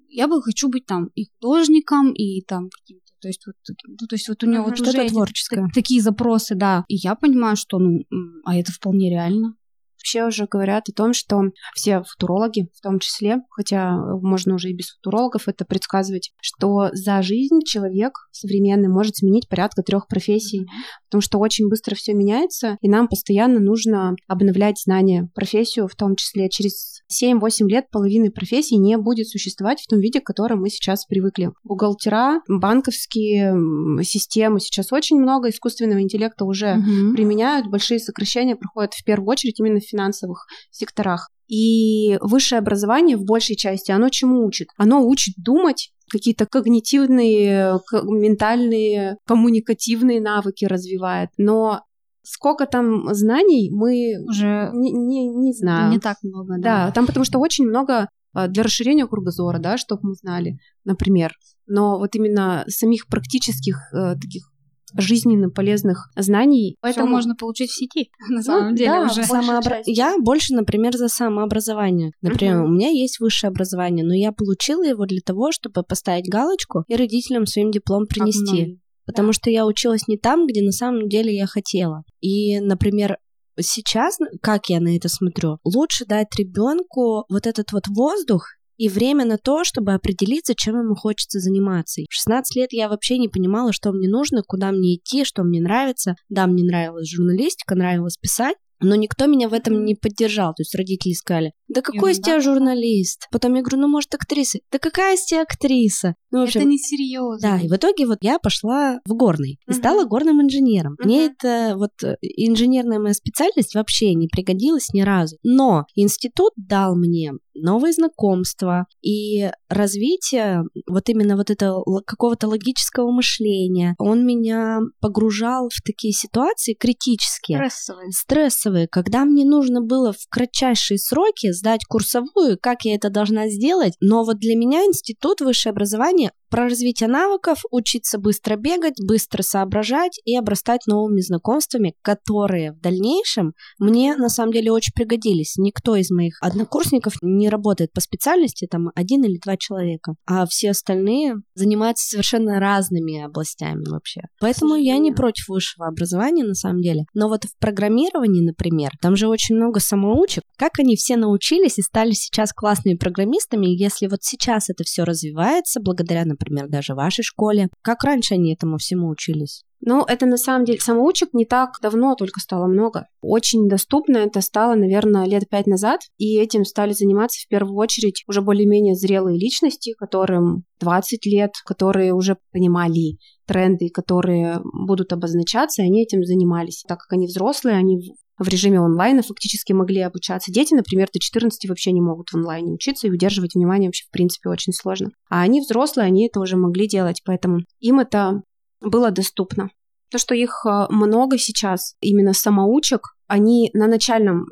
я 0.10 0.28
бы 0.28 0.42
хочу 0.42 0.70
быть 0.70 0.86
там 0.86 1.08
и 1.16 1.26
художником, 1.26 2.14
и 2.14 2.42
там 2.42 2.70
каким-то, 2.70 3.13
то 3.24 3.30
есть 3.30 3.48
вот, 3.48 3.56
ну, 3.88 4.06
то 4.08 4.16
есть 4.16 4.28
вот 4.28 4.44
у 4.44 4.48
нее 4.48 4.60
вот 4.60 4.76
Что-то 4.76 5.00
уже 5.00 5.10
творческое. 5.10 5.62
та- 5.62 5.68
такие 5.74 6.02
запросы, 6.02 6.56
да. 6.56 6.84
И 6.90 6.96
я 6.96 7.16
понимаю, 7.16 7.56
что, 7.56 7.80
ну, 7.80 8.04
а 8.44 8.58
это 8.58 8.74
вполне 8.74 9.10
реально. 9.10 9.56
Вообще 10.04 10.26
уже 10.26 10.48
говорят 10.52 10.90
о 10.90 10.92
том, 10.92 11.14
что 11.14 11.44
все 11.74 12.04
футурологи, 12.04 12.68
в 12.76 12.82
том 12.82 13.00
числе, 13.00 13.38
хотя 13.50 13.96
можно 14.22 14.56
уже 14.56 14.70
и 14.70 14.76
без 14.76 14.90
футурологов 14.90 15.48
это 15.48 15.64
предсказывать, 15.64 16.32
что 16.42 16.90
за 16.92 17.22
жизнь 17.22 17.60
человек 17.66 18.12
современный 18.32 18.90
может 18.90 19.16
сменить 19.16 19.48
порядка 19.48 19.82
трех 19.82 20.10
профессий, 20.10 20.68
потому 21.10 21.22
что 21.22 21.38
очень 21.38 21.70
быстро 21.70 21.96
все 21.96 22.14
меняется, 22.14 22.78
и 22.82 22.90
нам 22.90 23.08
постоянно 23.08 23.62
нужно 23.62 24.18
обновлять 24.28 24.78
знания, 24.78 25.30
профессию, 25.34 25.88
в 25.88 25.96
том 25.96 26.18
числе 26.18 26.50
через 26.50 27.02
7-8 27.10 27.68
лет 27.70 27.86
половины 27.90 28.30
профессий 28.30 28.76
не 28.78 28.98
будет 28.98 29.30
существовать 29.30 29.80
в 29.80 29.88
том 29.88 30.00
виде, 30.02 30.20
к 30.20 30.26
которому 30.26 30.64
мы 30.64 30.70
сейчас 30.70 31.06
привыкли. 31.06 31.52
Бухгалтера, 31.64 32.42
банковские 32.50 34.04
системы, 34.04 34.60
сейчас 34.60 34.92
очень 34.92 35.18
много 35.18 35.50
искусственного 35.50 36.02
интеллекта 36.02 36.44
уже 36.44 36.76
Мгм. 36.76 37.14
применяют, 37.14 37.68
большие 37.68 38.00
сокращения 38.00 38.58
проходят 38.58 38.94
в 38.94 39.04
первую 39.06 39.30
очередь 39.30 39.60
именно 39.60 39.80
в 39.80 39.93
финансовых 39.94 40.48
секторах. 40.72 41.30
И 41.48 42.18
высшее 42.22 42.60
образование 42.60 43.18
в 43.18 43.26
большей 43.26 43.56
части, 43.56 43.92
оно 43.92 44.10
чему 44.10 44.46
учит? 44.46 44.70
Оно 44.78 45.06
учит 45.06 45.36
думать, 45.38 45.92
какие-то 46.10 46.46
когнитивные, 46.46 47.80
ментальные, 47.92 49.18
коммуникативные 49.26 50.22
навыки 50.22 50.66
развивает. 50.66 51.30
Но 51.38 51.82
сколько 52.24 52.66
там 52.66 53.14
знаний, 53.14 53.70
мы 53.72 54.16
Уже 54.28 54.72
не, 54.74 54.92
не, 54.92 55.28
не 55.28 55.54
знаю. 55.54 55.92
не 55.92 56.00
так 56.00 56.18
много, 56.24 56.56
Да, 56.58 56.86
да. 56.88 56.92
там 56.92 57.06
потому 57.06 57.26
что 57.26 57.40
очень 57.40 57.66
много 57.66 58.10
а, 58.34 58.48
для 58.48 58.64
расширения 58.64 59.08
кругозора, 59.08 59.60
да, 59.60 59.78
чтобы 59.78 60.02
мы 60.10 60.14
знали, 60.16 60.58
например. 60.86 61.34
Но 61.68 62.00
вот 62.00 62.16
именно 62.16 62.66
самих 62.68 63.08
практических 63.08 63.78
э, 63.94 64.16
таких 64.16 64.53
жизненно 64.98 65.50
полезных 65.50 66.10
знаний. 66.16 66.78
Поэтому 66.82 67.08
Всё 67.08 67.16
можно 67.16 67.36
получить 67.36 67.70
в 67.70 67.76
сети, 67.76 68.10
на 68.30 68.38
ну 68.38 68.42
самом 68.42 68.70
ну, 68.72 68.76
деле 68.76 68.92
да, 68.92 69.06
уже. 69.06 69.24
Самообра... 69.24 69.82
Я 69.86 70.16
больше, 70.20 70.54
например, 70.54 70.96
за 70.96 71.08
самообразование. 71.08 72.12
Например, 72.22 72.58
uh-huh. 72.58 72.66
у 72.66 72.68
меня 72.70 72.90
есть 72.90 73.20
высшее 73.20 73.50
образование, 73.50 74.06
но 74.06 74.14
я 74.14 74.32
получила 74.32 74.84
его 74.84 75.06
для 75.06 75.22
того, 75.22 75.52
чтобы 75.52 75.84
поставить 75.84 76.30
галочку 76.30 76.84
и 76.88 76.96
родителям 76.96 77.46
своим 77.46 77.72
диплом 77.72 78.06
принести. 78.08 78.80
Потому 79.06 79.30
да. 79.30 79.34
что 79.34 79.50
я 79.50 79.66
училась 79.66 80.08
не 80.08 80.18
там, 80.18 80.48
где 80.48 80.62
на 80.62 80.72
самом 80.72 81.10
деле 81.10 81.36
я 81.36 81.46
хотела. 81.46 82.04
И, 82.22 82.60
например, 82.60 83.18
сейчас, 83.60 84.18
как 84.42 84.70
я 84.70 84.80
на 84.80 84.96
это 84.96 85.10
смотрю, 85.10 85.60
лучше 85.64 86.06
дать 86.06 86.28
ребенку 86.38 87.26
вот 87.30 87.46
этот 87.46 87.72
вот 87.72 87.88
воздух 87.88 88.48
и 88.84 88.90
время 88.90 89.24
на 89.24 89.38
то, 89.38 89.64
чтобы 89.64 89.94
определиться, 89.94 90.56
чем 90.56 90.78
ему 90.78 90.94
хочется 90.94 91.40
заниматься. 91.40 92.02
В 92.10 92.14
16 92.14 92.54
лет 92.58 92.74
я 92.74 92.90
вообще 92.90 93.18
не 93.18 93.30
понимала, 93.30 93.72
что 93.72 93.94
мне 93.94 94.10
нужно, 94.10 94.44
куда 94.46 94.74
мне 94.74 94.96
идти, 94.96 95.24
что 95.24 95.44
мне 95.44 95.62
нравится. 95.62 96.16
Да, 96.28 96.48
мне 96.48 96.66
нравилась 96.66 97.10
журналистика, 97.10 97.76
нравилось 97.76 98.18
писать, 98.18 98.58
но 98.84 98.96
никто 98.96 99.26
меня 99.28 99.48
в 99.48 99.54
этом 99.54 99.86
не 99.86 99.96
поддержал. 99.96 100.54
То 100.54 100.62
есть 100.62 100.76
родители 100.76 101.14
сказали, 101.14 101.54
да 101.68 101.82
какой 101.82 102.12
из 102.12 102.20
тебя 102.20 102.42
журналист? 102.42 103.28
Потом 103.32 103.56
я 103.56 103.62
говорю, 103.62 103.80
ну 103.80 103.88
может 103.88 104.14
актриса? 104.14 104.60
Да 104.72 104.80
какая 104.80 105.16
из 105.16 105.24
тебя 105.24 105.44
актриса? 105.44 106.16
Ну, 106.32 106.42
в 106.42 106.44
общем, 106.44 106.62
это 106.62 106.70
несерьезно. 106.70 107.40
Да, 107.42 107.60
и 107.60 107.68
в 107.68 107.76
итоге 107.76 108.06
вот 108.06 108.20
я 108.22 108.40
пошла 108.40 109.00
в 109.06 109.14
горный 109.14 109.60
и 109.68 109.74
стала 109.74 110.04
горным 110.06 110.42
инженером. 110.42 110.96
Мне 111.00 111.28
это 111.28 111.76
вот 111.78 111.92
э, 112.04 112.16
инженерная 112.22 113.00
моя 113.00 113.14
специальность 113.14 113.76
вообще 113.76 114.14
не 114.14 114.28
пригодилась 114.28 114.90
ни 114.94 115.02
разу. 115.02 115.38
Но 115.44 115.86
институт 115.96 116.54
дал 116.58 116.96
мне 116.96 117.34
новые 117.56 117.94
знакомства 117.94 118.86
и 119.02 119.50
развитие 119.70 120.64
вот 120.88 121.10
именно 121.10 121.36
вот 121.36 121.50
этого 121.50 121.84
какого-то 122.02 122.48
логического 122.48 123.12
мышления. 123.12 123.96
Он 124.00 124.26
меня 124.26 124.80
погружал 125.00 125.70
в 125.70 125.82
такие 125.84 126.14
ситуации 126.14 126.74
критические. 126.74 127.58
Стрессовые. 127.58 128.12
Стрессовые, 128.12 128.88
когда 128.88 129.26
мне 129.26 129.46
нужно 129.46 129.82
было 129.82 130.14
в 130.14 130.28
кратчайшие 130.30 130.98
сроки 130.98 131.52
сдать 131.52 131.86
курсовую, 131.86 132.58
как 132.62 132.86
я 132.86 132.96
это 132.96 133.10
должна 133.10 133.50
сделать. 133.50 133.94
Но 134.00 134.24
вот 134.24 134.38
для 134.38 134.56
меня 134.56 134.86
институт 134.86 135.42
высшее 135.42 135.72
образование 135.72 136.32
про 136.54 136.66
развитие 136.66 137.10
навыков, 137.10 137.64
учиться 137.72 138.20
быстро 138.20 138.58
бегать, 138.58 139.04
быстро 139.04 139.42
соображать 139.42 140.22
и 140.24 140.38
обрастать 140.38 140.82
новыми 140.86 141.20
знакомствами, 141.20 141.96
которые 142.04 142.74
в 142.74 142.80
дальнейшем 142.80 143.54
мне 143.80 144.16
на 144.16 144.30
самом 144.30 144.54
деле 144.54 144.72
очень 144.72 144.94
пригодились. 144.94 145.56
Никто 145.58 145.96
из 145.96 146.12
моих 146.12 146.38
однокурсников 146.42 147.16
не 147.24 147.50
работает 147.50 147.92
по 147.92 148.02
специальности, 148.02 148.68
там 148.70 148.92
один 148.94 149.24
или 149.24 149.40
два 149.44 149.58
человека, 149.58 150.14
а 150.28 150.46
все 150.46 150.70
остальные 150.70 151.38
занимаются 151.56 152.08
совершенно 152.08 152.60
разными 152.60 153.24
областями 153.24 153.90
вообще. 153.90 154.22
Поэтому 154.40 154.76
я 154.76 155.00
не 155.00 155.12
против 155.12 155.50
высшего 155.50 155.88
образования 155.88 156.44
на 156.44 156.54
самом 156.54 156.82
деле. 156.84 157.06
Но 157.16 157.30
вот 157.30 157.46
в 157.46 157.58
программировании, 157.58 158.46
например, 158.46 158.92
там 159.02 159.16
же 159.16 159.28
очень 159.28 159.56
много 159.56 159.80
самоучек. 159.80 160.44
Как 160.56 160.78
они 160.78 160.98
все 160.98 161.18
научились 161.18 161.80
и 161.80 161.82
стали 161.82 162.12
сейчас 162.12 162.54
классными 162.54 162.96
программистами, 162.96 163.66
если 163.66 164.06
вот 164.06 164.20
сейчас 164.22 164.70
это 164.70 164.84
все 164.84 165.04
развивается 165.04 165.80
благодаря, 165.82 166.26
например, 166.26 166.43
например, 166.50 166.70
даже 166.70 166.94
в 166.94 166.98
вашей 166.98 167.24
школе. 167.24 167.70
Как 167.82 168.04
раньше 168.04 168.36
они 168.36 168.54
этому 168.54 168.78
всему 168.78 169.10
учились? 169.10 169.64
Ну, 169.86 170.06
это 170.06 170.26
на 170.26 170.38
самом 170.38 170.64
деле 170.64 170.80
самоучек 170.80 171.34
не 171.34 171.46
так 171.46 171.72
давно 171.82 172.16
только 172.16 172.40
стало 172.40 172.68
много. 172.68 173.08
Очень 173.22 173.68
доступно 173.68 174.18
это 174.18 174.40
стало, 174.40 174.76
наверное, 174.76 175.26
лет 175.26 175.50
пять 175.50 175.68
назад, 175.68 176.00
и 176.18 176.38
этим 176.38 176.64
стали 176.64 176.94
заниматься 176.94 177.42
в 177.44 177.50
первую 177.50 177.76
очередь 177.76 178.24
уже 178.28 178.42
более-менее 178.42 178.96
зрелые 178.96 179.38
личности, 179.38 179.94
которым 179.98 180.64
20 180.80 181.26
лет, 181.26 181.52
которые 181.66 182.14
уже 182.14 182.38
понимали 182.54 183.18
тренды, 183.46 183.90
которые 183.90 184.62
будут 184.64 185.12
обозначаться, 185.12 185.82
и 185.82 185.86
они 185.86 186.04
этим 186.04 186.24
занимались. 186.24 186.84
Так 186.88 187.00
как 187.00 187.12
они 187.12 187.28
взрослые, 187.28 187.76
они 187.76 188.00
в 188.40 188.48
режиме 188.48 188.80
онлайна 188.80 189.22
фактически 189.22 189.74
могли 189.74 190.02
обучаться. 190.02 190.52
Дети, 190.52 190.74
например, 190.74 191.08
до 191.14 191.20
14 191.20 191.70
вообще 191.70 191.92
не 191.92 192.02
могут 192.02 192.30
в 192.30 192.36
онлайне 192.36 192.74
учиться, 192.74 193.08
и 193.08 193.12
удерживать 193.12 193.56
внимание 193.56 193.90
вообще 193.90 194.06
в 194.08 194.12
принципе 194.12 194.50
очень 194.50 194.74
сложно. 194.74 195.12
А 195.30 195.42
они 195.42 195.62
взрослые, 195.62 196.08
они 196.08 196.28
это 196.28 196.40
уже 196.40 196.58
могли 196.58 196.88
делать, 196.88 197.22
поэтому 197.26 197.60
им 197.80 198.00
это 198.00 198.42
было 198.82 199.12
доступно. 199.12 199.70
То, 200.10 200.18
что 200.18 200.36
их 200.36 200.66
э, 200.66 200.86
много 200.90 201.38
сейчас, 201.38 201.96
именно 202.02 202.34
самоучек, 202.34 203.02
они 203.28 203.72
на 203.74 203.88
начальном 203.88 204.46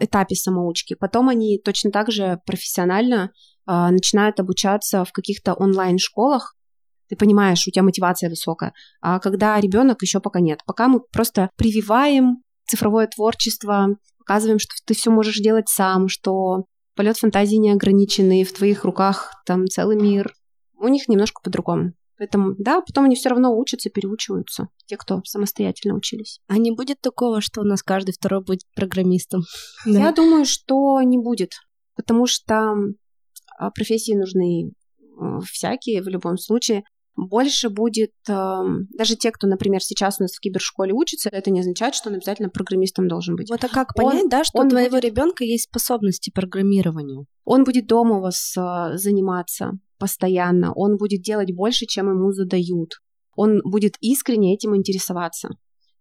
этапе 0.00 0.34
самоучки, 0.34 0.94
потом 0.94 1.28
они 1.28 1.58
точно 1.62 1.90
так 1.90 2.10
же 2.10 2.40
профессионально 2.46 3.30
э, 3.66 3.90
начинают 3.90 4.40
обучаться 4.40 5.04
в 5.04 5.12
каких-то 5.12 5.54
онлайн-школах, 5.54 6.54
ты 7.08 7.16
понимаешь, 7.16 7.66
у 7.66 7.70
тебя 7.70 7.82
мотивация 7.82 8.30
высокая. 8.30 8.72
А 9.00 9.18
когда 9.18 9.60
ребенок 9.60 10.02
еще 10.02 10.20
пока 10.20 10.40
нет, 10.40 10.60
пока 10.66 10.88
мы 10.88 11.00
просто 11.00 11.50
прививаем 11.56 12.38
цифровое 12.66 13.06
творчество, 13.06 13.96
показываем, 14.18 14.58
что 14.58 14.72
ты 14.84 14.94
все 14.94 15.10
можешь 15.10 15.38
делать 15.38 15.68
сам, 15.68 16.08
что 16.08 16.64
полет 16.96 17.18
фантазии 17.18 17.56
не 17.56 17.70
ограниченный, 17.70 18.44
в 18.44 18.52
твоих 18.52 18.84
руках 18.84 19.32
там 19.46 19.66
целый 19.66 19.96
мир. 19.96 20.32
У 20.78 20.88
них 20.88 21.08
немножко 21.08 21.40
по-другому. 21.42 21.92
Поэтому, 22.16 22.54
да, 22.58 22.80
потом 22.80 23.04
они 23.04 23.16
все 23.16 23.30
равно 23.30 23.56
учатся, 23.56 23.90
переучиваются, 23.90 24.68
те, 24.86 24.96
кто 24.96 25.20
самостоятельно 25.24 25.96
учились. 25.96 26.40
А 26.46 26.58
не 26.58 26.70
будет 26.70 27.00
такого, 27.00 27.40
что 27.40 27.60
у 27.60 27.64
нас 27.64 27.82
каждый 27.82 28.12
второй 28.12 28.42
будет 28.42 28.62
программистом? 28.76 29.42
Я 29.84 30.12
думаю, 30.12 30.44
что 30.44 31.00
не 31.02 31.18
будет, 31.18 31.50
потому 31.96 32.26
что 32.26 32.74
а, 33.58 33.70
профессии 33.70 34.12
нужны 34.12 34.70
э, 34.70 35.40
всякие 35.50 36.02
в 36.02 36.08
любом 36.08 36.38
случае 36.38 36.84
больше 37.16 37.68
будет 37.68 38.12
э, 38.28 38.32
даже 38.90 39.16
те, 39.16 39.30
кто, 39.30 39.46
например, 39.46 39.80
сейчас 39.80 40.16
у 40.18 40.24
нас 40.24 40.32
в 40.32 40.40
кибершколе 40.40 40.92
учится, 40.92 41.28
это 41.30 41.50
не 41.50 41.60
означает, 41.60 41.94
что 41.94 42.08
он 42.08 42.16
обязательно 42.16 42.48
программистом 42.48 43.08
должен 43.08 43.36
быть. 43.36 43.50
Вот 43.50 43.62
а 43.62 43.68
как 43.68 43.94
понять, 43.94 44.24
он, 44.24 44.28
да, 44.28 44.44
что 44.44 44.60
у 44.60 44.68
твоего 44.68 44.96
будет... 44.96 45.04
ребенка 45.04 45.44
есть 45.44 45.64
способности 45.64 46.30
программированию? 46.30 47.26
Он 47.44 47.64
будет 47.64 47.86
дома 47.86 48.18
у 48.18 48.20
вас 48.20 48.54
э, 48.56 48.96
заниматься 48.96 49.72
постоянно, 49.98 50.72
он 50.74 50.96
будет 50.96 51.22
делать 51.22 51.54
больше, 51.54 51.86
чем 51.86 52.10
ему 52.10 52.32
задают, 52.32 52.94
он 53.36 53.60
будет 53.64 53.94
искренне 54.00 54.54
этим 54.54 54.76
интересоваться. 54.76 55.50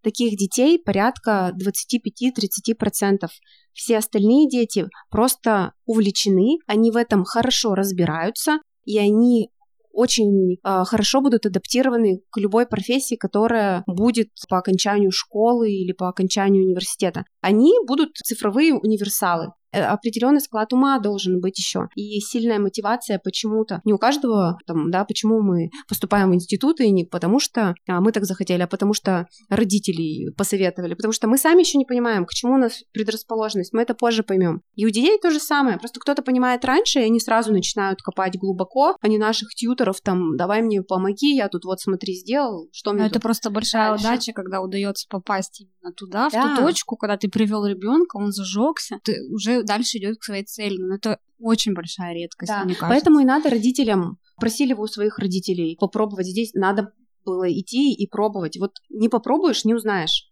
Таких 0.02 0.38
детей 0.38 0.80
порядка 0.84 1.54
25-30%. 1.58 3.28
Все 3.71 3.97
остальные 3.97 4.49
дети 4.49 4.88
просто 5.10 5.71
увлечены, 5.86 6.58
они 6.67 6.91
в 6.91 6.97
этом 6.97 7.23
хорошо 7.23 7.73
разбираются, 7.73 8.60
и 8.84 8.97
они 8.97 9.49
очень 9.94 10.56
э, 10.56 10.84
хорошо 10.86 11.22
будут 11.22 11.46
адаптированы 11.46 12.22
к 12.30 12.38
любой 12.38 12.66
профессии, 12.66 13.16
которая 13.16 13.84
будет 13.88 14.30
по 14.50 14.58
окончанию 14.58 15.12
школы 15.12 15.72
или 15.72 15.94
по 15.94 16.10
окончанию 16.10 16.64
университета. 16.64 17.26
Они 17.42 17.74
будут 17.88 18.18
цифровые 18.18 18.74
универсалы. 18.74 19.54
Э, 19.74 19.86
определенный 19.86 20.40
склад 20.40 20.72
ума 20.72 21.00
должен 21.00 21.42
быть 21.42 21.58
еще. 21.58 21.88
И 21.96 22.20
сильная 22.20 22.60
мотивация 22.60 23.20
почему-то. 23.20 23.82
Не 23.84 23.94
у 23.94 23.98
каждого, 23.98 24.60
там, 24.68 24.92
да, 24.92 25.04
почему 25.04 25.42
мы 25.42 25.72
поступаем 25.90 26.30
в 26.30 26.36
институты, 26.36 26.90
не 26.90 27.06
потому 27.06 27.40
что 27.40 27.74
а, 27.88 28.00
мы 28.00 28.12
так 28.12 28.26
захотели, 28.26 28.62
а 28.62 28.68
потому 28.68 28.94
что 28.94 29.28
родители 29.50 30.32
посоветовали, 30.38 30.94
потому 30.94 31.12
что 31.12 31.28
мы 31.28 31.38
сами 31.38 31.62
еще 31.62 31.78
не 31.78 31.86
понимаем, 31.86 32.26
к 32.26 32.34
чему 32.34 32.54
у 32.54 32.58
нас 32.58 32.84
предрасположенность, 32.94 33.74
мы 33.74 33.82
это 33.82 33.96
позже 33.96 34.22
поймем. 34.22 34.62
И 34.76 34.86
у 34.86 34.90
детей 34.90 35.18
то 35.20 35.32
же 35.32 35.40
самое, 35.40 35.80
просто 35.80 36.00
кто-то 36.00 36.22
понимает 36.22 36.64
раньше, 36.66 37.00
и 37.00 37.04
они 37.04 37.20
сразу 37.20 37.52
начинают 37.52 38.02
копать 38.02 38.38
глубоко, 38.38 38.96
они 39.02 39.18
наших 39.18 39.50
тьютеров 39.56 40.02
там, 40.02 40.38
давай 40.38 40.62
мне 40.62 40.84
помоги, 40.84 41.36
я 41.36 41.48
тут 41.48 41.66
вот 41.66 41.80
смотри 41.80 42.14
сделал, 42.14 42.70
что 42.72 42.94
мне 42.94 43.08
Это 43.08 43.20
просто 43.20 43.50
большая 43.50 43.92
дальше? 43.92 44.06
удача, 44.06 44.34
когда 44.34 44.62
удается 44.62 45.08
попасть 45.10 45.62
именно 45.62 45.94
туда, 45.94 46.30
да. 46.32 46.54
в 46.54 46.58
ту 46.58 46.64
точку, 46.64 46.96
когда 46.96 47.18
ты 47.18 47.28
привел 47.28 47.66
ребенка, 47.66 48.18
он 48.18 48.32
зажегся, 48.32 49.00
ты 49.04 49.18
уже 49.32 49.62
дальше 49.63 49.97
идет 49.97 50.17
к 50.17 50.23
своей 50.23 50.43
цели. 50.43 50.78
Но 50.78 50.95
это 50.95 51.19
очень 51.39 51.73
большая 51.73 52.13
редкость, 52.13 52.52
да. 52.52 52.63
мне 52.63 52.76
кажется. 52.76 52.89
Поэтому 52.89 53.19
и 53.19 53.26
надо 53.26 53.49
родителям, 53.49 54.17
просили 54.39 54.73
вы 54.73 54.84
у 54.84 54.88
своих 54.88 55.19
родителей 55.19 55.78
попробовать 55.80 56.28
здесь, 56.28 56.54
надо 56.54 56.93
было 57.26 57.52
идти 57.52 57.93
и 57.93 58.08
пробовать. 58.08 58.58
Вот 58.58 58.71
не 58.89 59.10
попробуешь, 59.10 59.65
не 59.65 59.73
узнаешь. 59.73 60.30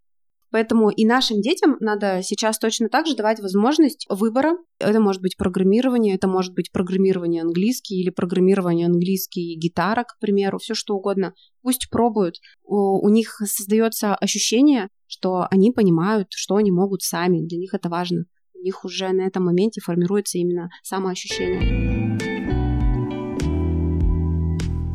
Поэтому 0.51 0.89
и 0.89 1.05
нашим 1.05 1.39
детям 1.39 1.77
надо 1.79 2.19
сейчас 2.23 2.59
точно 2.59 2.89
так 2.89 3.07
же 3.07 3.15
давать 3.15 3.39
возможность 3.39 4.05
выбора. 4.09 4.57
Это 4.79 4.99
может 4.99 5.21
быть 5.21 5.37
программирование, 5.37 6.15
это 6.15 6.27
может 6.27 6.53
быть 6.53 6.71
программирование 6.73 7.41
английский 7.41 8.01
или 8.01 8.09
программирование 8.09 8.87
английский 8.87 9.55
гитара, 9.55 10.03
к 10.03 10.19
примеру, 10.19 10.59
все 10.59 10.73
что 10.73 10.95
угодно. 10.95 11.33
Пусть 11.61 11.89
пробуют. 11.89 12.35
У, 12.63 12.75
у 12.75 13.09
них 13.09 13.41
создается 13.45 14.13
ощущение, 14.13 14.89
что 15.07 15.47
они 15.49 15.71
понимают, 15.71 16.27
что 16.31 16.55
они 16.55 16.71
могут 16.71 17.01
сами. 17.01 17.47
Для 17.47 17.57
них 17.57 17.73
это 17.73 17.87
важно 17.87 18.25
у 18.62 18.63
них 18.63 18.86
уже 18.86 19.10
на 19.12 19.24
этом 19.24 19.45
моменте 19.45 19.82
формируется 19.82 20.38
именно 20.38 20.69
самоощущение. 20.84 21.62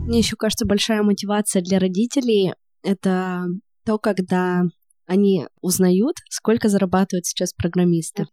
Мне 0.06 0.18
еще 0.18 0.36
кажется, 0.36 0.66
большая 0.66 1.02
мотивация 1.02 1.62
для 1.62 1.80
родителей— 1.80 2.54
это 2.84 3.46
то, 3.84 3.98
когда 3.98 4.62
они 5.06 5.48
узнают, 5.60 6.16
сколько 6.30 6.68
зарабатывают 6.68 7.26
сейчас 7.26 7.52
программисты. 7.52 8.26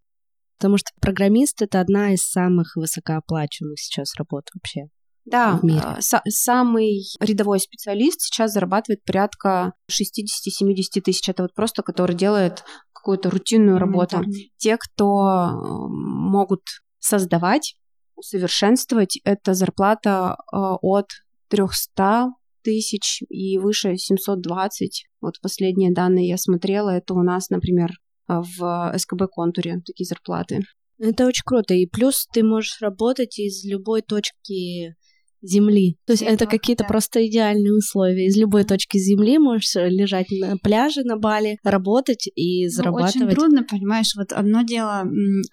Потому 0.60 0.78
что 0.78 0.92
программист— 1.02 1.62
это 1.64 1.80
одна 1.82 2.14
из 2.14 2.22
самых 2.22 2.76
высокооплачиваемых 2.76 3.80
сейчас 3.80 4.14
работ 4.16 4.50
вообще. 4.54 4.84
Да, 5.26 5.58
в 5.58 5.64
мире. 5.64 5.80
а, 5.84 6.00
са- 6.00 6.22
самый 6.28 7.06
рядовой 7.20 7.60
специалист 7.60 8.22
сейчас 8.22 8.52
зарабатывает 8.52 9.04
порядка 9.04 9.74
60-70 9.90 11.02
тысяч. 11.02 11.28
Это 11.28 11.44
вот 11.44 11.56
просто, 11.56 11.82
который 11.82 12.16
делает 12.16 12.64
какую-то 13.04 13.30
рутинную 13.30 13.80
работу. 13.80 14.22
Те, 14.58 14.78
кто 14.78 15.28
э, 15.28 15.88
могут 15.89 16.62
создавать, 16.99 17.76
усовершенствовать, 18.16 19.20
это 19.26 19.54
зарплата 19.54 20.38
э, 20.38 20.58
от 20.82 21.10
300 21.49 22.30
тысяч 22.64 23.22
и 23.28 23.58
выше 23.58 23.97
720. 23.97 25.06
Вот 25.20 25.41
последние 25.41 25.93
данные 25.93 26.30
я 26.30 26.38
смотрела, 26.38 26.91
это 26.91 27.14
у 27.14 27.24
нас, 27.24 27.49
например, 27.49 27.91
э, 28.30 28.41
в 28.58 28.93
СКБ-контуре 28.97 29.82
такие 29.86 30.06
зарплаты. 30.06 30.62
Это 30.97 31.26
очень 31.26 31.43
круто. 31.45 31.74
И 31.74 31.86
плюс 31.86 32.26
ты 32.32 32.41
можешь 32.41 32.80
работать 32.80 33.38
из 33.38 33.66
любой 33.66 34.01
точки 34.01 34.95
земли. 35.44 35.98
То 36.06 36.14
есть 36.14 36.24
это 36.24 36.46
какие-то 36.48 36.84
просто 36.86 37.26
идеальные 37.28 37.74
условия. 37.74 38.26
Из 38.28 38.38
любой 38.38 38.64
точки 38.64 38.98
земли 38.98 39.38
можешь 39.38 39.76
лежать 39.76 40.28
на 40.32 40.58
пляже 40.58 41.04
на 41.04 41.18
Бали, 41.18 41.58
работать 41.64 42.28
и 42.36 42.66
Ну, 42.66 42.70
зарабатывать. 42.72 43.16
очень 43.16 43.30
трудно, 43.30 43.64
понимаешь, 43.64 44.14
вот 44.16 44.32
одно 44.32 44.64
дело, 44.64 45.04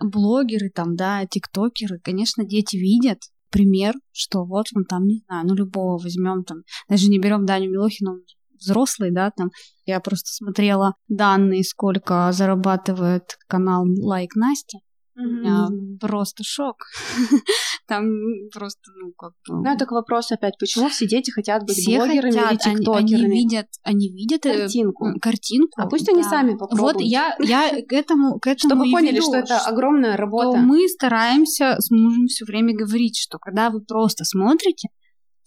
блогеры 0.01 0.71
там, 0.75 0.97
да, 0.97 1.27
тиктокеры, 1.27 1.99
конечно, 2.03 2.45
дети 2.45 2.77
видят 2.77 3.19
пример, 3.51 3.95
что 4.13 4.45
вот 4.45 4.67
он 4.75 4.85
там, 4.85 5.07
не 5.07 5.23
знаю, 5.27 5.47
ну 5.47 5.55
любого 5.55 5.99
возьмем 5.99 6.45
там, 6.45 6.59
даже 6.89 7.09
не 7.09 7.19
берем 7.19 7.47
Даню 7.47 7.71
Милохину, 7.71 8.13
он 8.13 8.23
взрослый, 8.61 9.11
да, 9.11 9.31
там, 9.31 9.51
я 9.87 9.99
просто 10.01 10.31
смотрела 10.33 10.95
данные, 11.09 11.65
сколько 11.65 12.31
зарабатывает 12.33 13.39
канал 13.49 13.85
Лайк 13.87 14.37
Настя, 14.37 14.79
меня 15.17 15.69
просто 16.01 16.43
шок. 16.45 16.77
Там 17.87 18.05
просто, 18.53 18.81
ну, 18.97 19.13
как 19.13 19.33
бы... 19.49 19.69
Ну, 19.69 19.77
так 19.77 19.91
вопрос 19.91 20.31
опять, 20.31 20.55
почему 20.59 20.89
все 20.89 21.07
дети 21.07 21.31
хотят 21.31 21.65
быть 21.65 21.77
все 21.77 21.97
блогерами 21.99 22.31
хотят, 22.31 22.53
или 22.53 22.69
они, 22.69 22.79
тиктокерами? 22.79 23.25
они 23.25 23.41
видят, 23.41 23.67
они 23.83 24.09
видят 24.13 24.47
э, 24.47 24.59
Картинку. 24.59 25.07
картинку. 25.21 25.81
А 25.81 25.87
пусть 25.89 26.09
они 26.09 26.23
да. 26.23 26.29
сами 26.29 26.57
попробуют. 26.57 26.95
Вот 26.95 27.03
я, 27.03 27.35
я 27.41 27.83
к 27.83 27.93
этому, 27.93 28.39
к 28.39 28.47
этому 28.47 28.71
Чтобы 28.75 28.89
и 28.89 28.93
поняли, 28.93 29.17
веду, 29.17 29.23
что 29.23 29.37
это 29.37 29.59
огромная 29.59 30.17
работа. 30.17 30.59
мы 30.59 30.89
стараемся 30.89 31.77
с 31.79 31.91
мужем 31.91 32.27
все 32.27 32.45
время 32.45 32.75
говорить, 32.77 33.19
что 33.19 33.39
когда 33.39 33.71
вы 33.71 33.81
просто 33.81 34.25
смотрите, 34.25 34.89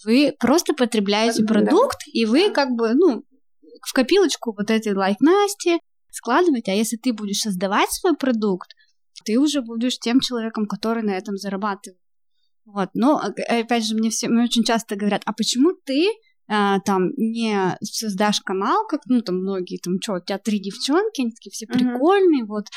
вы 0.03 0.33
просто 0.39 0.73
потребляете 0.73 1.43
Да. 1.43 1.53
продукт, 1.53 1.99
и 2.11 2.25
вы 2.25 2.49
как 2.49 2.71
бы, 2.71 2.93
ну, 2.93 3.23
в 3.81 3.93
копилочку 3.93 4.53
вот 4.57 4.69
этой 4.69 4.93
лайк 4.93 5.19
Насти 5.21 5.79
складываете, 6.11 6.71
а 6.71 6.75
если 6.75 6.97
ты 6.97 7.13
будешь 7.13 7.39
создавать 7.39 7.91
свой 7.91 8.15
продукт, 8.15 8.69
ты 9.23 9.39
уже 9.39 9.61
будешь 9.61 9.99
тем 9.99 10.19
человеком, 10.19 10.65
который 10.65 11.03
на 11.03 11.11
этом 11.11 11.37
зарабатывает. 11.37 11.99
Вот, 12.65 12.89
но 12.93 13.17
а, 13.17 13.59
опять 13.59 13.85
же, 13.85 13.95
мне 13.95 14.09
все, 14.09 14.29
мне 14.29 14.43
очень 14.43 14.63
часто 14.63 14.95
говорят, 14.95 15.21
а 15.25 15.33
почему 15.33 15.73
ты 15.85 16.07
а, 16.47 16.79
там 16.79 17.11
не 17.17 17.77
создашь 17.81 18.41
канал, 18.41 18.85
как, 18.87 19.01
ну, 19.05 19.21
там 19.21 19.37
многие, 19.37 19.79
там, 19.79 19.95
что, 20.01 20.13
у 20.13 20.19
тебя 20.19 20.37
три 20.37 20.59
девчонки, 20.59 21.21
они 21.21 21.31
такие 21.31 21.51
все 21.51 21.65
прикольные, 21.65 22.45
вот. 22.45 22.67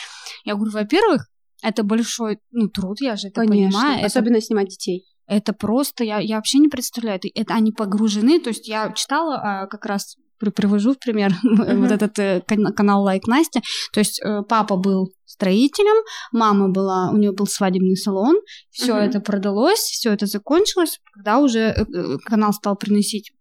Я 0.45 0.55
говорю, 0.55 0.73
во-первых, 0.73 1.29
это 1.63 1.83
большой, 1.85 2.39
ну, 2.51 2.69
труд, 2.69 3.01
я 3.01 3.17
же 3.17 3.29
это 3.29 3.43
Конечно, 3.43 3.79
понимаю. 3.79 3.99
Это 3.99 4.07
особенно 4.07 4.41
снимать 4.41 4.69
детей. 4.69 5.05
это 5.27 5.53
просто, 5.53 6.05
я, 6.05 6.19
я 6.19 6.37
вообще 6.37 6.59
не 6.59 6.69
представляю, 6.69 7.19
это, 7.19 7.29
это 7.35 7.55
они 7.55 7.73
погружены, 7.73 8.41
то 8.41 8.49
есть 8.49 8.69
я 8.69 8.93
читала 8.93 9.37
а, 9.37 9.67
как 9.67 9.85
раз, 9.87 10.17
привожу 10.39 10.93
в 10.93 10.99
пример 10.99 11.33
вот 11.43 11.91
этот 11.91 12.19
э, 12.19 12.43
кан- 12.47 12.73
канал 12.75 13.03
Лайк 13.03 13.27
Настя, 13.27 13.61
то 13.93 14.01
есть 14.01 14.21
э, 14.23 14.43
папа 14.49 14.77
был 14.77 15.13
строителем, 15.25 16.03
мама 16.33 16.69
была, 16.69 17.11
у 17.11 17.17
нее 17.17 17.33
был 17.33 17.47
свадебный 17.47 17.97
салон, 17.97 18.37
все 18.71 18.95
Мгм. 18.95 19.03
это 19.05 19.21
продалось, 19.21 19.81
все 19.81 20.13
это 20.13 20.27
закончилось, 20.27 20.99
когда 21.15 21.39
уже 21.39 21.61
э, 21.61 21.85
канал 22.25 22.53
стал 22.53 22.77
приносить 22.77 23.33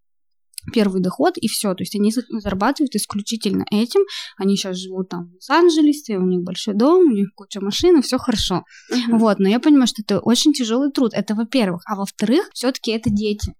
первый 0.74 1.00
доход, 1.00 1.38
и 1.38 1.48
все. 1.48 1.76
То 1.76 1.84
есть 1.84 1.96
они 1.96 2.12
за- 2.12 2.24
зарабатывают 2.40 2.96
исключительно 2.96 3.66
этим. 3.72 4.02
Они 4.36 4.56
сейчас 4.58 4.78
живут 4.78 5.10
там 5.10 5.28
в 5.30 5.34
Лос-Анджелесе, 5.36 6.18
у 6.18 6.26
них 6.26 6.42
большой 6.42 6.74
дом, 6.74 7.04
у 7.04 7.12
них 7.12 7.28
куча 7.36 7.62
машин, 7.62 8.00
и 8.00 8.02
все 8.02 8.18
хорошо. 8.18 8.64
Вот, 9.12 9.38
но 9.38 9.48
я 9.48 9.60
понимаю, 9.60 9.86
что 9.86 10.02
это 10.02 10.20
очень 10.20 10.54
тяжелый 10.54 10.92
труд. 10.92 11.12
Это 11.14 11.36
во-первых. 11.36 11.84
А 11.86 11.96
во-вторых, 11.96 12.50
все-таки 12.54 12.90
это 12.92 13.12
дети. 13.12 13.54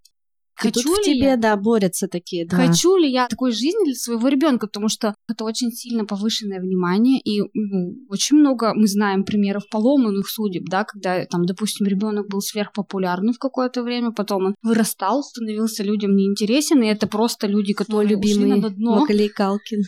И 0.64 0.70
тут 0.70 0.84
Хочу 0.84 0.94
в 0.94 0.98
ли 0.98 1.04
тебе, 1.04 1.26
я? 1.26 1.36
да, 1.36 1.56
борются 1.56 2.08
такие, 2.08 2.46
да. 2.46 2.56
Хочу 2.56 2.96
ли 2.96 3.10
я 3.10 3.26
такой 3.28 3.52
жизни 3.52 3.84
для 3.84 3.94
своего 3.94 4.28
ребенка, 4.28 4.66
потому 4.66 4.88
что 4.88 5.14
это 5.28 5.44
очень 5.44 5.70
сильно 5.70 6.06
повышенное 6.06 6.60
внимание, 6.60 7.20
и 7.20 7.42
ну, 7.52 7.94
очень 8.08 8.38
много 8.38 8.72
мы 8.74 8.86
знаем 8.86 9.24
примеров 9.24 9.68
поломанных 9.70 10.28
судеб, 10.28 10.64
да, 10.68 10.84
когда 10.84 11.26
там, 11.26 11.44
допустим, 11.44 11.86
ребенок 11.86 12.28
был 12.28 12.40
сверхпопулярным 12.40 13.34
в 13.34 13.38
какое-то 13.38 13.82
время, 13.82 14.12
потом 14.12 14.46
он 14.46 14.54
вырастал, 14.62 15.22
становился 15.22 15.82
людям 15.82 16.16
неинтересен, 16.16 16.82
и 16.82 16.86
это 16.86 17.06
просто 17.06 17.46
люди, 17.46 17.74
которые 17.74 18.16
ушли 18.16 18.32
любимый 18.32 18.60
на 18.60 18.70
дно. 18.70 19.00
Макалей 19.00 19.28
Калкин. 19.28 19.82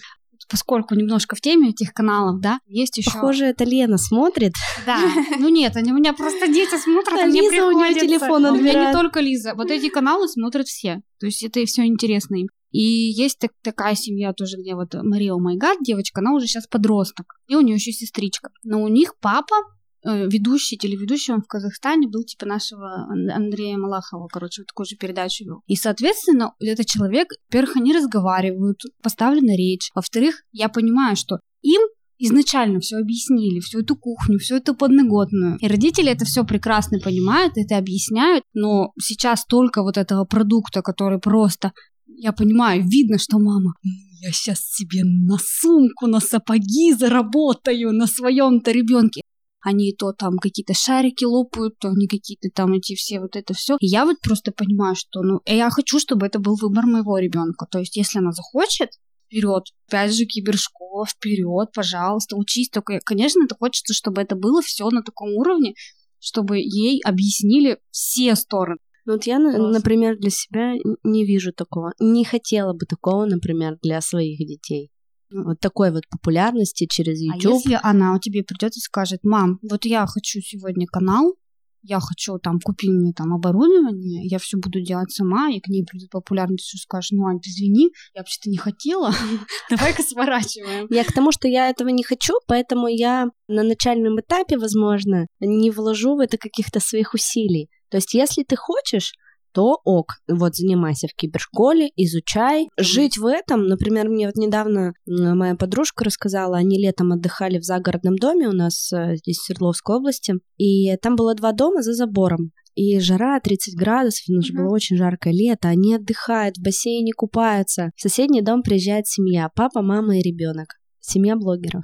Поскольку 0.50 0.94
немножко 0.94 1.36
в 1.36 1.40
теме 1.40 1.70
этих 1.70 1.92
каналов, 1.92 2.40
да, 2.40 2.58
есть 2.66 2.96
еще. 2.96 3.10
Похоже, 3.10 3.46
это 3.46 3.64
Лена 3.64 3.98
смотрит. 3.98 4.52
Да, 4.86 4.98
ну 5.38 5.48
нет, 5.48 5.76
они 5.76 5.92
у 5.92 5.96
меня 5.96 6.12
просто 6.14 6.46
дети 6.48 6.76
смотрят, 6.78 7.18
А 7.18 7.24
а 7.24 7.26
мне 7.26 7.42
Лиза 7.42 7.66
у 7.66 7.68
приходится. 7.68 8.06
телефон 8.06 8.44
У 8.46 8.54
меня 8.56 8.86
не 8.86 8.92
только 8.92 9.20
Лиза, 9.20 9.54
вот 9.54 9.70
эти 9.70 9.88
каналы 9.88 10.26
смотрят 10.28 10.66
все. 10.66 11.02
То 11.20 11.26
есть 11.26 11.42
это 11.42 11.64
все 11.66 11.84
интересно 11.84 12.36
им. 12.36 12.48
И 12.70 12.80
есть 12.82 13.38
так- 13.38 13.52
такая 13.62 13.94
семья 13.94 14.32
тоже, 14.32 14.56
где 14.58 14.74
вот 14.74 14.94
Мария 14.94 15.34
Майгад, 15.34 15.78
девочка, 15.80 16.20
она 16.20 16.32
уже 16.34 16.46
сейчас 16.46 16.66
подросток. 16.66 17.34
И 17.46 17.54
у 17.54 17.60
нее 17.60 17.76
еще 17.76 17.92
сестричка. 17.92 18.50
Но 18.62 18.82
у 18.82 18.88
них 18.88 19.14
папа 19.20 19.56
ведущий, 20.04 20.76
телеведущий, 20.76 21.34
он 21.34 21.42
в 21.42 21.46
Казахстане 21.46 22.08
был 22.08 22.24
типа 22.24 22.46
нашего 22.46 23.06
Ан- 23.10 23.30
Андрея 23.30 23.76
Малахова, 23.76 24.28
короче, 24.28 24.62
вот 24.62 24.68
такую 24.68 24.86
же 24.86 24.96
передачу 24.96 25.44
вел. 25.44 25.62
И, 25.66 25.76
соответственно, 25.76 26.52
этот 26.60 26.86
человек, 26.86 27.28
во-первых, 27.50 27.76
они 27.76 27.92
разговаривают, 27.92 28.80
поставлена 29.02 29.56
речь. 29.56 29.90
Во-вторых, 29.94 30.42
я 30.52 30.68
понимаю, 30.68 31.16
что 31.16 31.40
им 31.62 31.80
изначально 32.18 32.80
все 32.80 32.96
объяснили, 32.96 33.60
всю 33.60 33.80
эту 33.80 33.96
кухню, 33.96 34.38
всю 34.38 34.56
эту 34.56 34.74
подноготную. 34.74 35.56
И 35.60 35.68
родители 35.68 36.10
это 36.10 36.24
все 36.24 36.44
прекрасно 36.44 36.98
понимают, 36.98 37.52
это 37.56 37.76
объясняют, 37.76 38.44
но 38.54 38.92
сейчас 39.00 39.44
только 39.44 39.82
вот 39.82 39.96
этого 39.96 40.24
продукта, 40.24 40.82
который 40.82 41.20
просто 41.20 41.72
я 42.20 42.32
понимаю, 42.32 42.82
видно, 42.84 43.18
что 43.18 43.38
мама, 43.38 43.74
«Ну, 43.84 43.90
я 44.20 44.32
сейчас 44.32 44.58
себе 44.60 45.02
на 45.04 45.36
сумку, 45.40 46.08
на 46.08 46.20
сапоги 46.20 46.92
заработаю 46.92 47.92
на 47.92 48.06
своем-то 48.06 48.72
ребенке. 48.72 49.22
Они 49.60 49.92
то 49.92 50.12
там 50.12 50.38
какие-то 50.38 50.74
шарики 50.74 51.24
лопают, 51.24 51.78
то 51.78 51.88
они 51.88 52.06
какие-то 52.06 52.48
там 52.54 52.72
эти 52.74 52.94
все 52.94 53.20
вот 53.20 53.34
это 53.34 53.54
все. 53.54 53.76
И 53.80 53.86
я 53.86 54.04
вот 54.04 54.20
просто 54.20 54.52
понимаю, 54.52 54.94
что 54.94 55.22
ну 55.22 55.40
я 55.46 55.68
хочу, 55.70 55.98
чтобы 55.98 56.26
это 56.26 56.38
был 56.38 56.56
выбор 56.56 56.86
моего 56.86 57.18
ребенка. 57.18 57.66
То 57.70 57.78
есть, 57.78 57.96
если 57.96 58.18
она 58.18 58.32
захочет, 58.32 58.90
вперед. 59.28 59.64
Опять 59.88 60.14
же, 60.14 60.24
кибершкола, 60.24 61.06
вперед, 61.06 61.68
пожалуйста, 61.74 62.36
учись. 62.36 62.70
Только, 62.70 63.00
конечно, 63.04 63.44
это 63.44 63.54
хочется, 63.54 63.94
чтобы 63.94 64.22
это 64.22 64.36
было 64.36 64.62
все 64.62 64.88
на 64.90 65.02
таком 65.02 65.30
уровне, 65.34 65.74
чтобы 66.18 66.58
ей 66.58 67.00
объяснили 67.04 67.78
все 67.90 68.34
стороны. 68.34 68.78
Ну, 69.04 69.14
Вот 69.14 69.24
я, 69.24 69.38
Класс. 69.38 69.74
например, 69.74 70.18
для 70.18 70.30
себя 70.30 70.74
не 71.02 71.24
вижу 71.24 71.52
такого. 71.52 71.92
Не 71.98 72.24
хотела 72.24 72.74
бы 72.74 72.84
такого, 72.86 73.24
например, 73.24 73.78
для 73.82 74.00
своих 74.00 74.38
детей. 74.38 74.90
Вот 75.30 75.60
такой 75.60 75.90
вот 75.90 76.04
популярности 76.08 76.86
через 76.88 77.20
А 77.20 77.36
YouTube. 77.36 77.62
если 77.64 77.78
она 77.82 78.14
у 78.14 78.18
тебе 78.18 78.42
придет 78.42 78.76
и 78.76 78.80
скажет, 78.80 79.20
мам, 79.22 79.58
вот 79.68 79.84
я 79.84 80.06
хочу 80.06 80.40
сегодня 80.40 80.86
канал, 80.86 81.34
я 81.82 82.00
хочу 82.00 82.38
там, 82.38 82.58
купи 82.60 82.90
мне 82.90 83.12
там 83.12 83.32
оборудование, 83.32 84.26
я 84.26 84.38
все 84.38 84.58
буду 84.58 84.80
делать 84.80 85.10
сама, 85.10 85.50
и 85.50 85.60
к 85.60 85.68
ней 85.68 85.84
придет 85.84 86.10
популярность, 86.10 86.74
и 86.74 86.78
скажешь, 86.78 87.10
ну, 87.12 87.26
Ань, 87.26 87.38
извини, 87.42 87.90
я 88.14 88.20
вообще-то 88.20 88.50
не 88.50 88.56
хотела, 88.56 89.12
давай-ка 89.70 90.02
сворачиваем. 90.02 90.86
Я 90.90 91.04
к 91.04 91.12
тому, 91.12 91.32
что 91.32 91.48
я 91.48 91.68
этого 91.70 91.88
не 91.88 92.02
хочу, 92.02 92.34
поэтому 92.46 92.88
я 92.88 93.28
на 93.48 93.62
начальном 93.62 94.20
этапе, 94.20 94.58
возможно, 94.58 95.26
не 95.40 95.70
вложу 95.70 96.16
в 96.16 96.20
это 96.20 96.36
каких-то 96.36 96.80
своих 96.80 97.14
усилий. 97.14 97.68
То 97.90 97.96
есть, 97.96 98.12
если 98.14 98.42
ты 98.42 98.56
хочешь, 98.56 99.12
то 99.52 99.78
ок, 99.84 100.12
вот 100.28 100.54
занимайся 100.54 101.08
в 101.08 101.14
кибершколе, 101.14 101.90
изучай. 101.96 102.68
Жить 102.78 103.18
в 103.18 103.26
этом, 103.26 103.66
например, 103.66 104.08
мне 104.08 104.26
вот 104.26 104.36
недавно 104.36 104.92
моя 105.06 105.54
подружка 105.54 106.04
рассказала, 106.04 106.56
они 106.56 106.78
летом 106.78 107.12
отдыхали 107.12 107.58
в 107.58 107.64
загородном 107.64 108.16
доме 108.16 108.48
у 108.48 108.52
нас 108.52 108.92
э, 108.92 109.16
здесь 109.16 109.38
в 109.38 109.44
Свердловской 109.44 109.96
области, 109.96 110.34
и 110.56 110.96
там 110.98 111.16
было 111.16 111.34
два 111.34 111.52
дома 111.52 111.82
за 111.82 111.92
забором. 111.92 112.52
И 112.74 113.00
жара 113.00 113.40
30 113.40 113.74
градусов, 113.76 114.22
ну 114.28 114.40
же 114.40 114.52
Мгм. 114.52 114.62
было 114.62 114.74
очень 114.74 114.96
жаркое 114.96 115.32
лето, 115.32 115.68
они 115.68 115.96
отдыхают, 115.96 116.58
в 116.58 116.62
бассейне 116.62 117.12
купаются. 117.12 117.90
В 117.96 118.00
соседний 118.00 118.40
дом 118.40 118.62
приезжает 118.62 119.08
семья, 119.08 119.50
папа, 119.54 119.82
мама 119.82 120.18
и 120.18 120.22
ребенок. 120.22 120.74
Семья 121.00 121.34
блогеров. 121.34 121.82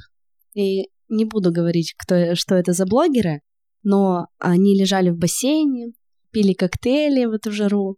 И 0.54 0.88
не 1.08 1.24
буду 1.24 1.50
говорить, 1.50 1.94
кто, 1.98 2.36
что 2.36 2.54
это 2.54 2.72
за 2.72 2.86
блогеры, 2.86 3.40
но 3.82 4.28
они 4.38 4.78
лежали 4.78 5.10
в 5.10 5.16
бассейне, 5.18 5.92
пили 6.34 6.52
коктейли 6.52 7.26
в 7.26 7.32
эту 7.32 7.52
жару, 7.52 7.96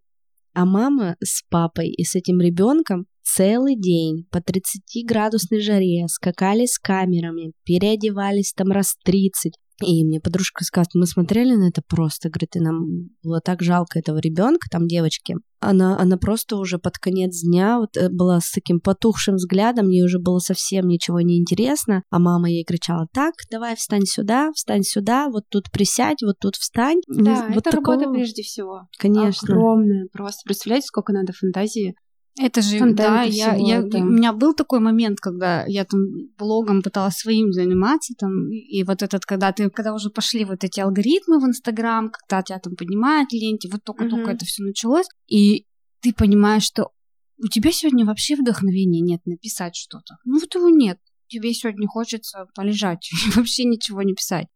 а 0.53 0.65
мама 0.65 1.17
с 1.25 1.43
папой 1.51 1.89
и 1.89 2.05
с 2.05 2.15
этим 2.15 2.41
ребенком 2.41 3.07
целый 3.23 3.77
день 3.77 4.27
по 4.31 4.39
30-градусной 4.39 5.61
жаре 5.61 6.07
скакали 6.09 6.67
с 6.67 6.79
камерами, 6.79 7.53
переодевались 7.65 8.53
там 8.53 8.69
раз 8.69 8.95
30, 9.05 9.55
И 9.83 10.05
мне 10.05 10.21
подружка 10.21 10.65
сказала, 10.65 10.87
мы 10.95 11.07
смотрели 11.07 11.55
на 11.55 11.69
это 11.69 11.83
просто, 11.87 12.31
говорит, 12.31 12.57
и 12.57 12.61
нам 12.61 13.11
было 13.23 13.41
так 13.41 13.63
жалко 13.63 13.99
этого 13.99 14.19
ребенка, 14.19 14.69
там 14.71 14.87
девочки. 14.87 15.37
Она, 15.61 15.99
она 15.99 16.17
просто 16.17 16.57
уже 16.57 16.79
под 16.79 16.99
конец 16.99 17.43
дня 17.43 17.79
вот 17.79 17.97
э, 17.97 18.09
была 18.11 18.41
с 18.41 18.51
таким 18.51 18.81
потухшим 18.81 19.37
взглядом, 19.37 19.89
ей 19.89 20.05
уже 20.05 20.19
было 20.19 20.39
совсем 20.39 20.87
ничего 20.87 21.21
не 21.21 21.39
интересно, 21.39 22.03
а 22.11 22.19
мама 22.19 22.49
ей 22.51 22.65
кричала, 22.65 23.07
так, 23.13 23.35
давай 23.51 23.77
встань 23.77 24.07
сюда, 24.07 24.51
встань 24.55 24.83
сюда, 24.83 25.29
вот 25.29 25.45
тут 25.51 25.71
присядь, 25.71 26.23
вот 26.23 26.37
тут 26.41 26.57
встань. 26.57 27.01
Да, 27.09 27.47
вот 27.49 27.67
это 27.67 27.71
такого... 27.71 27.97
работа 27.97 28.13
прежде 28.13 28.43
всего. 28.43 28.89
Конечно. 28.99 29.55
Огромная 29.55 30.09
просто. 30.13 30.43
Представляете, 30.45 30.87
сколько 30.87 31.13
надо 31.13 31.33
фантазии 31.33 31.97
это 32.39 32.61
же, 32.61 32.79
Контент 32.79 32.97
да, 32.97 33.23
я, 33.23 33.55
всего 33.55 33.69
я, 33.69 33.81
у 33.81 34.05
меня 34.05 34.33
был 34.35 34.53
такой 34.53 34.81
момент, 34.81 35.21
когда 35.21 35.65
я 35.67 35.87
там 35.87 36.01
блогом 36.37 36.83
пыталась 36.83 37.17
своим 37.17 37.53
заниматься, 37.53 38.15
там, 38.15 38.51
и 38.51 38.85
вот 38.85 39.03
этот, 39.03 39.25
когда 39.25 39.53
ты, 39.53 39.71
когда 39.71 39.95
уже 39.95 40.11
пошли 40.11 40.45
вот 40.45 40.63
эти 40.63 40.81
алгоритмы 40.81 41.41
в 41.41 41.47
Инстаграм, 41.47 42.11
когда 42.11 42.43
тебя 42.43 42.59
там 42.59 42.77
поднимают 42.77 43.33
ленте, 43.33 43.71
вот 43.71 43.85
только-только 43.85 44.27
Мгм. 44.27 44.37
это 44.37 44.45
все 44.45 44.63
началось, 44.63 45.07
и 45.27 45.65
ты 46.01 46.13
понимаешь, 46.13 46.65
что 46.65 46.91
у 47.39 47.49
тебя 47.49 47.73
сегодня 47.73 48.05
вообще 48.05 48.37
вдохновения 48.37 49.01
нет 49.01 49.25
написать 49.25 49.75
что-то. 49.75 50.17
Ну 50.25 50.39
вот 50.39 50.55
его 50.55 50.69
нет. 50.69 50.99
Тебе 51.29 51.53
сегодня 51.55 51.89
хочется 51.89 52.47
полежать 52.55 53.09
и 53.27 53.31
вообще 53.31 53.65
ничего 53.65 54.03
не 54.03 54.15
писать. 54.15 54.47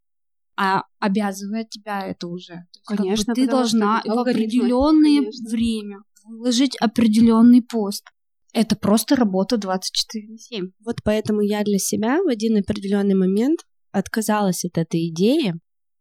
А 0.56 0.84
обязывает 0.98 1.70
тебя 1.70 2.06
это 2.06 2.26
уже. 2.28 2.52
Есть 2.52 2.84
как 2.84 2.98
бы 2.98 3.04
Конечно, 3.04 3.34
ты 3.34 3.46
должна 3.46 4.02
в 4.04 4.18
определенное 4.18 5.20
конечно. 5.20 5.50
время 5.50 6.02
выложить 6.24 6.76
определенный 6.80 7.62
пост. 7.62 8.04
Это 8.52 8.76
просто 8.76 9.16
работа 9.16 9.56
24 9.56 10.28
на 10.28 10.38
7. 10.38 10.70
Вот 10.84 10.96
поэтому 11.04 11.40
я 11.40 11.62
для 11.62 11.78
себя 11.78 12.20
в 12.22 12.28
один 12.28 12.58
определенный 12.58 13.14
момент 13.14 13.60
отказалась 13.92 14.64
от 14.64 14.78
этой 14.78 15.08
идеи. 15.08 15.54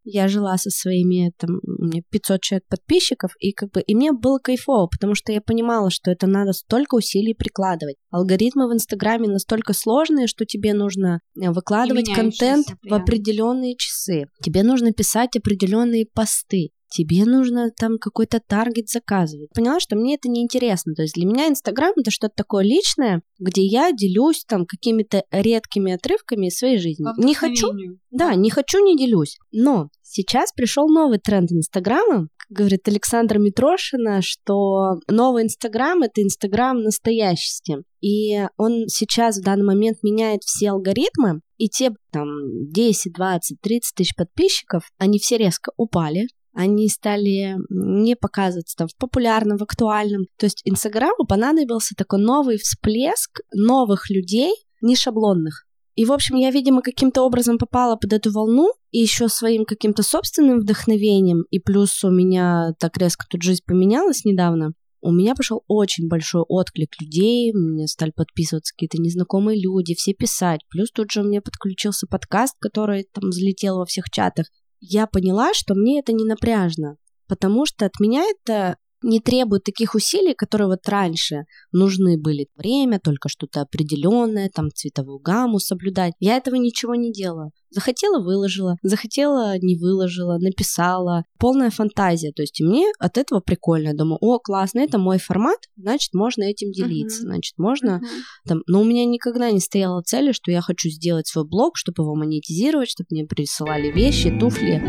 Я 0.03 0.27
жила 0.27 0.57
со 0.57 0.71
своими, 0.71 1.31
там, 1.37 1.59
у 1.63 1.83
меня 1.83 2.01
500 2.09 2.41
человек 2.41 2.63
подписчиков, 2.67 3.31
и 3.39 3.51
как 3.51 3.71
бы, 3.71 3.81
и 3.81 3.93
мне 3.93 4.11
было 4.11 4.39
кайфово, 4.39 4.87
потому 4.87 5.13
что 5.13 5.31
я 5.31 5.41
понимала, 5.41 5.91
что 5.91 6.09
это 6.09 6.25
надо 6.25 6.53
столько 6.53 6.95
усилий 6.95 7.35
прикладывать. 7.35 7.97
Алгоритмы 8.09 8.67
в 8.67 8.73
Инстаграме 8.73 9.27
настолько 9.27 9.73
сложные, 9.73 10.25
что 10.25 10.45
тебе 10.45 10.73
нужно 10.73 11.19
э, 11.39 11.51
выкладывать 11.51 12.11
контент 12.11 12.67
в 12.81 12.93
определенные 12.93 13.75
часы. 13.75 14.25
Тебе 14.41 14.63
нужно 14.63 14.93
писать 14.93 15.35
определенные 15.35 16.07
посты. 16.11 16.69
Тебе 16.89 17.25
нужно 17.25 17.69
там 17.69 17.99
какой-то 17.99 18.39
таргет 18.39 18.89
заказывать. 18.89 19.51
Поняла, 19.53 19.79
что 19.79 19.95
мне 19.95 20.15
это 20.15 20.27
неинтересно. 20.27 20.95
То 20.95 21.03
есть 21.03 21.13
для 21.13 21.25
меня 21.25 21.47
Инстаграм 21.47 21.93
это 21.95 22.09
что-то 22.09 22.33
такое 22.35 22.63
личное, 22.63 23.21
где 23.37 23.63
я 23.63 23.91
делюсь 23.91 24.43
там 24.47 24.65
какими-то 24.65 25.23
редкими 25.31 25.93
отрывками 25.93 26.47
из 26.47 26.57
своей 26.57 26.79
жизни. 26.79 27.05
Не 27.17 27.35
хочу, 27.35 27.71
да, 28.09 28.33
не 28.33 28.49
хочу, 28.49 28.83
не 28.83 28.97
делюсь. 28.97 29.37
Но 29.51 29.89
сейчас 30.01 30.51
пришел 30.51 30.87
новый 30.89 31.19
тренд 31.19 31.51
Инстаграма. 31.51 32.27
Как 32.37 32.57
говорит 32.57 32.87
Александра 32.87 33.37
Митрошина, 33.37 34.21
что 34.23 34.95
новый 35.07 35.43
Инстаграм— 35.43 36.01
это 36.03 36.23
Инстаграм 36.23 36.81
настоящести. 36.81 37.83
И 38.01 38.47
он 38.57 38.87
сейчас 38.87 39.37
в 39.37 39.43
данный 39.43 39.65
момент 39.65 39.99
меняет 40.01 40.43
все 40.43 40.71
алгоритмы, 40.71 41.41
и 41.57 41.67
те 41.67 41.91
там 42.11 42.27
10, 42.71 43.13
20, 43.13 43.61
30 43.61 43.95
тысяч 43.95 44.15
подписчиков, 44.15 44.89
они 44.97 45.19
все 45.19 45.37
резко 45.37 45.71
упали, 45.75 46.27
они 46.59 46.89
стали 46.89 47.55
не 47.69 48.17
показываться 48.17 48.75
там 48.75 48.89
в 48.89 48.95
популярном, 48.97 49.57
в 49.57 49.63
актуальном. 49.63 50.25
То 50.37 50.45
есть 50.45 50.61
Инстаграму 50.65 51.25
понадобился 51.25 51.95
такой 51.95 52.19
новый 52.19 52.57
всплеск 52.57 53.39
новых 53.53 54.09
людей, 54.09 54.51
не 54.81 54.97
шаблонных. 54.97 55.65
И, 55.95 56.03
в 56.03 56.11
общем, 56.11 56.35
я, 56.35 56.51
видимо, 56.51 56.81
каким-то 56.81 57.23
образом 57.23 57.57
попала 57.57 57.95
под 57.95 58.11
эту 58.11 58.31
волну, 58.33 58.73
и 58.91 58.99
еще 58.99 59.29
своим 59.29 59.63
каким-то 59.63 60.03
собственным 60.03 60.59
вдохновением, 60.59 61.43
и 61.49 61.59
плюс 61.59 62.03
у 62.03 62.11
меня 62.11 62.73
так 62.77 62.97
резко 62.97 63.25
тут 63.29 63.41
жизнь 63.41 63.61
поменялась 63.65 64.25
недавно, 64.25 64.73
у 65.01 65.13
меня 65.13 65.35
пошел 65.35 65.63
очень 65.67 66.09
большой 66.09 66.41
отклик 66.41 66.89
людей, 66.99 67.53
мне 67.53 67.87
стали 67.87 68.11
подписываться 68.13 68.73
какие-то 68.73 69.01
незнакомые 69.01 69.61
люди, 69.61 69.95
все 69.95 70.13
писать. 70.13 70.59
Плюс 70.69 70.91
тут 70.91 71.09
же 71.11 71.21
у 71.21 71.23
меня 71.23 71.41
подключился 71.41 72.05
подкаст, 72.05 72.55
который 72.59 73.07
там 73.13 73.29
взлетел 73.29 73.77
во 73.77 73.85
всех 73.85 74.09
чатах. 74.09 74.47
Я 74.79 75.07
поняла, 75.07 75.53
что 75.53 75.75
мне 75.75 75.99
это 75.99 76.13
не 76.13 76.25
напряжно, 76.25 76.97
потому 77.27 77.65
что 77.65 77.85
от 77.85 77.99
меня 77.99 78.23
это 78.23 78.77
не 79.01 79.19
требует 79.19 79.63
таких 79.63 79.95
усилий, 79.95 80.33
которые 80.33 80.67
вот 80.67 80.87
раньше 80.87 81.45
нужны 81.71 82.17
были. 82.17 82.47
Время, 82.55 82.99
только 82.99 83.29
что-то 83.29 83.61
определенное, 83.61 84.49
там 84.53 84.69
цветовую 84.73 85.19
гамму 85.19 85.59
соблюдать. 85.59 86.13
Я 86.19 86.37
этого 86.37 86.55
ничего 86.55 86.95
не 86.95 87.11
делаю. 87.11 87.51
Захотела, 87.71 88.21
выложила. 88.21 88.77
Захотела, 88.81 89.57
не 89.59 89.77
выложила, 89.77 90.37
написала. 90.39 91.23
Полная 91.37 91.69
фантазия. 91.69 92.31
То 92.31 92.41
есть 92.41 92.59
мне 92.61 92.91
от 92.99 93.17
этого 93.17 93.41
прикольно. 93.41 93.89
Я 93.89 93.93
думаю, 93.93 94.17
о, 94.21 94.39
классно, 94.39 94.79
это 94.79 94.97
мой 94.97 95.19
формат, 95.19 95.59
значит, 95.77 96.13
можно 96.13 96.43
этим 96.43 96.71
делиться. 96.71 97.21
Мгм. 97.21 97.31
Значит, 97.31 97.53
можно 97.57 97.97
Мгм. 97.97 98.07
там, 98.47 98.61
но 98.67 98.81
у 98.81 98.83
меня 98.83 99.05
никогда 99.05 99.51
не 99.51 99.59
стояла 99.59 100.01
цели, 100.01 100.31
что 100.31 100.51
я 100.51 100.61
хочу 100.61 100.89
сделать 100.89 101.27
свой 101.27 101.47
блог, 101.47 101.77
чтобы 101.77 102.03
его 102.03 102.15
монетизировать, 102.15 102.89
чтобы 102.89 103.07
мне 103.11 103.25
присылали 103.25 103.91
вещи, 103.91 104.31
туфли. 104.39 104.81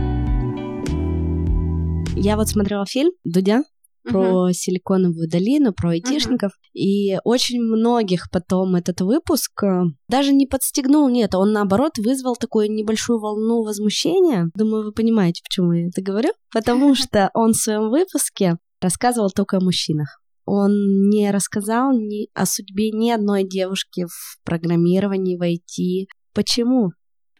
Я 2.16 2.36
вот 2.36 2.48
смотрела 2.48 2.84
фильм 2.86 3.12
Дудя 3.24 3.62
про 4.04 4.52
силиконовую 4.52 5.28
долину, 5.28 5.72
про 5.72 5.90
айтишников, 5.90 6.52
и 6.72 7.18
очень 7.24 7.60
многих 7.60 8.30
потом 8.30 8.76
этот 8.76 9.00
выпуск 9.00 9.62
э, 9.62 9.82
даже 10.08 10.32
не 10.32 10.46
подстегнул, 10.46 11.08
нет, 11.08 11.34
он 11.34 11.52
наоборот 11.52 11.98
вызвал 11.98 12.36
такую 12.36 12.70
небольшую 12.70 13.18
волну 13.20 13.62
возмущения. 13.62 14.50
Думаю, 14.54 14.84
вы 14.84 14.92
понимаете, 14.92 15.42
почему 15.42 15.72
я 15.72 15.88
это 15.88 16.02
говорю. 16.02 16.30
Потому 16.52 16.94
что 16.96 17.30
он 17.34 17.52
в 17.52 17.56
своем 17.56 17.90
выпуске 17.90 18.56
рассказывал 18.80 19.30
только 19.30 19.58
о 19.58 19.64
мужчинах. 19.64 20.20
Он 20.46 21.08
не 21.10 21.30
рассказал 21.30 21.92
ни 21.92 22.28
о 22.34 22.46
судьбе 22.46 22.90
ни 22.90 23.10
одной 23.10 23.44
девушки 23.44 24.06
в 24.06 24.44
программировании, 24.44 25.36
в 25.36 25.42
IT. 25.42 26.06
Почему? 26.34 26.90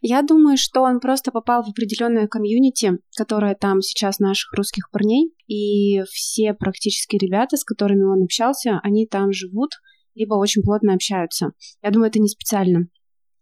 Я 0.01 0.23
думаю, 0.23 0.57
что 0.57 0.81
он 0.81 0.99
просто 0.99 1.31
попал 1.31 1.63
в 1.63 1.69
определенное 1.69 2.27
комьюнити, 2.27 2.93
которое 3.15 3.53
там 3.53 3.81
сейчас 3.81 4.17
наших 4.17 4.51
русских 4.53 4.89
парней, 4.91 5.31
и 5.45 6.01
все 6.09 6.55
практически 6.55 7.17
ребята, 7.17 7.55
с 7.55 7.63
которыми 7.63 8.03
он 8.03 8.23
общался, 8.23 8.79
они 8.81 9.05
там 9.05 9.31
живут, 9.31 9.69
либо 10.15 10.33
очень 10.33 10.63
плотно 10.63 10.95
общаются. 10.95 11.51
Я 11.83 11.91
думаю, 11.91 12.09
это 12.09 12.19
не 12.19 12.27
специально. 12.27 12.87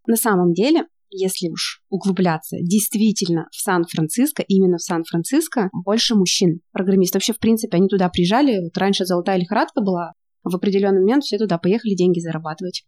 На 0.06 0.18
самом 0.18 0.54
деле, 0.54 0.88
если 1.12 1.50
уж 1.50 1.82
углубляться, 1.90 2.58
действительно 2.60 3.48
в 3.52 3.56
Сан-Франциско, 3.56 4.44
именно 4.46 4.78
в 4.78 4.84
Сан-Франциско 4.84 5.70
больше 5.86 6.16
мужчин, 6.16 6.60
программистов. 6.74 7.20
Вообще, 7.20 7.34
в 7.34 7.40
принципе, 7.40 7.78
они 7.78 7.88
туда 7.88 8.10
приезжали, 8.10 8.60
вот 8.60 8.78
раньше 8.78 9.06
золотая 9.06 9.38
лихорадка 9.38 9.82
была, 9.82 10.12
в 10.44 10.56
определенный 10.56 11.00
момент 11.02 11.24
все 11.24 11.38
туда 11.38 11.58
поехали 11.58 11.96
деньги 11.96 12.20
зарабатывать. 12.20 12.84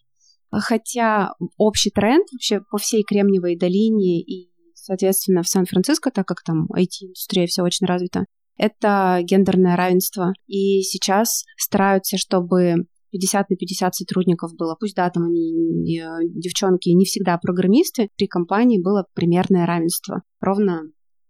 Хотя 0.52 1.34
общий 1.58 1.92
тренд 1.92 2.26
вообще 2.32 2.62
по 2.70 2.78
всей 2.78 3.04
Кремниевой 3.04 3.58
долине 3.58 4.22
и, 4.22 4.52
соответственно, 4.74 5.44
в 5.44 5.48
Сан-Франциско, 5.48 6.12
так 6.12 6.28
как 6.28 6.44
там 6.44 6.68
IT-индустрия 6.76 7.48
вся 7.48 7.64
очень 7.64 7.88
развита, 7.88 8.26
это 8.58 9.20
гендерное 9.24 9.76
равенство. 9.76 10.34
И 10.48 10.82
сейчас 10.82 11.46
стараются, 11.58 12.18
чтобы 12.18 12.86
50 13.12 13.50
на 13.50 13.56
50 13.56 13.96
сотрудников 13.96 14.56
было. 14.56 14.76
Пусть 14.80 14.96
да, 14.96 15.10
там 15.10 15.24
они 15.26 16.00
э, 16.00 16.20
девчонки 16.30 16.90
не 16.90 17.06
всегда 17.06 17.38
программисты, 17.38 18.10
при 18.18 18.28
компании 18.28 18.82
было 18.82 19.06
примерное 19.14 19.66
равенство. 19.66 20.24
Ровно 20.40 20.84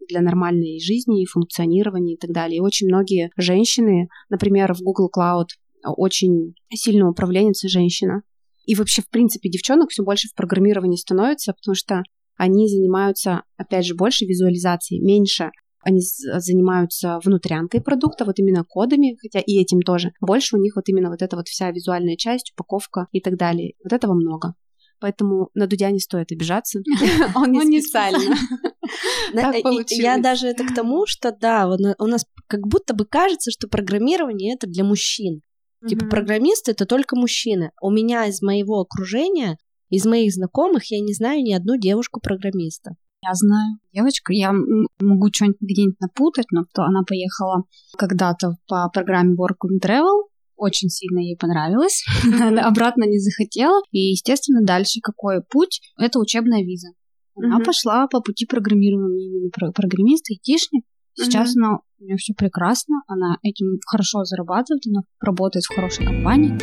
для 0.07 0.21
нормальной 0.21 0.79
жизни 0.79 1.23
и 1.23 1.25
функционирования 1.25 2.15
и 2.15 2.17
так 2.17 2.31
далее. 2.31 2.57
И 2.57 2.61
очень 2.61 2.87
многие 2.87 3.31
женщины, 3.37 4.09
например, 4.29 4.73
в 4.73 4.81
Google 4.81 5.09
Cloud 5.15 5.47
очень 5.83 6.53
сильная 6.73 7.09
управленница 7.09 7.67
женщина. 7.67 8.23
И 8.65 8.75
вообще, 8.75 9.01
в 9.01 9.09
принципе, 9.09 9.49
девчонок 9.49 9.89
все 9.89 10.03
больше 10.03 10.27
в 10.27 10.35
программировании 10.35 10.97
становится, 10.97 11.53
потому 11.53 11.75
что 11.75 12.03
они 12.37 12.67
занимаются, 12.67 13.43
опять 13.57 13.85
же, 13.85 13.95
больше 13.95 14.25
визуализацией, 14.25 15.01
меньше 15.01 15.51
они 15.83 15.99
з- 15.99 16.39
занимаются 16.39 17.19
внутрянкой 17.23 17.81
продукта, 17.81 18.25
вот 18.25 18.37
именно 18.39 18.63
кодами, 18.63 19.17
хотя 19.19 19.39
и 19.39 19.59
этим 19.59 19.81
тоже. 19.81 20.11
Больше 20.21 20.55
у 20.55 20.59
них 20.59 20.75
вот 20.75 20.87
именно 20.89 21.09
вот 21.09 21.21
эта 21.21 21.35
вот 21.35 21.47
вся 21.47 21.71
визуальная 21.71 22.17
часть, 22.17 22.51
упаковка 22.53 23.07
и 23.11 23.19
так 23.19 23.35
далее. 23.37 23.73
Вот 23.83 23.93
этого 23.93 24.13
много. 24.13 24.53
Поэтому 24.99 25.49
на 25.55 25.65
Дудя 25.65 25.89
не 25.89 25.99
стоит 25.99 26.31
обижаться. 26.31 26.79
Он 27.35 27.51
не 27.69 27.81
специально. 27.81 28.19
Получилось. 29.63 30.03
Я 30.03 30.17
даже 30.19 30.47
это 30.47 30.63
к 30.65 30.75
тому, 30.75 31.05
что 31.07 31.31
да, 31.31 31.67
у 31.67 32.05
нас 32.05 32.25
как 32.47 32.61
будто 32.67 32.93
бы 32.93 33.05
кажется, 33.05 33.49
что 33.49 33.67
программирование 33.67 34.53
это 34.53 34.67
для 34.67 34.83
мужчин. 34.83 35.41
Типа 35.87 36.03
Мгм. 36.05 36.09
программисты 36.09 36.71
это 36.71 36.85
только 36.85 37.15
мужчины. 37.15 37.71
У 37.81 37.89
меня 37.89 38.25
из 38.27 38.41
моего 38.41 38.79
окружения, 38.81 39.57
из 39.89 40.05
моих 40.05 40.31
знакомых, 40.33 40.85
я 40.91 40.99
не 40.99 41.13
знаю 41.13 41.41
ни 41.41 41.53
одну 41.53 41.77
девушку-программиста. 41.77 42.91
Я 43.23 43.33
знаю 43.33 43.77
девочку, 43.93 44.31
я 44.31 44.51
могу 44.99 45.27
что-нибудь 45.33 45.57
где-нибудь 45.61 45.99
напутать, 45.99 46.45
но 46.51 46.63
то 46.73 46.83
она 46.83 47.01
поехала 47.07 47.63
когда-то 47.97 48.55
по 48.67 48.89
программе 48.89 49.35
Work 49.35 49.67
and 49.69 49.79
Travel, 49.83 50.27
очень 50.55 50.89
сильно 50.89 51.19
ей 51.19 51.35
понравилось, 51.37 52.03
она 52.41 52.67
обратно 52.67 53.03
не 53.05 53.19
захотела, 53.19 53.81
и, 53.91 54.11
естественно, 54.11 54.63
дальше 54.63 54.99
какой 55.01 55.41
путь? 55.43 55.81
Это 55.99 56.19
учебная 56.19 56.63
виза. 56.63 56.89
Она 57.35 57.59
пошла 57.59 58.07
по 58.07 58.21
пути 58.21 58.45
программирования 58.45 59.25
именно 59.27 59.49
про- 59.51 59.71
программист, 59.71 60.25
айтишник. 60.29 60.83
Сейчас 61.15 61.55
она 61.55 61.79
у 61.99 62.03
нее 62.03 62.17
все 62.17 62.33
прекрасно, 62.33 63.01
она 63.07 63.37
этим 63.43 63.79
хорошо 63.85 64.23
зарабатывает, 64.23 64.83
она 64.87 65.01
работает 65.19 65.65
в 65.65 65.75
хорошей 65.75 66.05
компании. 66.05 66.57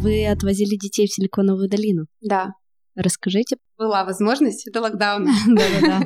Вы 0.00 0.26
отвозили 0.26 0.76
детей 0.76 1.06
в 1.06 1.12
Силиконовую 1.12 1.68
долину. 1.68 2.06
Да, 2.20 2.54
Расскажите. 2.94 3.56
была 3.78 4.04
возможность 4.04 4.70
до 4.70 4.80
локдауна 4.80 5.30
Да-да-да. 5.46 6.02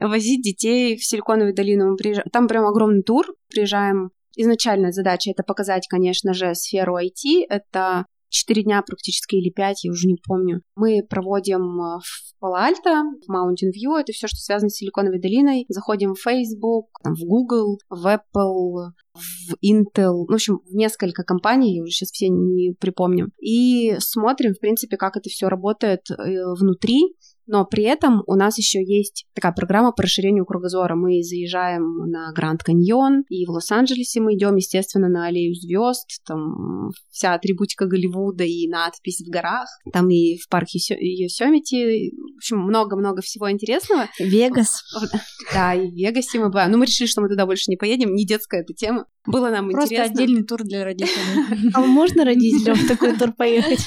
возить 0.08 0.42
детей 0.42 0.96
в 0.96 1.04
Силиконовую 1.04 1.54
долину. 1.54 1.96
Мы 2.02 2.14
Там 2.32 2.48
прям 2.48 2.64
огромный 2.64 3.02
тур. 3.02 3.26
Приезжаем. 3.50 4.10
Изначальная 4.36 4.92
задача 4.92 5.30
это 5.30 5.42
показать, 5.42 5.86
конечно 5.88 6.34
же, 6.34 6.54
сферу 6.54 6.98
IT. 6.98 7.46
Это 7.48 8.06
четыре 8.36 8.62
дня 8.62 8.82
практически 8.86 9.36
или 9.36 9.50
пять, 9.50 9.84
я 9.84 9.90
уже 9.90 10.06
не 10.06 10.16
помню. 10.16 10.62
Мы 10.74 11.02
проводим 11.08 11.80
э, 11.80 11.98
в 12.00 12.40
Пало-Альто, 12.40 13.04
в 13.26 13.30
Mountain 13.30 13.70
View, 13.70 13.98
это 13.98 14.12
все, 14.12 14.26
что 14.26 14.36
связано 14.36 14.68
с 14.68 14.74
Силиконовой 14.74 15.20
долиной. 15.20 15.64
Заходим 15.68 16.14
в 16.14 16.20
Facebook, 16.20 16.88
там, 17.02 17.14
в 17.14 17.24
Google, 17.24 17.78
в 17.88 18.06
Apple, 18.06 18.92
в 19.14 19.54
Intel, 19.64 20.24
ну, 20.26 20.26
в 20.26 20.34
общем, 20.34 20.60
в 20.64 20.74
несколько 20.74 21.22
компаний, 21.22 21.76
я 21.76 21.82
уже 21.82 21.92
сейчас 21.92 22.10
все 22.10 22.28
не 22.28 22.74
припомню. 22.78 23.30
И 23.40 23.96
смотрим, 23.98 24.54
в 24.54 24.60
принципе, 24.60 24.96
как 24.96 25.16
это 25.16 25.28
все 25.30 25.48
работает 25.48 26.02
э, 26.10 26.14
внутри. 26.58 27.16
Но 27.46 27.64
при 27.64 27.84
этом 27.84 28.22
у 28.26 28.34
нас 28.34 28.58
еще 28.58 28.82
есть 28.84 29.26
такая 29.34 29.52
программа 29.52 29.92
по 29.92 30.02
расширению 30.02 30.44
кругозора. 30.44 30.94
Мы 30.94 31.22
заезжаем 31.22 32.10
на 32.10 32.32
Гранд 32.32 32.62
Каньон, 32.62 33.24
и 33.28 33.46
в 33.46 33.50
Лос-Анджелесе 33.50 34.20
мы 34.20 34.34
идем, 34.34 34.56
естественно, 34.56 35.08
на 35.08 35.26
аллею 35.26 35.54
звезд, 35.54 36.20
там 36.26 36.90
вся 37.10 37.34
атрибутика 37.34 37.86
Голливуда 37.86 38.44
и 38.44 38.68
надпись 38.68 39.22
в 39.26 39.30
горах, 39.30 39.68
там 39.92 40.10
и 40.10 40.36
в 40.36 40.48
парке 40.48 40.78
Йосемити, 40.78 42.12
в 42.34 42.36
общем, 42.36 42.58
много-много 42.58 43.22
всего 43.22 43.50
интересного. 43.50 44.08
Вегас. 44.18 44.82
Да, 45.52 45.74
и 45.74 45.90
в 45.90 45.94
Вегасе 45.94 46.38
мы 46.38 46.48
бываем. 46.48 46.70
Ну, 46.70 46.78
мы 46.78 46.86
решили, 46.86 47.08
что 47.08 47.20
мы 47.20 47.28
туда 47.28 47.46
больше 47.46 47.70
не 47.70 47.76
поедем, 47.76 48.14
не 48.14 48.26
детская 48.26 48.62
эта 48.62 48.74
тема. 48.74 49.06
Было 49.26 49.50
нам 49.50 49.70
Просто 49.70 49.94
интересно. 49.94 50.14
отдельный 50.14 50.42
тур 50.44 50.62
для 50.62 50.84
родителей. 50.84 51.70
А 51.74 51.80
можно 51.80 52.24
родителям 52.24 52.76
в 52.76 52.88
такой 52.88 53.16
тур 53.16 53.32
поехать? 53.32 53.84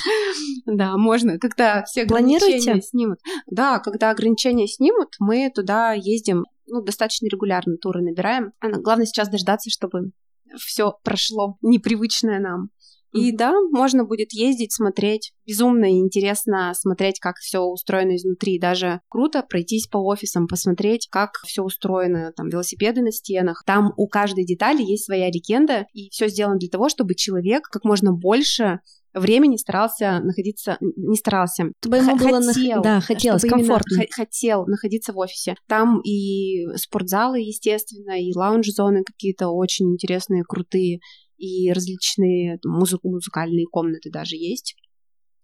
Да, 0.66 0.98
можно. 0.98 1.38
Когда 1.40 1.84
все 1.84 2.04
ограничения 2.04 2.82
снимут. 2.82 3.20
Да, 3.48 3.80
когда 3.80 4.12
ограничения 4.12 4.68
снимут, 4.68 5.16
мы 5.20 5.52
туда 5.54 5.94
ездим, 5.94 6.46
ну, 6.68 6.82
достаточно 6.82 7.28
регулярно 7.28 7.78
туры 7.78 8.02
набираем. 8.02 8.52
Главное 8.62 9.06
сейчас 9.06 9.30
дождаться, 9.30 9.70
чтобы 9.70 10.12
все 10.58 10.94
прошло 11.04 11.58
непривычное 11.62 12.40
нам. 12.40 12.70
И 13.12 13.32
да, 13.32 13.54
можно 13.72 14.06
будет 14.06 14.34
ездить, 14.34 14.74
смотреть. 14.74 15.34
Безумно 15.48 15.90
интересно 15.92 16.74
смотреть, 16.76 17.20
как 17.20 17.38
все 17.38 17.60
устроено 17.60 18.16
изнутри. 18.16 18.60
Даже 18.60 19.02
круто 19.10 19.44
пройтись 19.48 19.88
по 19.88 19.98
офисам, 19.98 20.48
посмотреть, 20.48 21.08
как 21.10 21.32
все 21.46 21.64
устроено. 21.64 22.32
Там 22.36 22.50
велосипеды 22.50 23.02
на 23.02 23.12
стенах. 23.12 23.64
Там 23.66 23.94
у 23.98 24.08
каждой 24.08 24.46
детали 24.46 24.84
есть 24.84 25.06
своя 25.06 25.28
легенда. 25.28 25.88
И 25.94 26.10
все 26.12 26.28
сделано 26.28 26.58
для 26.58 26.70
того, 26.70 26.90
чтобы 26.90 27.16
человек 27.16 27.64
как 27.64 27.84
можно 27.84 28.14
больше 28.14 28.80
времени 29.14 29.58
старался 29.58 30.20
находиться, 30.20 30.78
не 30.80 31.18
старался, 31.18 31.72
Чтобы 31.82 31.98
ему 31.98 32.16
было 32.16 32.42
хотел, 32.42 32.82
да, 32.82 33.02
хотелось, 33.02 33.42
комфортно. 33.42 34.04
хотел 34.12 34.66
находиться 34.68 35.14
в 35.14 35.18
офисе. 35.18 35.56
Там 35.68 36.00
и 36.02 36.66
спортзалы, 36.76 37.40
естественно, 37.40 38.22
и 38.22 38.32
лаунж-зоны 38.36 39.04
какие-то 39.04 39.50
очень 39.50 39.94
интересные, 39.94 40.44
крутые, 40.44 41.00
и 41.40 41.72
различные 41.72 42.60
музыку, 42.66 43.10
музыкальные 43.10 43.66
комнаты 43.72 44.10
даже 44.12 44.36
есть. 44.36 44.76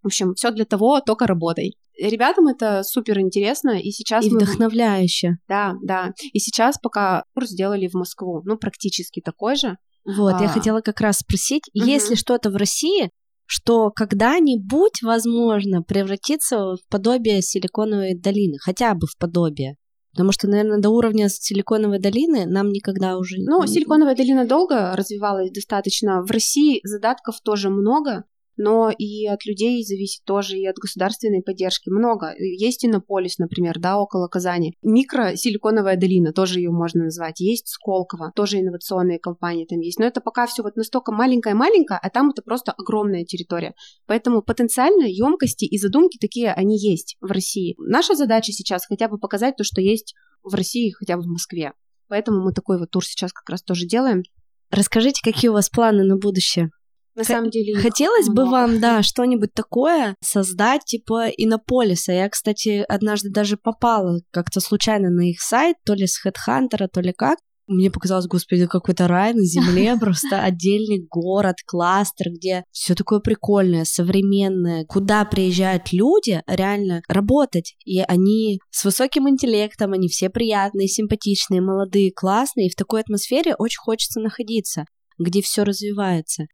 В 0.03 0.07
общем, 0.07 0.33
все 0.35 0.51
для 0.51 0.65
того, 0.65 0.99
только 1.01 1.25
работай. 1.25 1.77
Ребятам 1.99 2.47
это 2.47 2.83
супер 2.83 3.19
интересно, 3.19 3.79
и 3.79 3.89
сейчас 3.91 4.25
И 4.25 4.29
мы- 4.29 4.37
вдохновляюще. 4.37 5.37
Да, 5.47 5.75
да. 5.81 6.13
И 6.33 6.39
сейчас 6.39 6.77
пока 6.77 7.23
курс 7.33 7.49
сделали 7.49 7.87
в 7.87 7.93
Москву, 7.93 8.41
ну, 8.45 8.57
практически 8.57 9.21
такой 9.21 9.55
же. 9.55 9.77
Вот, 10.05 10.39
я 10.41 10.47
А. 10.47 10.49
хотела 10.49 10.81
как 10.81 10.99
раз 11.01 11.19
спросить, 11.19 11.63
Мгм. 11.73 11.87
есть 11.87 12.09
ли 12.09 12.15
что-то 12.15 12.51
в 12.51 12.55
России, 12.57 13.09
что 13.47 13.89
когда-нибудь, 13.91 15.01
возможно, 15.01 15.81
превратится 15.83 16.57
в 16.75 16.79
подобие 16.89 17.41
Силиконовой 17.41 18.13
долины, 18.15 18.57
хотя 18.59 18.93
бы 18.93 19.07
в 19.07 19.17
подобие. 19.17 19.77
Потому 20.15 20.31
что, 20.31 20.47
наверное, 20.47 20.79
до 20.79 20.91
уровня 20.91 21.27
Силиконовой 21.27 21.99
долины 21.99 22.45
нам 22.45 22.69
никогда 22.69 23.17
уже... 23.17 23.35
Ну, 23.37 23.67
Силиконовая 23.67 24.15
долина 24.15 24.47
долго 24.47 24.95
развивалась 24.95 25.51
достаточно. 25.51 26.21
В 26.21 26.31
России 26.31 26.79
задатков 26.85 27.41
тоже 27.41 27.69
много, 27.69 28.23
но 28.57 28.89
и 28.89 29.25
от 29.25 29.45
людей 29.45 29.83
зависит 29.83 30.23
тоже, 30.25 30.57
и 30.57 30.65
от 30.65 30.75
государственной 30.77 31.41
поддержки 31.41 31.89
много. 31.89 32.33
Есть 32.37 32.85
Иннополис, 32.85 33.37
например, 33.37 33.79
да, 33.79 33.97
около 33.97 34.27
Казани. 34.27 34.75
Микро-силиконовая 34.83 35.97
долина, 35.97 36.33
тоже 36.33 36.59
ее 36.59 36.71
можно 36.71 37.05
назвать. 37.05 37.39
Есть 37.39 37.67
Сколково, 37.67 38.31
тоже 38.35 38.59
инновационные 38.59 39.19
компании 39.19 39.65
там 39.65 39.79
есть. 39.79 39.99
Но 39.99 40.05
это 40.05 40.21
пока 40.21 40.47
все 40.47 40.63
вот 40.63 40.75
настолько 40.75 41.11
маленькое-маленькое, 41.11 41.99
а 42.01 42.09
там 42.09 42.29
это 42.29 42.41
просто 42.41 42.71
огромная 42.71 43.25
территория. 43.25 43.73
Поэтому 44.05 44.41
потенциально 44.41 45.05
емкости 45.05 45.65
и 45.65 45.77
задумки 45.77 46.17
такие, 46.19 46.53
они 46.53 46.77
есть 46.77 47.17
в 47.21 47.31
России. 47.31 47.75
Наша 47.77 48.15
задача 48.15 48.51
сейчас 48.51 48.85
хотя 48.85 49.07
бы 49.07 49.17
показать 49.17 49.55
то, 49.57 49.63
что 49.63 49.81
есть 49.81 50.13
в 50.43 50.53
России, 50.53 50.91
хотя 50.91 51.17
бы 51.17 51.23
в 51.23 51.27
Москве. 51.27 51.73
Поэтому 52.07 52.43
мы 52.43 52.53
такой 52.53 52.77
вот 52.77 52.91
тур 52.91 53.03
сейчас 53.03 53.33
как 53.33 53.49
раз 53.49 53.63
тоже 53.63 53.85
делаем. 53.87 54.23
Расскажите, 54.69 55.21
какие 55.23 55.49
у 55.49 55.53
вас 55.53 55.69
планы 55.69 56.03
на 56.03 56.17
будущее? 56.17 56.69
На 57.15 57.23
Х- 57.23 57.33
самом 57.33 57.49
деле 57.49 57.75
Хотелось 57.75 58.27
бы 58.27 58.43
много. 58.43 58.51
вам, 58.51 58.79
да, 58.79 59.01
что-нибудь 59.01 59.53
такое 59.53 60.15
создать, 60.21 60.83
типа 60.85 61.29
Иннополиса. 61.29 62.11
Я, 62.11 62.29
кстати, 62.29 62.83
однажды 62.87 63.29
даже 63.29 63.57
попала 63.57 64.19
как-то 64.31 64.59
случайно 64.59 65.09
на 65.09 65.29
их 65.29 65.41
сайт, 65.41 65.77
то 65.85 65.93
ли 65.93 66.07
с 66.07 66.19
HeadHunter, 66.25 66.87
то 66.91 67.01
ли 67.01 67.13
как. 67.13 67.39
Мне 67.67 67.89
показалось, 67.89 68.27
господи, 68.27 68.67
какой-то 68.67 69.07
рай 69.07 69.33
на 69.33 69.43
земле, 69.43 69.95
просто 69.99 70.41
отдельный 70.43 71.07
город, 71.09 71.55
кластер, 71.65 72.27
где 72.31 72.63
все 72.71 72.93
такое 72.93 73.19
прикольное, 73.19 73.85
современное, 73.85 74.85
куда 74.85 75.25
приезжают 75.25 75.91
люди 75.91 76.43
реально 76.45 77.01
работать. 77.07 77.75
И 77.85 78.01
они 78.01 78.59
с 78.69 78.85
высоким 78.85 79.27
интеллектом, 79.27 79.93
они 79.93 80.09
все 80.09 80.29
приятные, 80.29 80.87
симпатичные, 80.87 81.61
молодые, 81.61 82.11
классные. 82.11 82.67
И 82.67 82.71
в 82.71 82.75
такой 82.75 83.01
атмосфере 83.01 83.55
очень 83.57 83.79
хочется 83.79 84.19
находиться, 84.19 84.85
где 85.17 85.41
все 85.41 85.63
развивается. 85.63 86.45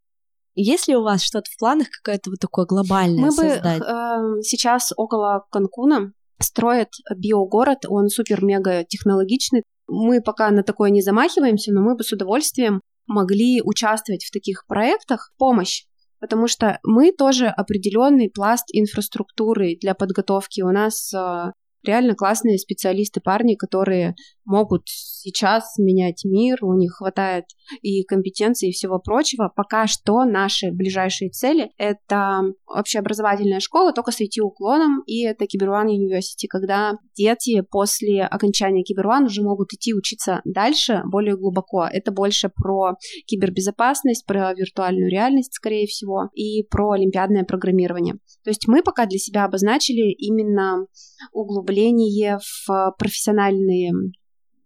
Есть 0.55 0.87
ли 0.87 0.95
у 0.95 1.03
вас 1.03 1.21
что-то 1.21 1.49
в 1.49 1.57
планах, 1.57 1.87
какое-то 1.89 2.29
вот 2.29 2.39
такое 2.39 2.65
глобальное 2.65 3.21
Мы 3.23 3.27
бы 3.27 3.49
создать? 3.49 3.81
э, 3.81 4.41
сейчас 4.41 4.91
около 4.95 5.45
Канкуна 5.49 6.13
строят 6.39 6.89
биогород, 7.15 7.85
он 7.87 8.09
супер-мега 8.09 8.83
технологичный. 8.83 9.63
Мы 9.87 10.21
пока 10.21 10.49
на 10.51 10.63
такое 10.63 10.89
не 10.89 11.01
замахиваемся, 11.01 11.71
но 11.73 11.81
мы 11.81 11.95
бы 11.95 12.03
с 12.03 12.11
удовольствием 12.11 12.81
могли 13.07 13.61
участвовать 13.63 14.23
в 14.23 14.31
таких 14.31 14.65
проектах 14.67 15.31
помощь. 15.37 15.83
Потому 16.19 16.47
что 16.47 16.79
мы 16.83 17.11
тоже 17.11 17.47
определенный 17.47 18.29
пласт 18.29 18.65
инфраструктуры 18.71 19.75
для 19.81 19.95
подготовки. 19.95 20.61
У 20.61 20.69
нас 20.69 21.11
э, 21.13 21.51
реально 21.83 22.15
классные 22.15 22.59
специалисты, 22.59 23.21
парни, 23.21 23.55
которые 23.55 24.15
могут 24.45 24.83
сейчас 24.85 25.77
менять 25.77 26.23
мир, 26.25 26.57
у 26.63 26.73
них 26.73 26.95
хватает 26.97 27.45
и 27.81 28.03
компетенции, 28.03 28.69
и 28.69 28.71
всего 28.71 28.99
прочего. 28.99 29.51
Пока 29.55 29.87
что 29.87 30.25
наши 30.25 30.71
ближайшие 30.71 31.29
цели— 31.29 31.69
это 31.77 32.41
общеобразовательная 32.65 33.59
школа, 33.59 33.93
только 33.93 34.11
с 34.11 34.19
IT-уклоном, 34.21 35.03
и 35.05 35.23
это 35.23 35.45
Киберван 35.45 35.87
University, 35.87 36.47
когда 36.49 36.93
дети 37.15 37.61
после 37.61 38.23
окончания 38.23 38.83
Киберван 38.83 39.25
уже 39.25 39.41
могут 39.43 39.73
идти 39.73 39.93
учиться 39.93 40.41
дальше, 40.45 41.01
более 41.05 41.37
глубоко. 41.37 41.85
Это 41.85 42.11
больше 42.11 42.49
про 42.49 42.95
кибербезопасность, 43.27 44.25
про 44.25 44.53
виртуальную 44.53 45.09
реальность, 45.09 45.53
скорее 45.53 45.85
всего, 45.87 46.29
и 46.33 46.63
про 46.63 46.91
олимпиадное 46.91 47.43
программирование. 47.43 48.15
То 48.43 48.49
есть 48.49 48.67
мы 48.67 48.81
пока 48.83 49.05
для 49.05 49.19
себя 49.19 49.45
обозначили 49.45 50.11
именно 50.11 50.85
углубление 51.31 52.39
в 52.67 52.95
профессиональные 52.97 53.91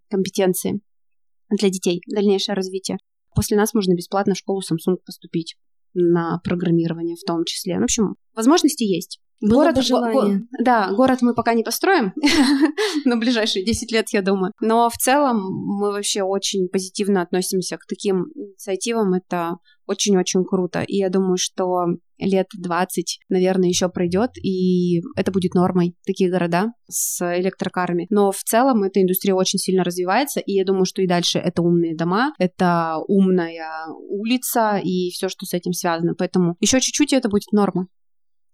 компетенции 0.10 0.82
для 1.50 1.70
детей, 1.70 2.02
дальнейшее 2.08 2.56
развитие. 2.56 2.98
После 3.36 3.58
нас 3.58 3.74
можно 3.74 3.94
бесплатно 3.94 4.34
в 4.34 4.38
школу 4.38 4.62
Samsung 4.62 4.98
поступить 5.06 5.56
на 5.94 6.40
программирование 6.44 7.16
в 7.16 7.24
том 7.26 7.44
числе. 7.46 7.80
В 7.80 7.84
общем, 7.84 8.16
возможности 8.34 8.84
есть. 8.84 9.20
Было 9.42 9.68
бы 9.68 9.74
го- 9.74 9.82
желание. 9.82 10.38
го- 10.40 10.46
да, 10.64 10.92
город 10.94 11.20
мы 11.22 11.34
пока 11.34 11.54
не 11.54 11.64
построим 11.64 12.14
на 13.06 13.18
ближайшие 13.18 13.66
10 13.66 13.92
лет, 13.92 14.10
я 14.12 14.22
думаю. 14.22 14.52
Но 14.62 14.90
в 14.90 14.96
целом 14.96 15.42
мы 15.42 15.92
вообще 15.92 16.24
очень 16.24 16.68
позитивно 16.68 17.22
относимся 17.22 17.78
к 17.78 17.86
таким 17.88 18.26
инициативам. 18.36 19.14
Это 19.14 19.58
очень-очень 19.88 20.44
круто. 20.46 20.82
И 20.82 20.98
я 20.98 21.10
думаю, 21.10 21.38
что 21.38 21.86
лет 22.18 22.48
20, 22.58 23.20
наверное, 23.30 23.68
еще 23.70 23.90
пройдет, 23.90 24.32
и 24.42 25.02
это 25.16 25.32
будет 25.32 25.54
нормой, 25.54 25.96
такие 26.06 26.32
города 26.32 26.72
с 26.90 27.22
электрокарами. 27.38 28.08
Но 28.10 28.32
в 28.32 28.38
целом 28.38 28.84
эта 28.84 29.02
индустрия 29.02 29.36
очень 29.36 29.60
сильно 29.60 29.84
развивается, 29.84 30.40
и 30.40 30.54
я 30.54 30.66
думаю, 30.66 30.86
что 30.86 31.02
и 31.02 31.08
дальше 31.08 31.40
это 31.40 31.62
умные 31.62 31.96
дома, 31.96 32.34
это 32.40 32.96
умная 33.08 33.86
улица 34.10 34.78
и 34.82 35.10
все, 35.12 35.28
что 35.30 35.46
с 35.46 35.54
этим 35.54 35.74
связано. 35.74 36.14
Поэтому 36.18 36.56
еще 36.62 36.80
чуть-чуть 36.80 37.12
и 37.14 37.16
это 37.18 37.28
будет 37.30 37.52
норма. 37.52 37.88